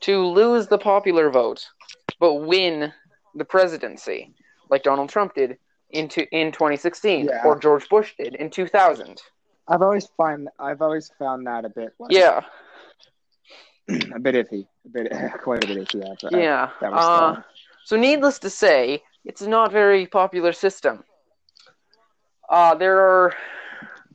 to 0.00 0.24
lose 0.26 0.66
the 0.68 0.78
popular 0.78 1.30
vote 1.30 1.66
but 2.20 2.34
win 2.34 2.92
the 3.34 3.44
presidency 3.44 4.34
like 4.70 4.82
Donald 4.82 5.08
Trump 5.08 5.34
did 5.34 5.58
in 5.90 6.08
to, 6.08 6.26
in 6.36 6.52
2016 6.52 7.26
Yeah. 7.26 7.42
or 7.44 7.58
George 7.58 7.88
Bush 7.88 8.14
did 8.18 8.34
in 8.34 8.50
2000. 8.50 9.20
I've 9.66 9.82
always 9.82 10.06
find 10.16 10.48
I've 10.58 10.82
always 10.82 11.10
found 11.18 11.46
that 11.46 11.64
a 11.64 11.68
bit 11.68 11.90
like, 11.98 12.12
Yeah, 12.12 12.40
a 14.14 14.18
bit 14.18 14.34
iffy, 14.34 14.66
a 14.86 14.88
bit 14.88 15.12
quite 15.42 15.64
a 15.64 15.66
bit 15.66 15.78
iffy. 15.78 16.02
Yeah. 16.22 16.28
uh, 16.30 16.38
yeah. 16.38 16.70
that 16.80 16.90
was 16.92 17.04
Uh, 17.38 17.42
so 17.84 17.96
needless 17.96 18.38
to 18.40 18.50
say, 18.50 19.02
it's 19.24 19.42
not 19.42 19.72
very 19.72 20.06
popular 20.06 20.52
system. 20.52 21.04
Uh, 22.50 22.74
there 22.74 22.98
are 22.98 23.34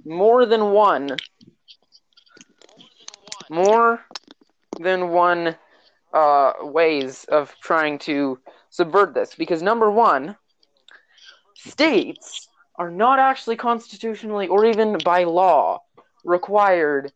more 0.05 0.45
than 0.45 0.71
one, 0.71 1.15
more 3.49 4.05
than 4.79 5.09
one 5.09 5.55
uh, 6.13 6.53
ways 6.61 7.25
of 7.25 7.53
trying 7.61 7.99
to 7.99 8.39
subvert 8.69 9.13
this. 9.13 9.35
Because 9.35 9.61
number 9.61 9.89
one, 9.89 10.35
states 11.55 12.47
are 12.75 12.91
not 12.91 13.19
actually 13.19 13.55
constitutionally 13.55 14.47
or 14.47 14.65
even 14.65 14.97
by 15.03 15.23
law 15.23 15.79
required 16.23 17.11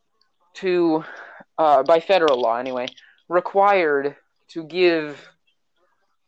to, 0.55 1.03
uh, 1.57 1.83
by 1.83 1.99
federal 1.99 2.41
law 2.41 2.57
anyway, 2.57 2.87
required 3.29 4.15
to 4.49 4.63
give 4.63 5.27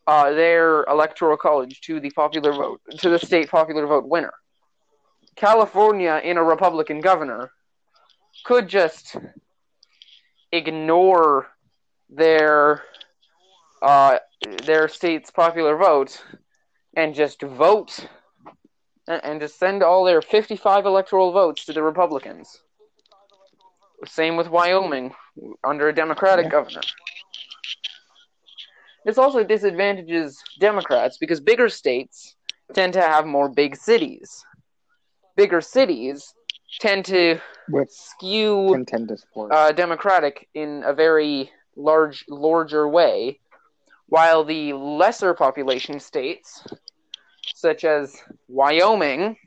uh, 0.07 0.31
their 0.31 0.83
electoral 0.85 1.37
college 1.37 1.81
to 1.81 1.99
the 1.99 2.09
popular 2.11 2.51
vote, 2.51 2.81
to 2.97 3.09
the 3.09 3.19
state 3.19 3.49
popular 3.49 3.85
vote 3.85 4.07
winner. 4.07 4.33
California, 5.35 6.19
in 6.23 6.37
a 6.37 6.43
Republican 6.43 6.99
governor, 6.99 7.51
could 8.43 8.67
just 8.67 9.15
ignore 10.51 11.47
their 12.09 12.83
uh, 13.81 14.17
their 14.65 14.87
state's 14.87 15.31
popular 15.31 15.77
vote 15.77 16.21
and 16.95 17.13
just 17.15 17.41
vote 17.41 18.07
and, 19.07 19.23
and 19.23 19.41
just 19.41 19.57
send 19.57 19.83
all 19.83 20.03
their 20.03 20.21
55 20.21 20.85
electoral 20.85 21.31
votes 21.31 21.65
to 21.65 21.73
the 21.73 21.83
Republicans. 21.83 22.61
Same 24.05 24.37
with 24.37 24.49
Wyoming 24.49 25.13
under 25.63 25.89
a 25.89 25.93
Democratic 25.93 26.45
Yeah. 26.45 26.51
governor. 26.51 26.81
This 29.05 29.17
also 29.17 29.43
disadvantages 29.43 30.41
Democrats 30.59 31.17
because 31.17 31.39
bigger 31.39 31.69
states 31.69 32.35
tend 32.73 32.93
to 32.93 33.01
have 33.01 33.25
more 33.25 33.49
big 33.49 33.75
cities. 33.75 34.45
Bigger 35.35 35.61
cities 35.61 36.33
tend 36.79 37.05
to 37.05 37.39
with 37.69 37.89
skew 37.91 38.85
uh, 39.51 39.71
Democratic 39.71 40.47
in 40.53 40.83
a 40.85 40.93
very 40.93 41.49
large, 41.75 42.25
larger 42.27 42.87
way, 42.87 43.39
while 44.07 44.43
the 44.43 44.73
lesser 44.73 45.33
population 45.33 45.99
states, 45.99 46.63
such 47.53 47.83
as 47.83 48.15
Wyoming, 48.47 49.37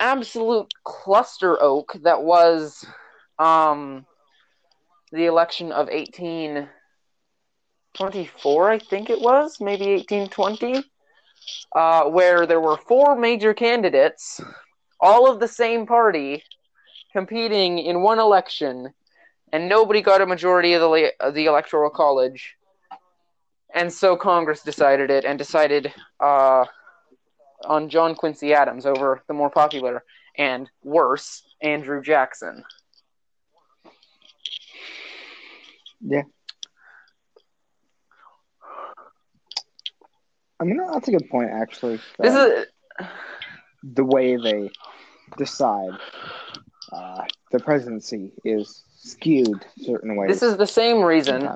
absolute 0.00 0.72
cluster 0.84 1.62
oak 1.62 1.94
that 2.02 2.22
was 2.22 2.84
um, 3.38 4.04
the 5.12 5.26
election 5.26 5.72
of 5.72 5.88
1824, 5.88 8.70
I 8.70 8.78
think 8.78 9.10
it 9.10 9.20
was, 9.20 9.60
maybe 9.60 9.94
1820, 9.94 10.84
uh, 11.74 12.04
where 12.04 12.46
there 12.46 12.60
were 12.60 12.76
four 12.76 13.16
major 13.16 13.52
candidates, 13.54 14.40
all 15.00 15.28
of 15.30 15.40
the 15.40 15.48
same 15.48 15.86
party, 15.86 16.42
competing 17.12 17.78
in 17.78 18.02
one 18.02 18.18
election, 18.18 18.92
and 19.52 19.68
nobody 19.68 20.00
got 20.00 20.20
a 20.20 20.26
majority 20.26 20.74
of 20.74 20.80
the, 20.80 21.12
of 21.20 21.34
the 21.34 21.46
electoral 21.46 21.90
college. 21.90 22.54
And 23.74 23.92
so 23.92 24.16
Congress 24.16 24.62
decided 24.62 25.10
it 25.10 25.24
and 25.24 25.38
decided 25.38 25.92
uh, 26.20 26.64
on 27.64 27.88
John 27.88 28.14
Quincy 28.14 28.54
Adams 28.54 28.86
over 28.86 29.22
the 29.26 29.34
more 29.34 29.50
popular 29.50 30.04
and 30.36 30.70
worse 30.82 31.42
Andrew 31.62 32.02
Jackson. 32.02 32.64
Yeah. 36.00 36.22
I 40.60 40.64
mean, 40.64 40.78
that's 40.92 41.08
a 41.08 41.10
good 41.10 41.28
point, 41.30 41.50
actually. 41.50 42.00
This 42.18 42.34
that 42.34 42.66
is 43.00 43.06
the 43.82 44.04
way 44.04 44.36
they 44.36 44.70
decide 45.38 45.92
uh, 46.92 47.24
the 47.50 47.60
presidency 47.60 48.32
is 48.44 48.84
skewed 48.96 49.64
certain 49.82 50.16
ways. 50.16 50.28
this 50.28 50.42
is 50.42 50.56
the 50.58 50.66
same 50.66 51.02
reason 51.02 51.48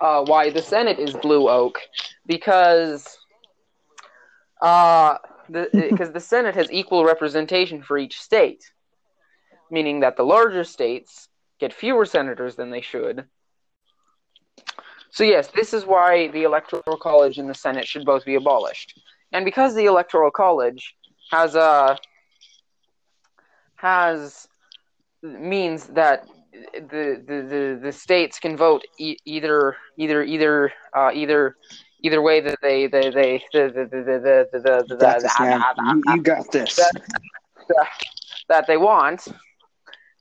uh, 0.00 0.22
why 0.24 0.50
the 0.50 0.60
Senate 0.60 0.98
is 0.98 1.14
blue 1.14 1.48
oak 1.48 1.80
because 2.26 3.16
uh, 4.60 5.16
because 5.52 6.12
the 6.12 6.20
Senate 6.20 6.54
has 6.54 6.70
equal 6.70 7.04
representation 7.04 7.82
for 7.82 7.98
each 7.98 8.20
state, 8.20 8.72
meaning 9.70 10.00
that 10.00 10.16
the 10.16 10.22
larger 10.22 10.64
states 10.64 11.28
get 11.58 11.72
fewer 11.72 12.06
senators 12.06 12.56
than 12.56 12.70
they 12.70 12.80
should. 12.80 13.24
So 15.10 15.24
yes, 15.24 15.48
this 15.48 15.74
is 15.74 15.84
why 15.84 16.28
the 16.28 16.44
Electoral 16.44 16.96
College 16.96 17.38
and 17.38 17.48
the 17.48 17.54
Senate 17.54 17.86
should 17.86 18.04
both 18.04 18.24
be 18.24 18.36
abolished, 18.36 18.98
and 19.32 19.44
because 19.44 19.74
the 19.74 19.86
Electoral 19.86 20.30
College 20.30 20.94
has 21.30 21.54
a 21.54 21.96
has 23.76 24.48
means 25.22 25.86
that 25.88 26.26
the 26.52 27.22
the, 27.26 27.46
the, 27.48 27.80
the 27.82 27.92
states 27.92 28.38
can 28.38 28.56
vote 28.56 28.82
e- 28.98 29.16
either 29.24 29.76
either 29.96 30.22
either 30.22 30.72
uh, 30.96 31.10
either 31.12 31.56
either 32.02 32.22
way 32.22 32.40
that 32.40 32.58
they 32.62 32.86
they 32.86 33.10
they 33.10 33.42
the 33.52 33.70
the 33.74 33.84
the 33.84 34.02
the 34.02 34.48
the, 34.52 34.84
the, 34.88 34.96
You 34.96 34.96
got 34.98 35.20
this, 35.20 35.36
the, 35.36 35.84
You, 35.94 36.02
you 36.14 36.22
got 36.22 36.52
this. 36.52 36.80
that 38.48 38.66
they 38.66 38.76
want. 38.76 39.26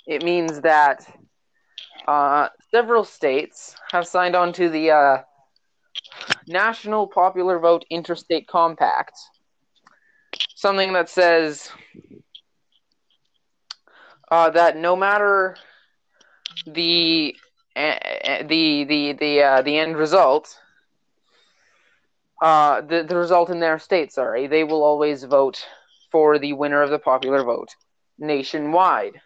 It 0.07 0.23
means 0.23 0.61
that 0.61 1.05
uh, 2.07 2.49
several 2.71 3.03
states 3.03 3.75
have 3.91 4.07
signed 4.07 4.35
on 4.35 4.53
to 4.53 4.69
the 4.69 4.91
uh, 4.91 5.17
National 6.47 7.07
Popular 7.07 7.59
Vote 7.59 7.85
Interstate 7.89 8.47
Compact, 8.47 9.13
something 10.55 10.93
that 10.93 11.09
says 11.09 11.69
uh, 14.31 14.49
that 14.51 14.77
no 14.77 14.95
matter 14.95 15.55
the 16.65 17.35
uh, 17.75 17.95
the 18.43 18.83
the 18.85 19.13
the 19.13 19.43
uh, 19.43 19.61
the 19.61 19.77
end 19.77 19.95
result, 19.95 20.59
uh, 22.41 22.81
the 22.81 23.03
the 23.03 23.15
result 23.15 23.49
in 23.49 23.59
their 23.59 23.79
state, 23.79 24.11
sorry, 24.11 24.47
they 24.47 24.63
will 24.63 24.83
always 24.83 25.23
vote 25.23 25.65
for 26.11 26.37
the 26.39 26.53
winner 26.53 26.81
of 26.81 26.89
the 26.89 26.99
popular 26.99 27.43
vote 27.43 27.69
nationwide. 28.17 29.21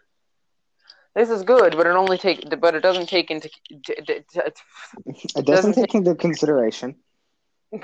This 1.15 1.29
is 1.29 1.43
good, 1.43 1.75
but 1.77 1.87
it 1.87 1.95
only 1.95 2.17
take 2.17 2.59
but 2.59 2.75
it 2.75 2.81
doesn't 2.81 3.07
take 3.07 3.29
into 3.31 3.49
t- 3.49 3.95
t- 4.03 4.23
t- 4.33 4.41
It 5.35 5.45
doesn't, 5.45 5.73
doesn't 5.73 5.73
take 5.73 5.93
into 5.95 6.15
consideration. 6.15 6.95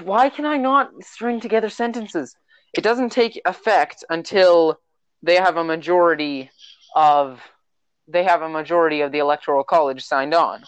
why 0.03 0.29
can 0.29 0.45
I 0.45 0.57
not 0.57 0.91
string 1.01 1.39
together 1.39 1.69
sentences? 1.69 2.35
It 2.73 2.81
doesn't 2.83 3.11
take 3.11 3.41
effect 3.45 4.03
until 4.09 4.79
they 5.21 5.35
have 5.35 5.57
a 5.57 5.63
majority 5.63 6.51
of 6.95 7.41
they 8.07 8.23
have 8.23 8.41
a 8.41 8.49
majority 8.49 9.01
of 9.01 9.11
the 9.11 9.19
electoral 9.19 9.63
college 9.63 10.03
signed 10.03 10.33
on. 10.33 10.63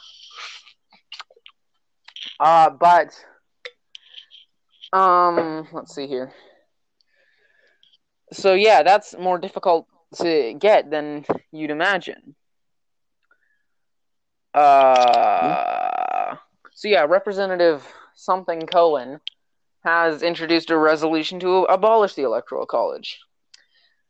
Uh, 2.40 2.70
but 2.70 3.14
um, 4.94 5.68
let's 5.72 5.94
see 5.96 6.08
here. 6.08 6.34
So 8.34 8.54
yeah, 8.54 8.84
that's 8.84 9.16
more 9.18 9.38
difficult 9.38 9.88
to 10.16 10.54
get 10.54 10.90
than 10.90 11.26
you'd 11.52 11.72
imagine. 11.72 12.36
Uh, 14.54 16.36
so 16.74 16.88
yeah, 16.88 17.06
Representative 17.08 17.86
something 18.16 18.68
Cohen 18.68 19.20
has 19.84 20.24
introduced 20.24 20.70
a 20.70 20.78
resolution 20.78 21.40
to 21.40 21.64
abolish 21.64 22.14
the 22.14 22.24
electoral 22.24 22.66
college. 22.66 23.20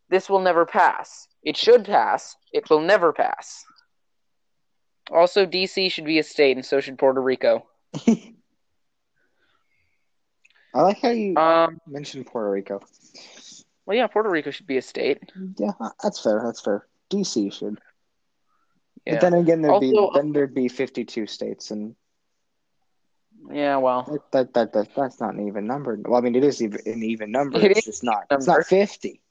This 0.10 0.30
will 0.30 0.40
never 0.40 0.66
pass. 0.66 1.28
It 1.44 1.56
should 1.56 1.86
pass. 1.86 2.36
It 2.52 2.70
will 2.70 2.82
never 2.82 3.14
pass. 3.14 3.64
Also, 5.12 5.46
DC 5.46 5.92
should 5.92 6.06
be 6.06 6.20
a 6.20 6.24
state, 6.24 6.58
and 6.58 6.66
so 6.66 6.80
should 6.80 6.98
Puerto 6.98 7.22
Rico. 7.22 7.66
I 10.74 10.82
like 10.82 11.00
how 11.02 11.10
you 11.10 11.36
Um, 11.36 11.80
mentioned 11.88 12.28
Puerto 12.28 12.50
Rico. 12.50 12.82
well, 13.86 13.98
yeah, 13.98 14.08
Puerto 14.08 14.30
Rico 14.30 14.52
should 14.52 14.68
be 14.68 14.78
a 14.78 14.82
state. 14.82 15.20
Yeah, 15.58 15.72
that's 16.02 16.22
fair. 16.22 16.42
That's 16.46 16.62
fair. 16.62 16.88
DC 17.10 17.52
should. 17.54 17.80
Yeah. 19.06 19.14
But 19.16 19.22
then 19.22 19.34
again, 19.34 19.62
there'd 19.62 19.82
be 19.82 20.10
then 20.14 20.32
there'd 20.32 20.54
be 20.54 20.68
fifty-two 20.68 21.26
states, 21.28 21.72
and 21.72 21.96
Yeah, 23.52 23.78
well, 23.78 24.04
that, 24.04 24.32
that, 24.32 24.54
that, 24.54 24.74
that 24.74 24.96
that's 24.96 25.20
not 25.20 25.34
an 25.34 25.48
even 25.48 25.66
number. 25.66 25.98
Well, 26.06 26.20
I 26.20 26.22
mean, 26.22 26.36
it 26.36 26.44
is 26.44 26.62
even, 26.62 26.80
an 26.86 27.04
even 27.04 27.32
number. 27.32 27.58
It 27.60 27.72
it's 27.72 27.86
just 27.86 28.04
not. 28.04 28.26
It's 28.30 28.48
not 28.48 28.66
fifty. 28.66 29.22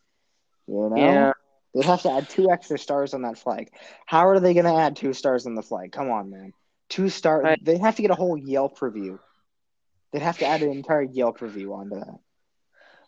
You 0.66 0.90
know. 0.90 0.96
yeah. 0.96 1.32
They'd 1.74 1.84
have 1.84 2.02
to 2.02 2.10
add 2.10 2.28
two 2.28 2.50
extra 2.50 2.78
stars 2.78 3.14
on 3.14 3.22
that 3.22 3.38
flag. 3.38 3.70
How 4.04 4.26
are 4.28 4.40
they 4.40 4.54
going 4.54 4.66
to 4.66 4.74
add 4.74 4.96
two 4.96 5.12
stars 5.12 5.46
on 5.46 5.54
the 5.54 5.62
flag? 5.62 5.92
Come 5.92 6.10
on, 6.10 6.28
man. 6.30 6.52
Two 6.88 7.08
star. 7.08 7.40
Right. 7.42 7.64
They'd 7.64 7.80
have 7.80 7.94
to 7.96 8.02
get 8.02 8.10
a 8.10 8.16
whole 8.16 8.36
Yelp 8.36 8.82
review. 8.82 9.20
They'd 10.12 10.22
have 10.22 10.38
to 10.38 10.46
add 10.46 10.62
an 10.62 10.70
entire 10.70 11.02
Yelp 11.02 11.40
review 11.40 11.74
onto 11.74 11.96
that. 11.96 12.18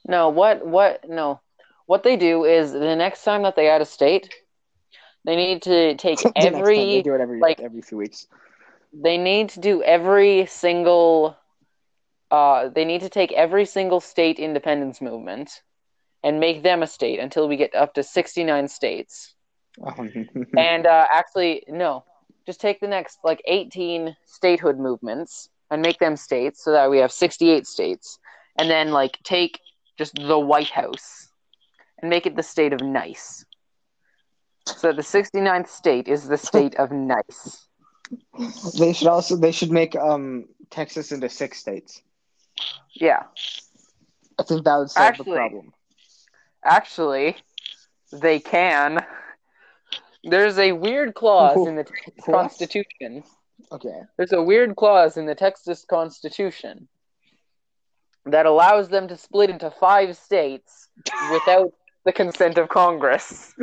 No, 0.06 0.28
what 0.28 0.66
what 0.66 1.08
no. 1.08 1.40
What 1.86 2.02
they 2.02 2.16
do 2.16 2.44
is 2.44 2.72
the 2.72 2.96
next 2.96 3.24
time 3.24 3.42
that 3.42 3.56
they 3.56 3.68
add 3.68 3.80
a 3.82 3.84
state, 3.86 4.30
they 5.24 5.36
need 5.36 5.62
to 5.62 5.94
take 5.96 6.18
The 6.36 6.50
next 6.50 6.72
time, 6.74 6.90
they 6.90 7.00
every 7.00 7.02
do 7.02 7.14
it 7.14 7.20
every 7.20 7.40
like- 7.40 7.60
every 7.60 7.82
few 7.82 7.98
weeks. 7.98 8.26
they 8.92 9.16
need 9.18 9.48
to 9.50 9.60
do 9.60 9.82
every 9.82 10.46
single 10.46 11.36
uh 12.30 12.68
they 12.68 12.84
need 12.84 13.00
to 13.02 13.08
take 13.08 13.32
every 13.32 13.64
single 13.64 14.00
state 14.00 14.38
independence 14.38 15.00
movement 15.00 15.62
and 16.22 16.40
make 16.40 16.62
them 16.62 16.82
a 16.82 16.86
state 16.86 17.18
until 17.18 17.48
we 17.48 17.56
get 17.56 17.74
up 17.74 17.94
to 17.94 18.02
69 18.02 18.68
states 18.68 19.34
and 20.56 20.86
uh, 20.86 21.06
actually, 21.12 21.64
no, 21.68 22.04
just 22.46 22.60
take 22.60 22.80
the 22.80 22.88
next 22.88 23.18
like 23.24 23.42
18 23.46 24.16
statehood 24.26 24.78
movements 24.78 25.48
and 25.72 25.80
make 25.80 25.98
them 25.98 26.16
states 26.16 26.62
so 26.62 26.70
that 26.72 26.90
we 26.90 26.98
have 26.98 27.10
68 27.10 27.66
states. 27.66 28.18
And 28.58 28.68
then 28.70 28.90
like 28.90 29.18
take 29.24 29.58
just 29.96 30.14
the 30.14 30.38
White 30.38 30.68
House 30.68 31.28
and 31.98 32.10
make 32.10 32.26
it 32.26 32.36
the 32.36 32.42
state 32.42 32.74
of 32.74 32.82
nice. 32.82 33.46
So 34.66 34.92
the 34.92 35.02
69th 35.02 35.68
state 35.68 36.08
is 36.08 36.28
the 36.28 36.36
state 36.36 36.74
of 36.76 36.92
nice. 36.92 37.66
they 38.78 38.92
should 38.92 39.08
also 39.08 39.34
they 39.36 39.50
should 39.52 39.70
make 39.72 39.96
um 39.96 40.44
Texas 40.70 41.10
into 41.10 41.30
six 41.30 41.58
states. 41.58 42.02
Yeah. 42.92 43.22
I 44.38 44.42
think 44.42 44.64
that 44.64 44.76
would 44.76 44.90
solve 44.90 45.06
Actually- 45.06 45.30
the 45.30 45.36
problem. 45.36 45.72
Actually, 46.64 47.36
they 48.12 48.38
can. 48.38 49.04
There's 50.22 50.58
a 50.58 50.70
weird 50.72 51.14
clause 51.14 51.66
in 51.66 51.74
the 51.76 51.86
Constitution. 52.24 53.24
Okay. 53.70 54.00
There's 54.16 54.32
a 54.32 54.42
weird 54.42 54.76
clause 54.76 55.16
in 55.16 55.26
the 55.26 55.34
Texas 55.34 55.84
Constitution 55.84 56.88
that 58.26 58.46
allows 58.46 58.88
them 58.88 59.08
to 59.08 59.16
split 59.16 59.50
into 59.50 59.70
five 59.70 60.16
states 60.16 60.88
without 61.32 61.72
the 62.04 62.12
consent 62.12 62.58
of 62.58 62.68
Congress. 62.68 63.54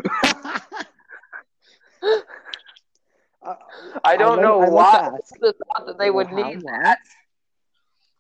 Uh, 3.42 3.56
I 4.04 4.18
don't 4.18 4.40
I'd 4.40 4.42
know 4.42 4.60
why 4.60 5.12
to 5.42 5.54
thought 5.54 5.88
that 5.88 5.98
they 5.98 6.12
would 6.12 6.32
need 6.32 6.62
that. 6.62 7.00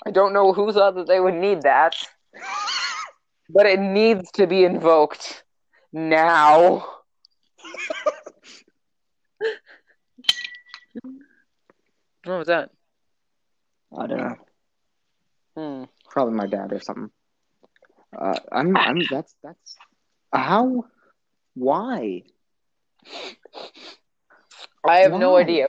I 0.05 0.11
don't 0.11 0.31
know 0.31 0.53
who 0.53 0.71
thought 0.71 0.95
that 0.95 1.07
they 1.07 1.19
would 1.19 1.33
need 1.33 1.63
that, 1.63 1.95
but 3.49 3.65
it 3.65 3.79
needs 3.79 4.31
to 4.31 4.47
be 4.47 4.63
invoked 4.63 5.43
now. 5.91 6.85
What 12.29 12.39
was 12.39 12.47
that? 12.47 12.69
I 13.97 14.07
don't 14.07 14.17
know. 14.17 14.35
Hmm. 15.57 15.83
Probably 16.09 16.35
my 16.35 16.47
dad 16.47 16.71
or 16.71 16.79
something. 16.79 17.09
Uh, 18.17 18.39
I'm. 18.51 18.77
I'm. 18.77 19.01
That's. 19.09 19.35
That's. 19.43 19.75
How? 20.33 20.85
Why? 21.55 22.23
I 24.87 24.99
have 24.99 25.13
no 25.13 25.37
idea. 25.37 25.67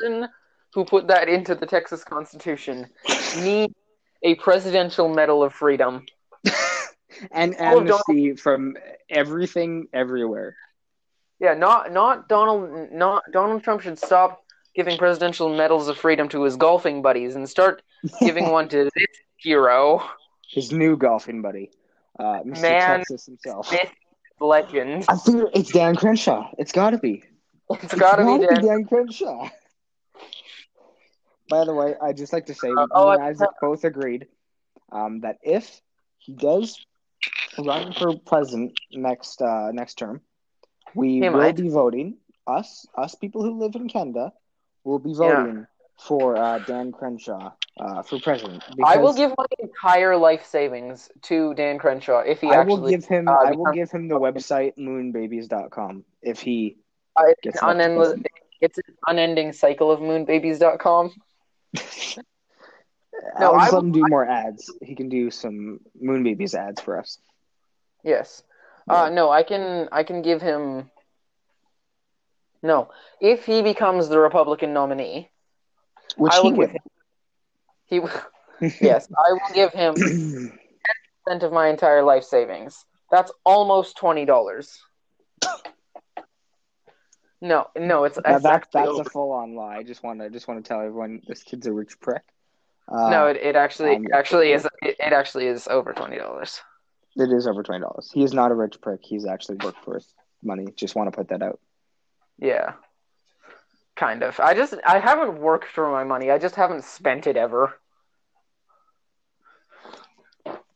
The 0.00 0.06
person 0.06 0.28
who 0.74 0.84
put 0.84 1.06
that 1.08 1.28
into 1.28 1.54
the 1.54 1.66
Texas 1.66 2.04
Constitution 2.04 2.86
needs 3.38 3.74
a 4.22 4.34
presidential 4.36 5.08
medal 5.08 5.42
of 5.42 5.52
freedom. 5.52 6.04
and 7.30 7.54
Oh, 7.60 8.00
from 8.36 8.76
everything, 9.08 9.86
everywhere. 9.92 10.56
Yeah, 11.38 11.54
not 11.54 11.92
not 11.92 12.28
Donald 12.28 12.92
not 12.92 13.24
Donald 13.32 13.64
Trump 13.64 13.82
should 13.82 13.98
stop 13.98 14.41
giving 14.74 14.96
presidential 14.98 15.54
medals 15.54 15.88
of 15.88 15.98
freedom 15.98 16.28
to 16.30 16.42
his 16.42 16.56
golfing 16.56 17.02
buddies 17.02 17.34
and 17.36 17.48
start 17.48 17.82
giving 18.20 18.50
one 18.50 18.68
to 18.68 18.84
this 18.84 18.92
hero, 19.36 20.02
His 20.50 20.72
new 20.72 20.96
golfing 20.96 21.42
buddy, 21.42 21.70
uh, 22.18 22.40
Mr. 22.44 22.60
Man. 22.62 22.80
Texas 22.98 23.26
himself. 23.26 23.70
this 23.70 23.88
legend. 24.40 25.04
I 25.08 25.16
think 25.16 25.50
it's 25.54 25.70
Dan 25.72 25.94
Crenshaw. 25.96 26.50
It's 26.58 26.72
got 26.72 26.90
to 26.90 26.98
be. 26.98 27.22
It's 27.70 27.94
gotta 27.94 28.24
be 28.24 28.38
Dan. 28.46 28.62
Dan 28.62 28.84
Crenshaw. 28.84 29.48
By 31.48 31.64
the 31.64 31.74
way, 31.74 31.94
I'd 32.00 32.16
just 32.16 32.32
like 32.32 32.46
to 32.46 32.54
say, 32.54 32.70
Uh, 32.70 32.82
me 32.82 32.88
oh, 32.92 33.10
and 33.10 33.22
I- 33.22 33.30
Isak 33.30 33.50
both 33.60 33.84
agreed 33.84 34.26
um, 34.90 35.20
that 35.20 35.38
if 35.42 35.80
he 36.18 36.32
does 36.34 36.84
run 37.58 37.92
for 37.92 38.16
president 38.26 38.72
next 38.92 39.40
uh, 39.42 39.70
next 39.72 39.94
term, 39.94 40.20
we 40.94 41.14
He 41.14 41.20
will 41.20 41.30
might. 41.32 41.56
be 41.56 41.68
voting. 41.68 42.18
Us, 42.46 42.86
us 42.96 43.14
people 43.14 43.42
who 43.42 43.58
live 43.58 43.74
in 43.76 43.88
Canada, 43.88 44.32
will 44.84 44.98
be 44.98 45.10
Yeah. 45.10 45.44
voting 45.44 45.66
for 45.98 46.36
uh, 46.36 46.58
Dan 46.58 46.92
Crenshaw 46.92 47.52
uh, 47.78 48.02
for 48.02 48.18
president. 48.20 48.62
I 48.84 48.96
will 48.96 49.14
give 49.14 49.32
my 49.36 49.44
entire 49.58 50.16
life 50.16 50.44
savings 50.46 51.10
to 51.22 51.54
Dan 51.54 51.78
Crenshaw 51.78 52.20
if 52.20 52.40
he 52.40 52.48
I 52.48 52.56
actually 52.56 52.80
will 52.80 52.88
give 52.88 53.04
him. 53.04 53.28
uh, 53.28 53.32
I 53.32 53.52
will 53.52 53.72
give 53.72 53.90
him 53.90 54.08
the 54.08 54.18
website 54.18 54.76
moonbabies.com 54.78 56.04
if 56.22 56.40
he 56.40 56.78
uh, 57.16 57.24
it's, 57.28 57.40
gets 57.42 57.62
an 57.62 57.68
unendless, 57.70 58.18
it's 58.60 58.78
an 58.78 58.94
unending 59.06 59.52
cycle 59.52 59.90
of 59.90 60.00
moonbabies.com. 60.00 61.12
No, 63.38 63.52
I'll 63.52 63.72
let 63.72 63.82
him 63.84 63.92
do 63.92 64.04
more 64.08 64.26
ads. 64.26 64.72
He 64.82 64.94
can 64.94 65.08
do 65.08 65.30
some 65.30 65.80
Moon 66.00 66.24
Babies 66.24 66.54
ads 66.54 66.80
for 66.80 66.98
us. 66.98 67.18
Yes. 68.02 68.42
Uh, 68.88 69.10
no, 69.10 69.30
I 69.30 69.42
can 69.42 69.88
I 69.92 70.02
can 70.02 70.22
give 70.22 70.42
him 70.42 70.90
No. 72.62 72.90
If 73.20 73.44
he 73.44 73.62
becomes 73.62 74.08
the 74.08 74.18
Republican 74.18 74.72
nominee, 74.72 75.30
Which 76.16 76.32
I 76.32 76.40
will 76.40 76.52
he 76.52 76.56
give 76.58 76.70
him 76.70 76.80
he 77.92 78.00
yes, 78.80 79.08
I 79.12 79.32
will 79.32 79.54
give 79.54 79.72
him 79.72 79.94
ten 79.94 80.58
percent 81.26 81.42
of 81.42 81.52
my 81.52 81.68
entire 81.68 82.02
life 82.02 82.24
savings. 82.24 82.84
That's 83.10 83.30
almost 83.44 83.98
twenty 83.98 84.24
dollars. 84.24 84.80
No, 87.42 87.66
no, 87.76 88.04
it's, 88.04 88.18
that's 88.24 88.44
over. 88.76 89.02
a 89.02 89.04
full 89.04 89.32
on 89.32 89.56
lie. 89.56 89.78
I 89.78 89.82
just 89.82 90.04
want 90.04 90.20
to 90.20 90.30
just 90.30 90.46
want 90.46 90.64
to 90.64 90.68
tell 90.68 90.80
everyone 90.80 91.20
this 91.26 91.42
kid's 91.42 91.66
a 91.66 91.72
rich 91.72 91.98
prick. 92.00 92.22
Uh, 92.88 93.10
no, 93.10 93.26
it, 93.26 93.36
it 93.36 93.56
actually 93.56 93.96
um, 93.96 94.06
actually 94.14 94.52
is 94.52 94.64
it, 94.64 94.96
it 95.00 95.12
actually 95.12 95.48
is 95.48 95.66
over 95.68 95.92
twenty 95.92 96.16
dollars. 96.16 96.60
it 97.16 97.30
is 97.30 97.46
over 97.46 97.62
twenty 97.62 97.82
dollars. 97.82 98.10
He 98.14 98.22
is 98.22 98.32
not 98.32 98.52
a 98.52 98.54
rich 98.54 98.80
prick. 98.80 99.00
He's 99.02 99.26
actually 99.26 99.56
worked 99.56 99.84
for 99.84 99.96
his 99.96 100.06
money. 100.42 100.68
Just 100.76 100.94
want 100.94 101.12
to 101.12 101.16
put 101.16 101.28
that 101.28 101.42
out. 101.42 101.58
Yeah. 102.38 102.74
Kind 103.96 104.22
of. 104.22 104.40
I 104.40 104.54
just 104.54 104.74
I 104.86 104.98
haven't 104.98 105.38
worked 105.38 105.68
for 105.68 105.90
my 105.90 106.02
money. 106.04 106.30
I 106.30 106.38
just 106.38 106.54
haven't 106.54 106.84
spent 106.84 107.26
it 107.26 107.36
ever. 107.36 107.74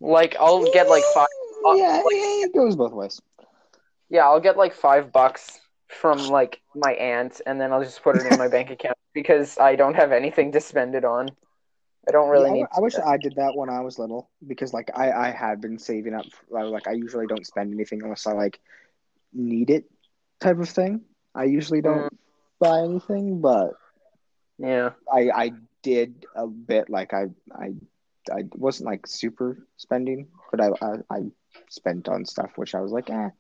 Like 0.01 0.37
I'll 0.39 0.65
get 0.73 0.89
like 0.89 1.05
five 1.15 1.27
uh, 1.67 1.73
Yeah, 1.75 2.03
like- 2.05 2.15
yeah, 2.15 2.45
it 2.45 2.55
goes 2.55 2.77
both 2.77 2.93
ways. 2.93 3.21
yeah, 4.11 4.25
I'll 4.25 4.41
get 4.41 4.57
like 4.57 4.75
five 4.75 5.11
bucks 5.13 5.61
from 5.89 6.19
like 6.29 6.61
my 6.75 6.93
aunt 6.93 7.41
and 7.47 7.61
then 7.61 7.73
I'll 7.73 7.83
just 7.83 8.03
put 8.03 8.17
it 8.17 8.31
in 8.31 8.39
my 8.39 8.49
bank 8.49 8.71
account 8.71 8.99
because 9.15 9.57
I 9.59 9.77
don't 9.77 9.95
have 9.95 10.13
anything 10.13 10.53
to 10.53 10.61
spend 10.61 10.95
it 10.95 11.05
on. 11.05 11.29
I 12.09 12.13
don't 12.13 12.29
really 12.29 12.45
Yeah, 12.51 12.51
I- 12.51 12.55
need 12.59 12.67
I, 12.77 12.81
wish 12.81 12.95
to. 12.95 13.07
I 13.07 13.17
did 13.17 13.35
that 13.37 13.57
when 13.57 13.71
I 13.71 13.81
was 13.81 13.99
little 13.99 14.29
because 14.47 14.73
like 14.75 14.91
I 14.95 15.11
I 15.11 15.31
had 15.31 15.61
been 15.61 15.79
saving 15.79 16.15
up. 16.15 16.27
I, 16.57 16.63
like 16.63 16.87
I 16.87 16.93
usually 16.93 17.27
don't 17.27 17.47
spend 17.47 17.73
anything 17.73 18.03
unless 18.03 18.27
I 18.27 18.33
like 18.33 18.61
need 19.33 19.71
it, 19.71 19.91
type 20.41 20.59
of 20.59 20.69
thing. 20.69 21.01
I 21.37 21.45
usually 21.45 21.83
don't 21.83 22.09
Mm. 22.11 22.19
buy 22.59 22.81
anything, 22.81 23.41
but 23.41 23.75
Yeah. 24.59 24.93
I 25.13 25.31
I 25.31 25.47
did 25.83 26.25
a 26.35 26.47
bit. 26.47 26.89
Like 26.89 27.13
I 27.13 27.27
I 27.53 27.75
I 28.33 28.45
wasn't 28.57 28.89
like 28.91 29.07
super 29.07 29.59
spending, 29.77 30.29
but 30.51 30.61
I 30.61 30.69
I, 30.81 30.91
I 31.11 31.19
spent 31.69 32.09
on 32.09 32.25
stuff 32.25 32.51
which 32.57 32.75
I 32.75 32.81
was 32.81 32.91
like, 32.91 33.11
eh, 33.11 33.31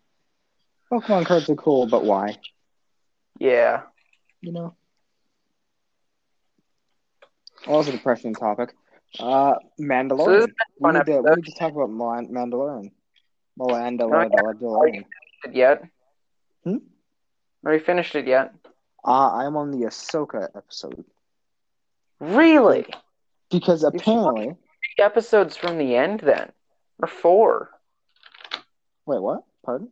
Pokemon 0.92 1.24
cards 1.26 1.48
are 1.50 1.56
cool, 1.56 1.86
but 1.88 2.04
why? 2.04 2.36
Yeah. 3.40 3.82
You 4.40 4.52
know. 4.52 4.76
Also, 7.66 7.90
depressing 7.90 8.34
topic. 8.34 8.74
Uh, 9.18 9.54
Mandalorian. 9.80 10.42
So 10.42 10.52
we, 10.80 10.92
need 10.92 11.06
to, 11.06 11.20
we 11.22 11.34
need 11.36 11.44
to 11.46 11.52
talk 11.58 11.72
about 11.72 11.90
Man- 11.90 12.28
Mandalorian. 12.28 12.92
Mandalorian. 13.58 14.30
Mandalorian. 14.30 15.04
Yet? 15.52 15.82
Hmm? 16.64 16.76
Have 17.66 17.74
you 17.74 17.80
finished 17.80 18.14
it 18.14 18.26
yet? 18.26 18.54
Uh, 19.04 19.32
I'm 19.34 19.56
on 19.56 19.70
the 19.72 19.86
Ahsoka 19.86 20.48
episode 20.56 21.04
Really? 22.20 22.86
because 23.50 23.82
apparently. 23.82 24.46
Three 24.46 25.04
episodes 25.04 25.56
from 25.56 25.76
the 25.78 25.96
end 25.96 26.20
then. 26.20 26.52
Or 27.00 27.08
four. 27.08 27.70
Wait, 29.04 29.20
what? 29.20 29.42
Pardon? 29.64 29.88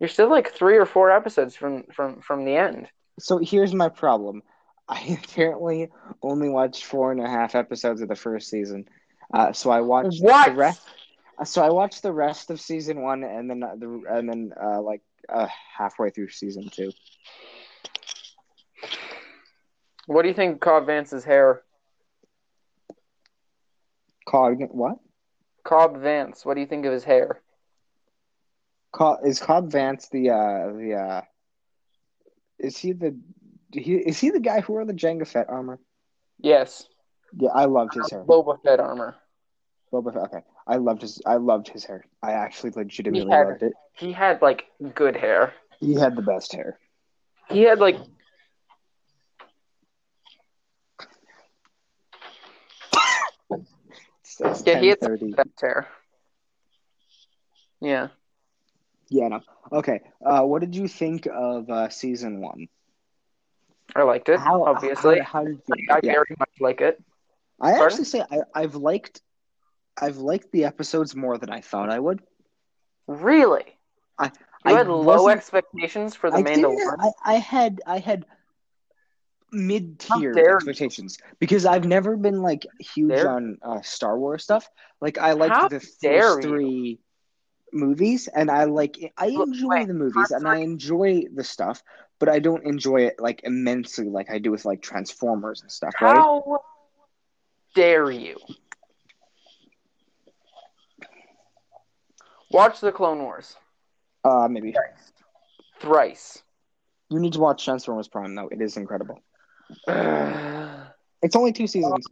You're 0.00 0.08
still 0.08 0.28
like 0.30 0.52
three 0.52 0.76
or 0.78 0.86
four 0.86 1.10
episodes 1.10 1.54
from 1.54 1.84
from 1.92 2.20
from 2.22 2.44
the 2.44 2.56
end. 2.56 2.88
So 3.20 3.38
here's 3.38 3.72
my 3.74 3.88
problem. 3.88 4.42
I 4.88 5.18
apparently 5.22 5.90
only 6.22 6.48
watched 6.48 6.84
four 6.84 7.12
and 7.12 7.20
a 7.20 7.28
half 7.28 7.54
episodes 7.54 8.00
of 8.02 8.08
the 8.08 8.16
first 8.16 8.48
season. 8.50 8.88
Uh, 9.32 9.52
so 9.52 9.70
I 9.70 9.80
watched 9.82 10.20
What? 10.20 10.48
the 10.50 10.56
rest. 10.56 10.82
So 11.44 11.62
I 11.62 11.70
watched 11.70 12.02
the 12.02 12.12
rest 12.12 12.50
of 12.50 12.60
season 12.60 13.00
one, 13.02 13.22
and 13.22 13.48
then 13.48 13.60
the 13.60 14.02
and 14.10 14.28
then 14.28 14.52
uh, 14.60 14.80
like 14.82 15.02
uh, 15.28 15.48
halfway 15.76 16.10
through 16.10 16.28
season 16.28 16.68
two. 16.70 16.92
What 20.06 20.22
do 20.22 20.28
you 20.28 20.34
think 20.34 20.60
Cobb 20.60 20.86
Vanth's 20.86 21.24
hair? 21.24 21.62
Cobb 24.26 24.58
what? 24.70 24.98
Cobb 25.64 25.96
Vanth, 25.96 26.44
what 26.44 26.54
do 26.54 26.60
you 26.60 26.66
think 26.66 26.86
of 26.86 26.92
his 26.92 27.04
hair? 27.04 27.40
Cobb, 28.92 29.20
is 29.24 29.38
Cobb 29.38 29.70
Vanth 29.70 30.08
the 30.10 30.30
uh 30.30 30.72
the 30.76 30.94
uh 30.94 31.22
is 32.58 32.76
he 32.76 32.92
the 32.92 33.18
he 33.72 33.94
is 33.94 34.18
he 34.18 34.30
the 34.30 34.40
guy 34.40 34.60
who 34.60 34.74
wore 34.74 34.84
the 34.84 34.92
Jango 34.92 35.26
Fett 35.26 35.48
armor? 35.48 35.78
Yes. 36.38 36.86
Yeah, 37.34 37.50
I 37.54 37.64
loved 37.64 37.94
his 37.94 38.10
hair. 38.10 38.24
Boba 38.24 38.60
Fett 38.62 38.80
armor. 38.80 39.16
Boba 39.92 40.12
Fett. 40.12 40.24
Okay, 40.24 40.44
I 40.66 40.76
loved 40.76 41.02
his 41.02 41.20
I 41.26 41.36
loved 41.36 41.68
his 41.68 41.84
hair. 41.84 42.04
I 42.22 42.32
actually 42.32 42.70
legitimately 42.70 43.30
had- 43.30 43.46
loved 43.48 43.62
it. 43.62 43.72
He 43.94 44.12
had 44.12 44.40
like 44.42 44.66
good 44.94 45.16
hair. 45.16 45.52
He 45.80 45.94
had 45.94 46.16
the 46.16 46.22
best 46.22 46.52
hair. 46.52 46.78
He 47.50 47.62
had 47.62 47.78
like 47.80 47.96
It's 54.40 54.62
yeah, 54.66 54.80
he 54.80 54.88
had 54.88 55.00
the 55.00 55.34
best 55.36 55.60
hair. 55.60 55.88
Yeah. 57.80 58.08
Yeah, 59.08 59.28
no. 59.28 59.40
Okay. 59.70 60.00
Uh, 60.24 60.42
what 60.42 60.60
did 60.60 60.74
you 60.74 60.88
think 60.88 61.26
of 61.26 61.68
uh, 61.68 61.88
season 61.90 62.40
one? 62.40 62.68
I 63.94 64.02
liked 64.04 64.28
it, 64.30 64.40
How 64.40 64.64
obviously. 64.64 65.18
How, 65.18 65.40
how 65.40 65.44
did 65.44 65.60
you? 65.66 65.86
I 65.90 66.00
yeah. 66.02 66.12
very 66.12 66.34
much 66.38 66.50
like 66.60 66.80
it. 66.80 67.02
I 67.60 67.72
Pardon? 67.72 67.86
actually 67.88 68.04
say 68.06 68.22
I, 68.30 68.38
I've 68.54 68.74
liked, 68.74 69.20
I've 70.00 70.18
liked 70.18 70.52
the 70.52 70.64
episodes 70.64 71.14
more 71.14 71.38
than 71.38 71.50
I 71.50 71.60
thought 71.60 71.90
I 71.90 71.98
would. 71.98 72.20
Really? 73.06 73.64
I- 74.18 74.32
you 74.64 74.74
I 74.74 74.78
had 74.78 74.86
low 74.86 75.28
expectations 75.28 76.14
for 76.14 76.30
the 76.30 76.36
I. 76.36 76.42
Mandalorian. 76.42 76.96
I, 77.00 77.10
I 77.24 77.34
had 77.34 77.80
I 77.84 77.98
had 77.98 78.24
mid 79.50 79.98
tier 79.98 80.32
expectations 80.38 81.18
because 81.40 81.66
I've 81.66 81.84
never 81.84 82.16
been 82.16 82.42
like 82.42 82.66
huge 82.78 83.10
Dare- 83.10 83.28
on 83.28 83.58
uh, 83.60 83.82
Star 83.82 84.16
Wars 84.18 84.44
stuff. 84.44 84.68
Like 85.00 85.18
I 85.18 85.32
liked 85.32 85.54
How 85.54 85.68
the 85.68 85.80
first 85.80 86.42
three 86.42 87.00
movies, 87.72 88.28
and 88.28 88.50
I 88.50 88.64
like 88.64 89.12
I 89.16 89.26
enjoy 89.26 89.68
wait, 89.68 89.88
the 89.88 89.94
movies, 89.94 90.30
and 90.30 90.46
I 90.46 90.58
enjoy 90.58 91.24
the 91.34 91.44
stuff, 91.44 91.82
but 92.20 92.28
I 92.28 92.38
don't 92.38 92.64
enjoy 92.64 93.02
it 93.06 93.16
like 93.18 93.40
immensely 93.42 94.08
like 94.08 94.30
I 94.30 94.38
do 94.38 94.52
with 94.52 94.64
like 94.64 94.80
Transformers 94.80 95.62
and 95.62 95.72
stuff. 95.72 95.94
Right? 96.00 96.14
How 96.14 96.60
dare 97.74 98.10
you? 98.10 98.36
Watch 102.52 102.80
the 102.80 102.92
Clone 102.92 103.20
Wars 103.22 103.56
Uh, 104.24 104.48
maybe 104.48 104.74
thrice. 105.80 106.42
you 107.10 107.18
need 107.18 107.32
to 107.32 107.40
watch 107.40 107.64
Transformers 107.64 108.08
Prime 108.08 108.34
though. 108.34 108.48
It 108.48 108.60
is 108.60 108.76
incredible. 108.76 109.18
It's 111.24 111.36
only 111.36 111.52
two 111.52 111.68
seasons. 111.68 112.04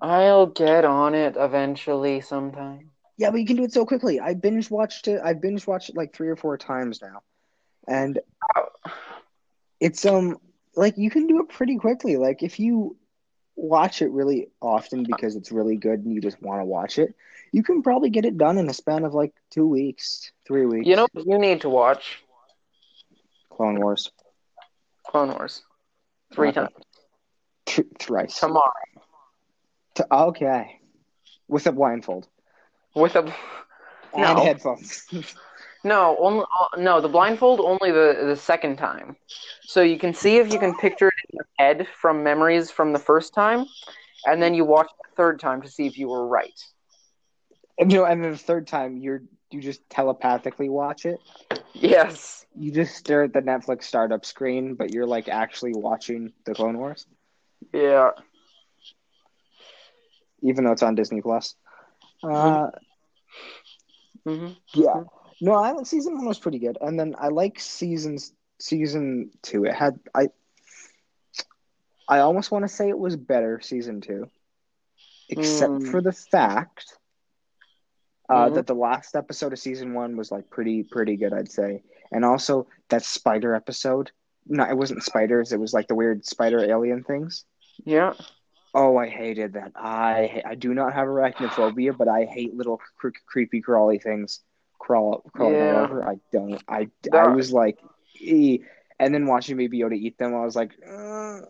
I'll 0.00 0.46
get 0.46 0.84
on 0.84 1.16
it 1.16 1.34
eventually 1.36 2.20
sometime. 2.20 2.92
Yeah, 3.16 3.32
but 3.32 3.40
you 3.40 3.46
can 3.46 3.56
do 3.56 3.64
it 3.64 3.72
so 3.72 3.84
quickly. 3.84 4.20
I 4.20 4.34
binge 4.34 4.70
watched 4.70 5.08
it. 5.08 5.20
I 5.24 5.32
binge 5.32 5.66
watched 5.66 5.88
it 5.88 5.96
like 5.96 6.14
three 6.14 6.28
or 6.28 6.36
four 6.36 6.56
times 6.56 7.02
now, 7.02 7.22
and 7.88 8.20
it's 9.80 10.06
um 10.06 10.38
like 10.76 10.96
you 10.96 11.10
can 11.10 11.26
do 11.26 11.40
it 11.40 11.48
pretty 11.48 11.76
quickly. 11.76 12.16
Like 12.16 12.44
if 12.44 12.60
you 12.60 12.96
watch 13.56 14.00
it 14.02 14.12
really 14.12 14.48
often 14.60 15.02
because 15.02 15.34
it's 15.34 15.50
really 15.50 15.74
good 15.74 16.04
and 16.04 16.14
you 16.14 16.20
just 16.20 16.40
want 16.40 16.60
to 16.60 16.64
watch 16.64 17.00
it, 17.00 17.16
you 17.52 17.62
can 17.62 17.82
probably 17.82 18.10
get 18.10 18.24
it 18.24 18.36
done 18.36 18.58
in 18.58 18.68
a 18.68 18.74
span 18.74 19.04
of 19.04 19.14
like 19.14 19.32
two 19.50 19.66
weeks, 19.66 20.32
three 20.46 20.66
weeks. 20.66 20.88
You 20.88 20.96
know 20.96 21.06
you 21.14 21.38
need 21.38 21.60
to 21.62 21.68
watch? 21.68 22.22
Clone 23.50 23.78
Wars 23.80 24.10
Clone 25.06 25.30
Wars. 25.30 25.62
Three 26.32 26.50
Okay. 26.50 26.52
times. 26.52 26.70
Th- 27.66 27.86
thrice. 27.98 28.38
Tomorrow. 28.40 28.72
T- 29.94 30.04
okay, 30.10 30.80
with 31.48 31.66
a 31.66 31.72
blindfold 31.72 32.28
With 32.94 33.16
a 33.16 33.34
and 34.16 34.38
No. 34.38 34.38
headphones. 34.38 35.06
No, 35.84 36.16
only 36.18 36.44
uh, 36.60 36.76
no, 36.80 37.00
the 37.00 37.08
blindfold 37.08 37.60
only 37.60 37.92
the 37.92 38.24
the 38.26 38.36
second 38.36 38.76
time. 38.76 39.16
So 39.66 39.82
you 39.82 39.98
can 39.98 40.12
see 40.14 40.38
if 40.38 40.48
you 40.52 40.58
can 40.58 40.74
picture 40.74 41.08
it 41.08 41.14
in 41.30 41.36
your 41.36 41.46
head 41.58 41.86
from 42.00 42.22
memories 42.22 42.70
from 42.70 42.92
the 42.92 42.98
first 42.98 43.32
time, 43.34 43.66
and 44.26 44.42
then 44.42 44.54
you 44.54 44.64
watch 44.64 44.88
the 45.02 45.14
third 45.16 45.38
time 45.40 45.62
to 45.62 45.68
see 45.68 45.86
if 45.86 45.98
you 45.98 46.08
were 46.08 46.26
right. 46.26 46.58
And, 47.78 47.90
you 47.92 47.98
know, 47.98 48.04
and 48.04 48.22
then 48.22 48.32
the 48.32 48.38
third 48.38 48.66
time 48.66 48.96
you're 48.98 49.22
you 49.50 49.60
just 49.60 49.88
telepathically 49.90 50.68
watch 50.68 51.06
it. 51.06 51.20
Yes. 51.74 52.46
You 52.54 52.72
just 52.72 52.94
stare 52.96 53.22
at 53.22 53.32
the 53.32 53.40
Netflix 53.40 53.84
startup 53.84 54.24
screen, 54.24 54.74
but 54.74 54.92
you're 54.92 55.06
like 55.06 55.28
actually 55.28 55.74
watching 55.74 56.32
the 56.44 56.54
Clone 56.54 56.78
Wars, 56.78 57.06
Yeah. 57.72 58.10
even 60.42 60.64
though 60.64 60.72
it's 60.72 60.82
on 60.82 60.94
Disney 60.94 61.20
Plus. 61.20 61.54
Uh, 62.22 62.68
hmm 64.24 64.52
yeah, 64.74 65.02
no, 65.40 65.54
I 65.54 65.82
season 65.84 66.14
one 66.16 66.26
was 66.26 66.38
pretty 66.38 66.58
good, 66.58 66.78
and 66.80 66.98
then 66.98 67.14
I 67.18 67.28
like 67.28 67.58
seasons 67.60 68.32
season 68.60 69.30
two. 69.42 69.64
It 69.64 69.74
had 69.74 69.98
I, 70.14 70.28
I 72.08 72.18
almost 72.20 72.50
want 72.50 72.64
to 72.64 72.68
say 72.68 72.88
it 72.88 72.98
was 72.98 73.16
better 73.16 73.60
season 73.60 74.00
two, 74.00 74.30
except 75.28 75.82
Mm. 75.82 75.84
for 75.84 76.02
the 76.02 76.12
fact. 76.12 76.97
Uh, 78.28 78.48
Mhm. 78.50 78.54
That 78.56 78.66
the 78.66 78.74
last 78.74 79.16
episode 79.16 79.52
of 79.54 79.58
season 79.58 79.94
one 79.94 80.16
was 80.16 80.30
like 80.30 80.50
pretty 80.50 80.82
pretty 80.82 81.16
good, 81.16 81.32
I'd 81.32 81.50
say, 81.50 81.82
and 82.12 82.24
also 82.24 82.66
that 82.90 83.02
spider 83.02 83.54
episode. 83.54 84.10
No, 84.46 84.64
it 84.64 84.76
wasn't 84.76 85.02
spiders. 85.02 85.52
It 85.52 85.60
was 85.60 85.72
like 85.72 85.88
the 85.88 85.94
weird 85.94 86.24
spider 86.26 86.58
alien 86.60 87.04
things. 87.04 87.44
Yeah. 87.84 88.12
Oh, 88.74 88.96
I 88.98 89.08
hated 89.08 89.54
that. 89.54 89.72
I 89.74 90.42
I 90.44 90.54
do 90.56 90.74
not 90.74 90.92
have 90.92 91.06
arachnophobia, 91.08 91.96
but 91.96 92.08
I 92.08 92.24
hate 92.26 92.54
little 92.54 92.80
cre- 92.98 93.08
creepy 93.26 93.60
crawly 93.62 93.98
things 93.98 94.40
crawl 94.78 95.22
crawling 95.34 95.56
all 95.56 95.60
Yeah. 95.62 95.80
over. 95.84 96.08
I 96.08 96.18
don't. 96.32 96.62
I 96.68 96.88
I 97.12 97.28
was 97.28 97.50
like, 97.52 97.78
"Eh." 98.22 98.58
and 99.00 99.14
then 99.14 99.26
watching 99.26 99.56
Baby 99.56 99.78
Yoda 99.80 99.94
eat 99.94 100.18
them, 100.18 100.34
I 100.34 100.44
was 100.44 100.56
like, 100.56 100.72
uh, 100.86 101.40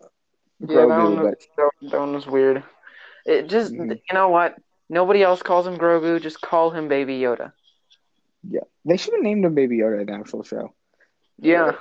Yeah, 0.59 0.67
that 0.67 0.87
one, 0.87 1.23
was, 1.23 1.35
that, 1.57 1.71
that 1.91 1.99
one 1.99 2.13
was 2.13 2.27
weird. 2.27 2.63
It 3.25 3.47
just, 3.47 3.73
Mhm. 3.73 3.89
you 3.95 4.13
know 4.13 4.29
what? 4.29 4.55
Nobody 4.89 5.21
else 5.21 5.41
calls 5.41 5.67
him 5.67 5.77
Grogu. 5.77 6.21
Just 6.21 6.41
call 6.41 6.71
him 6.71 6.87
Baby 6.87 7.19
Yoda. 7.19 7.51
yeah, 8.47 8.61
they 8.85 8.97
should 8.97 9.13
have 9.13 9.23
named 9.23 9.45
him 9.45 9.53
Baby 9.55 9.77
Yoda 9.77 10.01
in 10.01 10.07
the 10.07 10.13
actual 10.13 10.43
show. 10.43 10.73
Yeah. 11.37 11.73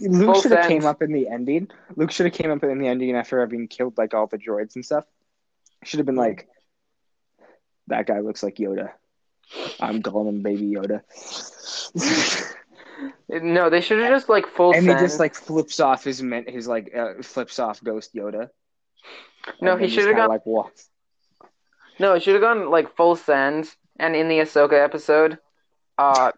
Luke 0.00 0.42
should 0.42 0.50
have 0.52 0.66
came 0.66 0.84
up 0.84 1.00
in 1.00 1.12
the 1.12 1.28
ending. 1.28 1.68
Luke 1.94 2.10
should 2.10 2.26
have 2.26 2.34
came 2.34 2.50
up 2.50 2.64
in 2.64 2.78
the 2.78 2.88
ending 2.88 3.14
after 3.14 3.40
having 3.40 3.68
killed 3.68 3.96
like 3.96 4.14
all 4.14 4.26
the 4.26 4.36
droids 4.36 4.74
and 4.74 4.84
stuff. 4.84 5.04
Should 5.84 5.98
have 6.00 6.06
been 6.06 6.16
like, 6.16 6.48
that 7.86 8.06
guy 8.06 8.18
looks 8.18 8.42
like 8.42 8.56
Yoda. 8.56 8.90
I'm 9.78 10.02
calling 10.02 10.28
him 10.28 10.42
Baby 10.42 10.72
Yoda. 10.74 11.02
No, 13.30 13.70
they 13.70 13.80
should 13.80 13.98
have 14.00 14.10
just 14.10 14.28
like 14.28 14.46
full 14.46 14.72
and 14.74 14.82
he 14.86 14.92
just 14.94 15.20
like 15.20 15.34
flips 15.34 15.78
off 15.80 16.04
his 16.04 16.20
men- 16.22 16.46
his 16.48 16.66
like 16.66 16.94
uh, 16.94 17.14
flips 17.22 17.58
off 17.58 17.82
Ghost 17.82 18.12
Yoda. 18.14 18.50
No, 19.62 19.76
he 19.76 19.88
should 19.88 20.04
have 20.04 20.14
kinda 20.16 20.28
like 20.28 20.44
walk. 20.44 20.72
No, 22.00 22.14
it 22.14 22.22
should 22.22 22.32
have 22.32 22.40
gone 22.40 22.70
like 22.70 22.96
full 22.96 23.14
send, 23.14 23.70
and 23.98 24.16
in 24.16 24.28
the 24.28 24.38
Ahsoka 24.38 24.82
episode, 24.82 25.36
uh, 25.98 26.32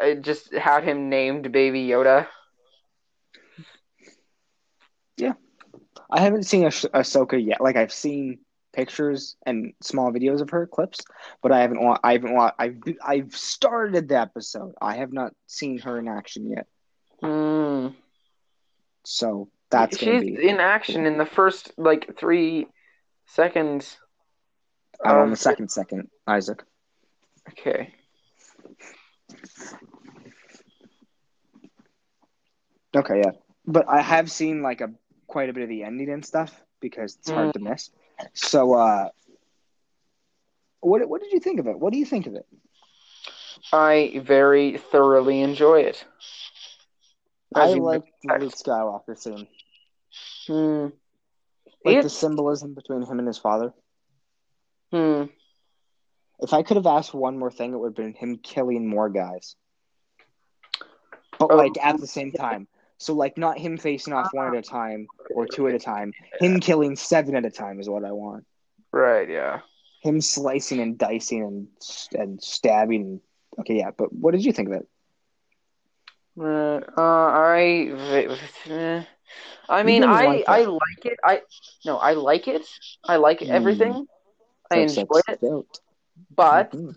it 0.00 0.22
just 0.22 0.54
had 0.54 0.84
him 0.84 1.08
named 1.10 1.50
Baby 1.50 1.88
Yoda. 1.88 2.28
Yeah, 5.16 5.32
I 6.12 6.20
haven't 6.20 6.44
seen 6.44 6.64
Ahs- 6.64 6.86
Ahsoka 6.94 7.44
yet. 7.44 7.60
Like 7.60 7.74
I've 7.74 7.92
seen 7.92 8.38
pictures 8.72 9.34
and 9.44 9.72
small 9.82 10.12
videos 10.12 10.40
of 10.40 10.50
her 10.50 10.64
clips, 10.64 11.00
but 11.42 11.50
I 11.50 11.60
haven't. 11.62 11.82
Wa- 11.82 11.98
I 12.04 12.12
haven't. 12.12 12.34
Wa- 12.34 12.52
I've 12.56 12.78
I've 13.04 13.34
started 13.34 14.08
the 14.08 14.20
episode. 14.20 14.74
I 14.80 14.94
have 14.98 15.12
not 15.12 15.32
seen 15.48 15.78
her 15.78 15.98
in 15.98 16.06
action 16.06 16.52
yet. 16.52 16.66
Hmm. 17.20 17.88
So 19.04 19.48
that's 19.70 19.98
She's 19.98 20.22
be 20.22 20.48
in 20.48 20.60
action 20.60 21.04
in 21.04 21.18
the 21.18 21.26
first 21.26 21.72
like 21.76 22.16
three 22.16 22.68
seconds. 23.26 23.98
I'm 25.04 25.16
on 25.18 25.30
the 25.30 25.36
second 25.36 25.70
second, 25.70 26.08
Isak. 26.28 26.64
Okay. 27.50 27.92
Okay, 32.96 33.22
yeah, 33.24 33.32
but 33.66 33.88
I 33.88 34.00
have 34.00 34.30
seen 34.30 34.62
like 34.62 34.80
a 34.80 34.92
quite 35.26 35.48
a 35.48 35.52
bit 35.52 35.64
of 35.64 35.68
the 35.68 35.82
ending 35.82 36.10
and 36.10 36.24
stuff 36.24 36.62
because 36.80 37.16
it's 37.16 37.30
hard 37.30 37.52
to 37.54 37.58
miss. 37.58 37.90
So, 38.34 38.74
uh, 38.74 39.08
what 40.80 41.06
what 41.08 41.20
did 41.20 41.32
you 41.32 41.40
think 41.40 41.58
of 41.58 41.66
it? 41.66 41.78
What 41.78 41.92
do 41.92 41.98
you 41.98 42.04
think 42.04 42.26
of 42.26 42.34
it? 42.34 42.46
I 43.72 44.20
very 44.24 44.78
thoroughly 44.78 45.40
enjoy 45.40 45.80
it. 45.80 46.04
As 47.56 47.72
I 47.72 47.78
like 47.78 48.04
the 48.22 48.34
Luke 48.38 48.52
Skywalker 48.54 49.18
scene, 49.18 49.48
Hmm. 50.46 50.88
like 51.84 52.02
the 52.02 52.10
symbolism 52.10 52.74
between 52.74 53.02
him 53.02 53.18
and 53.18 53.26
his 53.26 53.38
father. 53.38 53.72
Hmm. 54.94 55.24
If 56.38 56.52
I 56.52 56.62
could 56.62 56.76
have 56.76 56.86
asked 56.86 57.12
one 57.14 57.36
more 57.36 57.50
thing, 57.50 57.72
it 57.72 57.78
would 57.78 57.88
have 57.88 57.96
been 57.96 58.14
him 58.14 58.38
killing 58.38 58.86
more 58.86 59.08
guys, 59.08 59.56
but 61.38 61.50
Oh. 61.50 61.56
like 61.56 61.72
at 61.82 61.98
the 61.98 62.06
same 62.06 62.30
time. 62.30 62.68
So 62.98 63.12
like 63.14 63.36
not 63.36 63.58
him 63.58 63.76
facing 63.76 64.12
off 64.12 64.32
one 64.32 64.54
at 64.54 64.54
a 64.54 64.62
time 64.62 65.08
or 65.34 65.46
two 65.46 65.66
at 65.66 65.74
a 65.74 65.80
time. 65.80 66.12
Him 66.38 66.60
killing 66.60 66.94
seven 66.94 67.34
at 67.34 67.44
a 67.44 67.50
time 67.50 67.80
is 67.80 67.88
what 67.88 68.04
I 68.04 68.12
want. 68.12 68.46
Right. 68.92 69.28
Yeah. 69.28 69.62
Him 70.00 70.20
slicing 70.20 70.78
and 70.80 70.96
dicing 70.96 71.42
and 71.42 71.68
and 72.14 72.40
stabbing. 72.42 73.20
Okay, 73.58 73.78
yeah, 73.78 73.90
but 73.96 74.12
what 74.12 74.30
did 74.32 74.44
you 74.44 74.52
think 74.52 74.68
of 74.68 74.74
it? 74.74 74.88
Uh, 76.38 76.80
uh, 76.96 77.00
I, 77.00 78.32
eh. 78.68 79.04
I 79.68 79.82
mean, 79.82 80.04
I, 80.04 80.26
like 80.26 80.40
it. 80.40 80.48
I 80.48 80.64
like 80.64 81.04
it. 81.04 81.18
I, 81.24 81.42
no, 81.84 81.96
I 81.96 82.12
like 82.14 82.48
it. 82.48 82.62
I 83.04 83.16
like 83.16 83.40
Mm. 83.40 83.48
everything. 83.48 84.06
I 84.74 84.80
That's- 84.80 84.96
enjoy 84.98 85.20
it, 85.28 85.40
dope. 85.40 85.68
but 86.34 86.70
Mhm. 86.72 86.94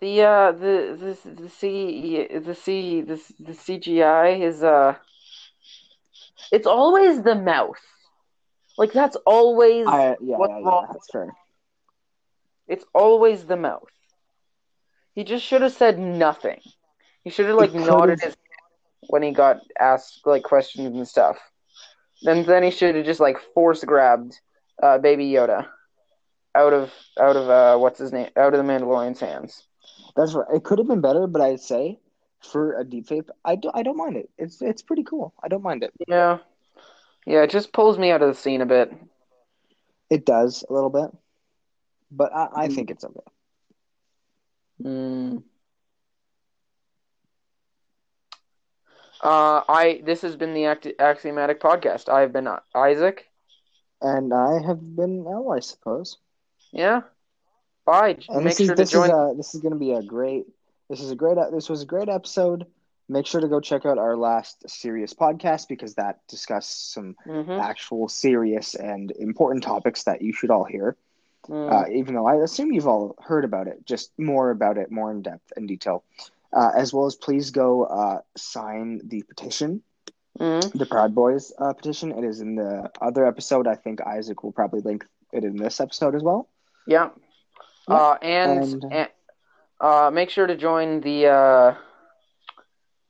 the 0.00 0.22
uh 0.22 0.52
the 0.52 1.16
the 1.24 1.30
the 1.42 1.48
C 1.48 2.26
the 2.28 2.54
C 2.54 3.00
the 3.02 3.16
the 3.40 3.52
CGI 3.52 4.40
is 4.40 4.62
uh 4.62 4.96
it's 6.52 6.66
always 6.66 7.22
the 7.22 7.34
mouth. 7.34 7.78
Like 8.76 8.92
that's 8.92 9.16
always 9.24 9.86
I 9.86 10.16
yeah, 10.20 10.36
what's 10.36 10.50
yeah, 10.50 10.58
yeah, 10.58 10.64
wrong. 10.66 10.86
that's 10.92 11.10
fair. 11.10 11.34
It's 12.66 12.84
always 12.94 13.44
the 13.46 13.56
mouth. 13.56 13.88
He 15.14 15.22
just 15.24 15.44
should 15.44 15.62
have 15.62 15.72
said 15.72 15.98
nothing. 15.98 16.60
He 17.22 17.30
should 17.30 17.46
have 17.46 17.56
like 17.56 17.70
could've- 17.72 17.86
nodded 17.86 18.20
his 18.20 18.34
head 18.34 18.36
when 19.08 19.22
he 19.22 19.30
got 19.32 19.60
asked 19.78 20.26
like 20.26 20.42
questions 20.42 20.94
and 20.96 21.06
stuff. 21.06 21.38
Then 22.22 22.44
then 22.44 22.62
he 22.62 22.70
should 22.70 22.94
have 22.96 23.04
just 23.06 23.20
like 23.20 23.38
force 23.54 23.84
grabbed 23.84 24.40
uh, 24.82 24.98
Baby 24.98 25.30
Yoda 25.30 25.66
out 26.54 26.72
of 26.72 26.92
out 27.20 27.36
of 27.36 27.50
uh 27.50 27.78
what's 27.78 27.98
his 27.98 28.12
name 28.12 28.28
out 28.36 28.54
of 28.54 28.64
the 28.64 28.72
Mandalorian's 28.72 29.20
hands. 29.20 29.66
That's 30.16 30.34
right. 30.34 30.46
It 30.54 30.64
could 30.64 30.78
have 30.78 30.86
been 30.86 31.00
better, 31.00 31.26
but 31.26 31.42
I'd 31.42 31.60
say 31.60 31.98
for 32.40 32.78
a 32.78 32.84
deep 32.84 33.08
fake, 33.08 33.28
I 33.44 33.56
don't 33.56 33.74
I 33.76 33.82
don't 33.82 33.96
mind 33.96 34.16
it. 34.16 34.30
It's 34.38 34.62
it's 34.62 34.82
pretty 34.82 35.02
cool. 35.02 35.34
I 35.42 35.48
don't 35.48 35.62
mind 35.62 35.82
it. 35.82 35.92
Yeah, 36.06 36.38
yeah, 37.26 37.42
it 37.42 37.50
just 37.50 37.72
pulls 37.72 37.98
me 37.98 38.10
out 38.10 38.22
of 38.22 38.28
the 38.28 38.40
scene 38.40 38.60
a 38.60 38.66
bit. 38.66 38.92
It 40.10 40.24
does 40.24 40.64
a 40.68 40.72
little 40.72 40.90
bit, 40.90 41.10
but 42.10 42.32
I, 42.34 42.48
I 42.54 42.68
think 42.68 42.90
it's 42.90 43.04
okay. 43.04 43.20
Mm. 44.82 45.42
Uh, 49.22 49.62
I 49.68 50.02
this 50.04 50.22
has 50.22 50.36
been 50.36 50.52
the 50.52 50.66
Act- 50.66 50.98
Axiomatic 50.98 51.60
podcast. 51.60 52.08
I've 52.12 52.32
been 52.32 52.48
Isak. 52.76 53.26
And 54.00 54.32
I 54.32 54.60
have 54.60 54.96
been 54.96 55.24
L, 55.26 55.50
I 55.52 55.60
suppose. 55.60 56.18
Yeah. 56.72 57.02
Bye. 57.84 58.18
And 58.28 58.44
Make 58.44 58.56
this 58.56 58.60
is 58.60 58.66
sure 58.66 58.74
to 58.76 58.82
this 58.82 58.90
join. 58.90 59.06
is 59.06 59.10
uh 59.12 59.32
this 59.36 59.54
is 59.54 59.60
gonna 59.60 59.76
be 59.76 59.92
a 59.92 60.02
great 60.02 60.46
this 60.88 61.00
is 61.00 61.10
a 61.10 61.16
great 61.16 61.36
this 61.52 61.68
was 61.68 61.82
a 61.82 61.86
great 61.86 62.08
episode. 62.08 62.66
Make 63.08 63.26
sure 63.26 63.40
to 63.40 63.48
go 63.48 63.60
check 63.60 63.84
out 63.84 63.98
our 63.98 64.16
last 64.16 64.68
serious 64.68 65.12
podcast 65.12 65.68
because 65.68 65.94
that 65.94 66.26
discussed 66.26 66.92
some 66.92 67.16
Mhm. 67.26 67.60
actual 67.60 68.08
serious 68.08 68.74
and 68.74 69.10
important 69.12 69.62
topics 69.62 70.04
that 70.04 70.22
you 70.22 70.32
should 70.32 70.50
all 70.50 70.64
hear. 70.64 70.96
Mm. 71.48 71.70
Uh, 71.70 71.88
even 71.90 72.14
though 72.14 72.26
I 72.26 72.36
assume 72.36 72.72
you've 72.72 72.88
all 72.88 73.14
heard 73.18 73.44
about 73.44 73.66
it, 73.68 73.84
just 73.84 74.18
more 74.18 74.50
about 74.50 74.78
it, 74.78 74.90
more 74.90 75.10
in 75.10 75.20
depth 75.20 75.52
and 75.56 75.68
detail. 75.68 76.02
Uh, 76.52 76.70
as 76.74 76.94
well 76.94 77.04
as 77.04 77.14
please 77.14 77.50
go 77.50 77.84
uh, 77.84 78.20
sign 78.36 79.00
the 79.04 79.22
petition, 79.24 79.82
Mhm. 80.40 80.72
the 80.72 80.86
Proud 80.86 81.14
Boys 81.14 81.52
uh, 81.58 81.72
petition. 81.72 82.10
It 82.12 82.24
is 82.24 82.40
in 82.40 82.56
the 82.56 82.90
other 83.00 83.24
episode. 83.26 83.66
I 83.68 83.76
think 83.76 84.00
Isak 84.00 84.42
will 84.42 84.52
probably 84.52 84.80
link 84.80 85.06
it 85.32 85.44
in 85.44 85.56
this 85.56 85.80
episode 85.80 86.14
as 86.14 86.22
well. 86.22 86.48
Yeah. 86.86 87.10
Yeah, 87.88 87.94
Uh, 87.94 88.18
and, 88.22 88.62
and- 88.82 88.92
and 88.92 89.08
uh, 89.80 90.10
make 90.12 90.30
sure 90.30 90.46
to 90.46 90.56
join 90.56 91.00
the 91.02 91.26
uh, 91.28 91.74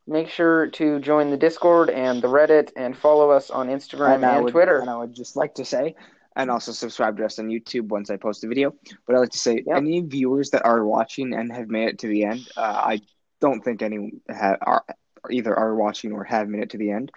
make 0.06 0.28
sure 0.28 0.66
to 0.68 0.98
join 1.00 1.30
the 1.30 1.36
Discord 1.36 1.88
and 1.90 2.20
the 2.20 2.28
Reddit 2.28 2.72
and 2.76 2.96
follow 2.96 3.30
us 3.30 3.50
on 3.50 3.68
Instagram 3.68 4.16
and, 4.16 4.24
I 4.26 4.40
would, 4.40 4.50
Twitter. 4.52 4.78
And 4.80 4.90
I 4.90 4.96
would 4.98 5.14
just 5.14 5.34
like 5.36 5.54
to 5.54 5.64
say, 5.64 5.94
and 6.36 6.50
also 6.50 6.72
subscribe 6.72 7.16
to 7.18 7.24
us 7.24 7.38
on 7.38 7.46
YouTube 7.48 7.88
once 7.88 8.10
I 8.10 8.16
post 8.16 8.44
a 8.44 8.48
video. 8.48 8.74
But 9.06 9.16
I'd 9.16 9.20
like 9.20 9.30
to 9.30 9.38
say, 9.38 9.62
Yep. 9.66 9.76
any 9.76 10.00
viewers 10.00 10.50
that 10.50 10.64
are 10.64 10.84
watching 10.84 11.32
and 11.32 11.50
have 11.52 11.68
made 11.68 11.88
it 11.88 11.98
to 12.00 12.08
the 12.08 12.24
end, 12.24 12.48
uh, 12.56 12.60
I 12.60 13.00
don't 13.40 13.62
think 13.64 13.80
any 13.82 14.12
ha- 14.30 14.56
are 14.60 14.84
either 15.30 15.56
are 15.56 15.74
watching 15.74 16.12
or 16.12 16.24
have 16.24 16.48
made 16.48 16.62
it 16.62 16.70
to 16.70 16.78
the 16.78 16.90
end. 16.90 17.12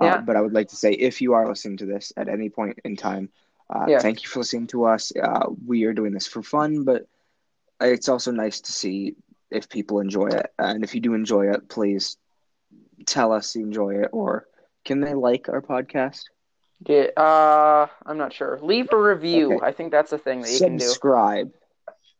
Uh, 0.00 0.04
Yeah. 0.04 0.20
But 0.20 0.36
I 0.36 0.40
would 0.40 0.52
like 0.54 0.68
to 0.68 0.76
say, 0.76 0.92
if 0.92 1.20
you 1.20 1.34
are 1.34 1.46
listening 1.48 1.78
to 1.78 1.86
this 1.86 2.12
at 2.16 2.28
any 2.28 2.48
point 2.48 2.78
in 2.84 2.96
time, 2.96 3.30
uh, 3.68 3.86
Yeah. 3.88 3.98
thank 4.00 4.22
you 4.22 4.28
for 4.28 4.40
listening 4.40 4.66
to 4.68 4.84
us. 4.84 5.12
Uh, 5.16 5.46
we 5.66 5.84
are 5.84 5.92
doing 5.92 6.12
this 6.12 6.26
for 6.26 6.42
fun, 6.42 6.84
but 6.84 7.06
it's 7.80 8.08
also 8.08 8.30
nice 8.30 8.60
to 8.62 8.72
see 8.72 9.16
if 9.50 9.68
people 9.68 10.00
enjoy 10.00 10.28
it. 10.28 10.52
And 10.58 10.84
if 10.84 10.94
you 10.94 11.00
do 11.00 11.14
enjoy 11.14 11.50
it, 11.52 11.68
please 11.68 12.16
tell 13.06 13.32
us 13.32 13.54
you 13.56 13.62
enjoy 13.64 14.02
it, 14.02 14.10
or 14.12 14.46
can 14.84 15.00
they 15.00 15.14
like 15.14 15.48
our 15.48 15.60
podcast? 15.60 16.24
Yeah, 16.86 17.06
uh, 17.16 17.86
I'm 18.06 18.18
not 18.18 18.32
sure. 18.32 18.58
Leave 18.62 18.92
a 18.92 18.96
review. 18.96 19.54
Okay. 19.56 19.66
I 19.66 19.72
think 19.72 19.92
that's 19.92 20.12
a 20.12 20.18
thing 20.18 20.40
that 20.40 20.50
you 20.50 20.58
can 20.58 20.76
do. 20.78 20.84
Subscribe. 20.84 21.52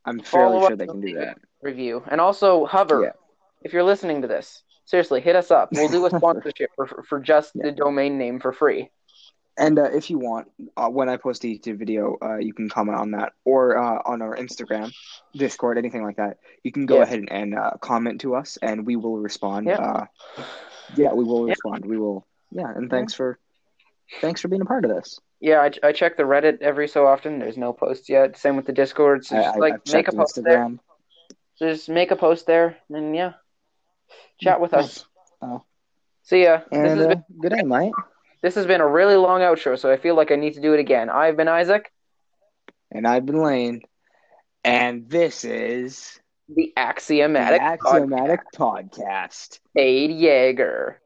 I'm 0.04 0.20
fairly 0.20 0.56
Follow 0.58 0.68
sure 0.68 0.76
they 0.76 0.86
can 0.86 1.00
do 1.00 1.14
that. 1.18 1.38
Review 1.62 2.02
and 2.08 2.20
also 2.20 2.64
hover. 2.66 3.02
Yeah. 3.02 3.12
If 3.62 3.72
you're 3.72 3.84
listening 3.84 4.22
to 4.22 4.28
this, 4.28 4.62
seriously, 4.92 5.22
hit 5.22 5.34
us 5.34 5.50
up. 5.50 5.70
We'll 5.72 5.88
do 5.88 6.04
a 6.06 6.10
sponsorship 6.16 6.70
for, 6.76 6.86
for 7.08 7.18
just 7.18 7.52
Yeah. 7.54 7.64
the 7.64 7.72
domain 7.72 8.18
name 8.18 8.38
for 8.40 8.52
free. 8.52 8.90
And 9.56 9.78
uh, 9.78 9.84
if 9.84 10.08
you 10.10 10.18
want, 10.18 10.48
uh, 10.76 10.88
when 10.88 11.08
I 11.08 11.16
post 11.16 11.44
a 11.44 11.46
YouTube 11.46 11.78
video, 11.78 12.16
uh, 12.22 12.36
you 12.36 12.52
can 12.54 12.68
comment 12.70 12.98
on 12.98 13.10
that 13.12 13.32
or 13.44 13.76
uh, 13.76 14.00
on 14.04 14.22
our 14.22 14.36
Instagram, 14.36 14.92
Discord, 15.34 15.76
anything 15.78 16.02
like 16.04 16.16
that. 16.16 16.38
You 16.62 16.72
can 16.72 16.84
go 16.86 16.96
Yeah. 16.96 17.02
ahead 17.02 17.18
and, 17.20 17.32
and 17.32 17.54
uh, 17.58 17.70
comment 17.80 18.20
to 18.22 18.34
us, 18.34 18.58
and 18.62 18.86
we 18.86 18.96
will 18.96 19.18
respond. 19.18 19.66
Yeah. 19.66 19.78
Uh, 19.78 20.06
yeah, 20.96 21.12
we 21.12 21.24
will 21.24 21.44
respond. 21.44 21.84
We 21.84 21.98
will. 21.98 22.26
Yeah, 22.50 22.70
and 22.74 22.90
thanks 22.90 23.14
for 23.14 23.38
thanks 24.20 24.40
for 24.42 24.48
being 24.48 24.62
a 24.62 24.66
part 24.66 24.84
of 24.84 24.90
this. 24.90 25.18
Yeah, 25.40 25.60
I, 25.60 25.88
I 25.88 25.92
check 25.92 26.16
the 26.16 26.22
Reddit 26.22 26.60
every 26.60 26.86
so 26.88 27.06
often. 27.06 27.38
There's 27.38 27.56
no 27.56 27.72
posts 27.72 28.08
yet. 28.08 28.36
Same 28.38 28.56
with 28.56 28.66
the 28.66 28.72
Discord. 28.72 29.24
So 29.24 29.36
just 29.36 29.56
I, 29.56 29.58
like 29.58 29.86
make 29.92 30.08
a 30.08 30.12
post 30.12 30.38
there. 30.42 30.58
Instagram. 30.58 30.78
So 31.56 31.68
just 31.72 31.88
make 31.88 32.10
a 32.10 32.16
post 32.16 32.46
there, 32.46 32.76
and 32.90 33.14
yeah, 33.14 33.32
chat 34.40 34.60
with 34.60 34.74
us. 34.74 35.04
Oh. 35.40 35.62
See 36.24 36.44
ya. 36.44 36.58
This 36.70 36.78
And 36.78 37.00
has, 37.00 37.06
uh, 37.08 37.14
good 37.40 37.52
day, 37.52 37.62
mate. 37.62 37.92
this 38.42 38.54
has 38.54 38.66
been 38.66 38.80
a 38.80 38.86
really 38.88 39.16
long 39.16 39.40
outro, 39.40 39.78
so 39.78 39.90
I 39.90 39.96
feel 39.96 40.14
like 40.14 40.30
I 40.30 40.36
need 40.36 40.54
to 40.54 40.60
do 40.60 40.72
it 40.74 40.80
again. 40.80 41.10
I've 41.10 41.36
been 41.36 41.48
Isak, 41.48 41.90
And 42.90 43.06
I've 43.06 43.26
been 43.26 43.42
Lane, 43.42 43.82
and 44.64 45.08
this 45.08 45.44
is 45.44 46.20
the 46.48 46.54
the 46.54 46.72
Axiomatic, 46.76 47.60
Axiomatic 47.60 48.40
Podcast. 48.54 49.58
Cade 49.76 50.10
Yeager. 50.10 50.96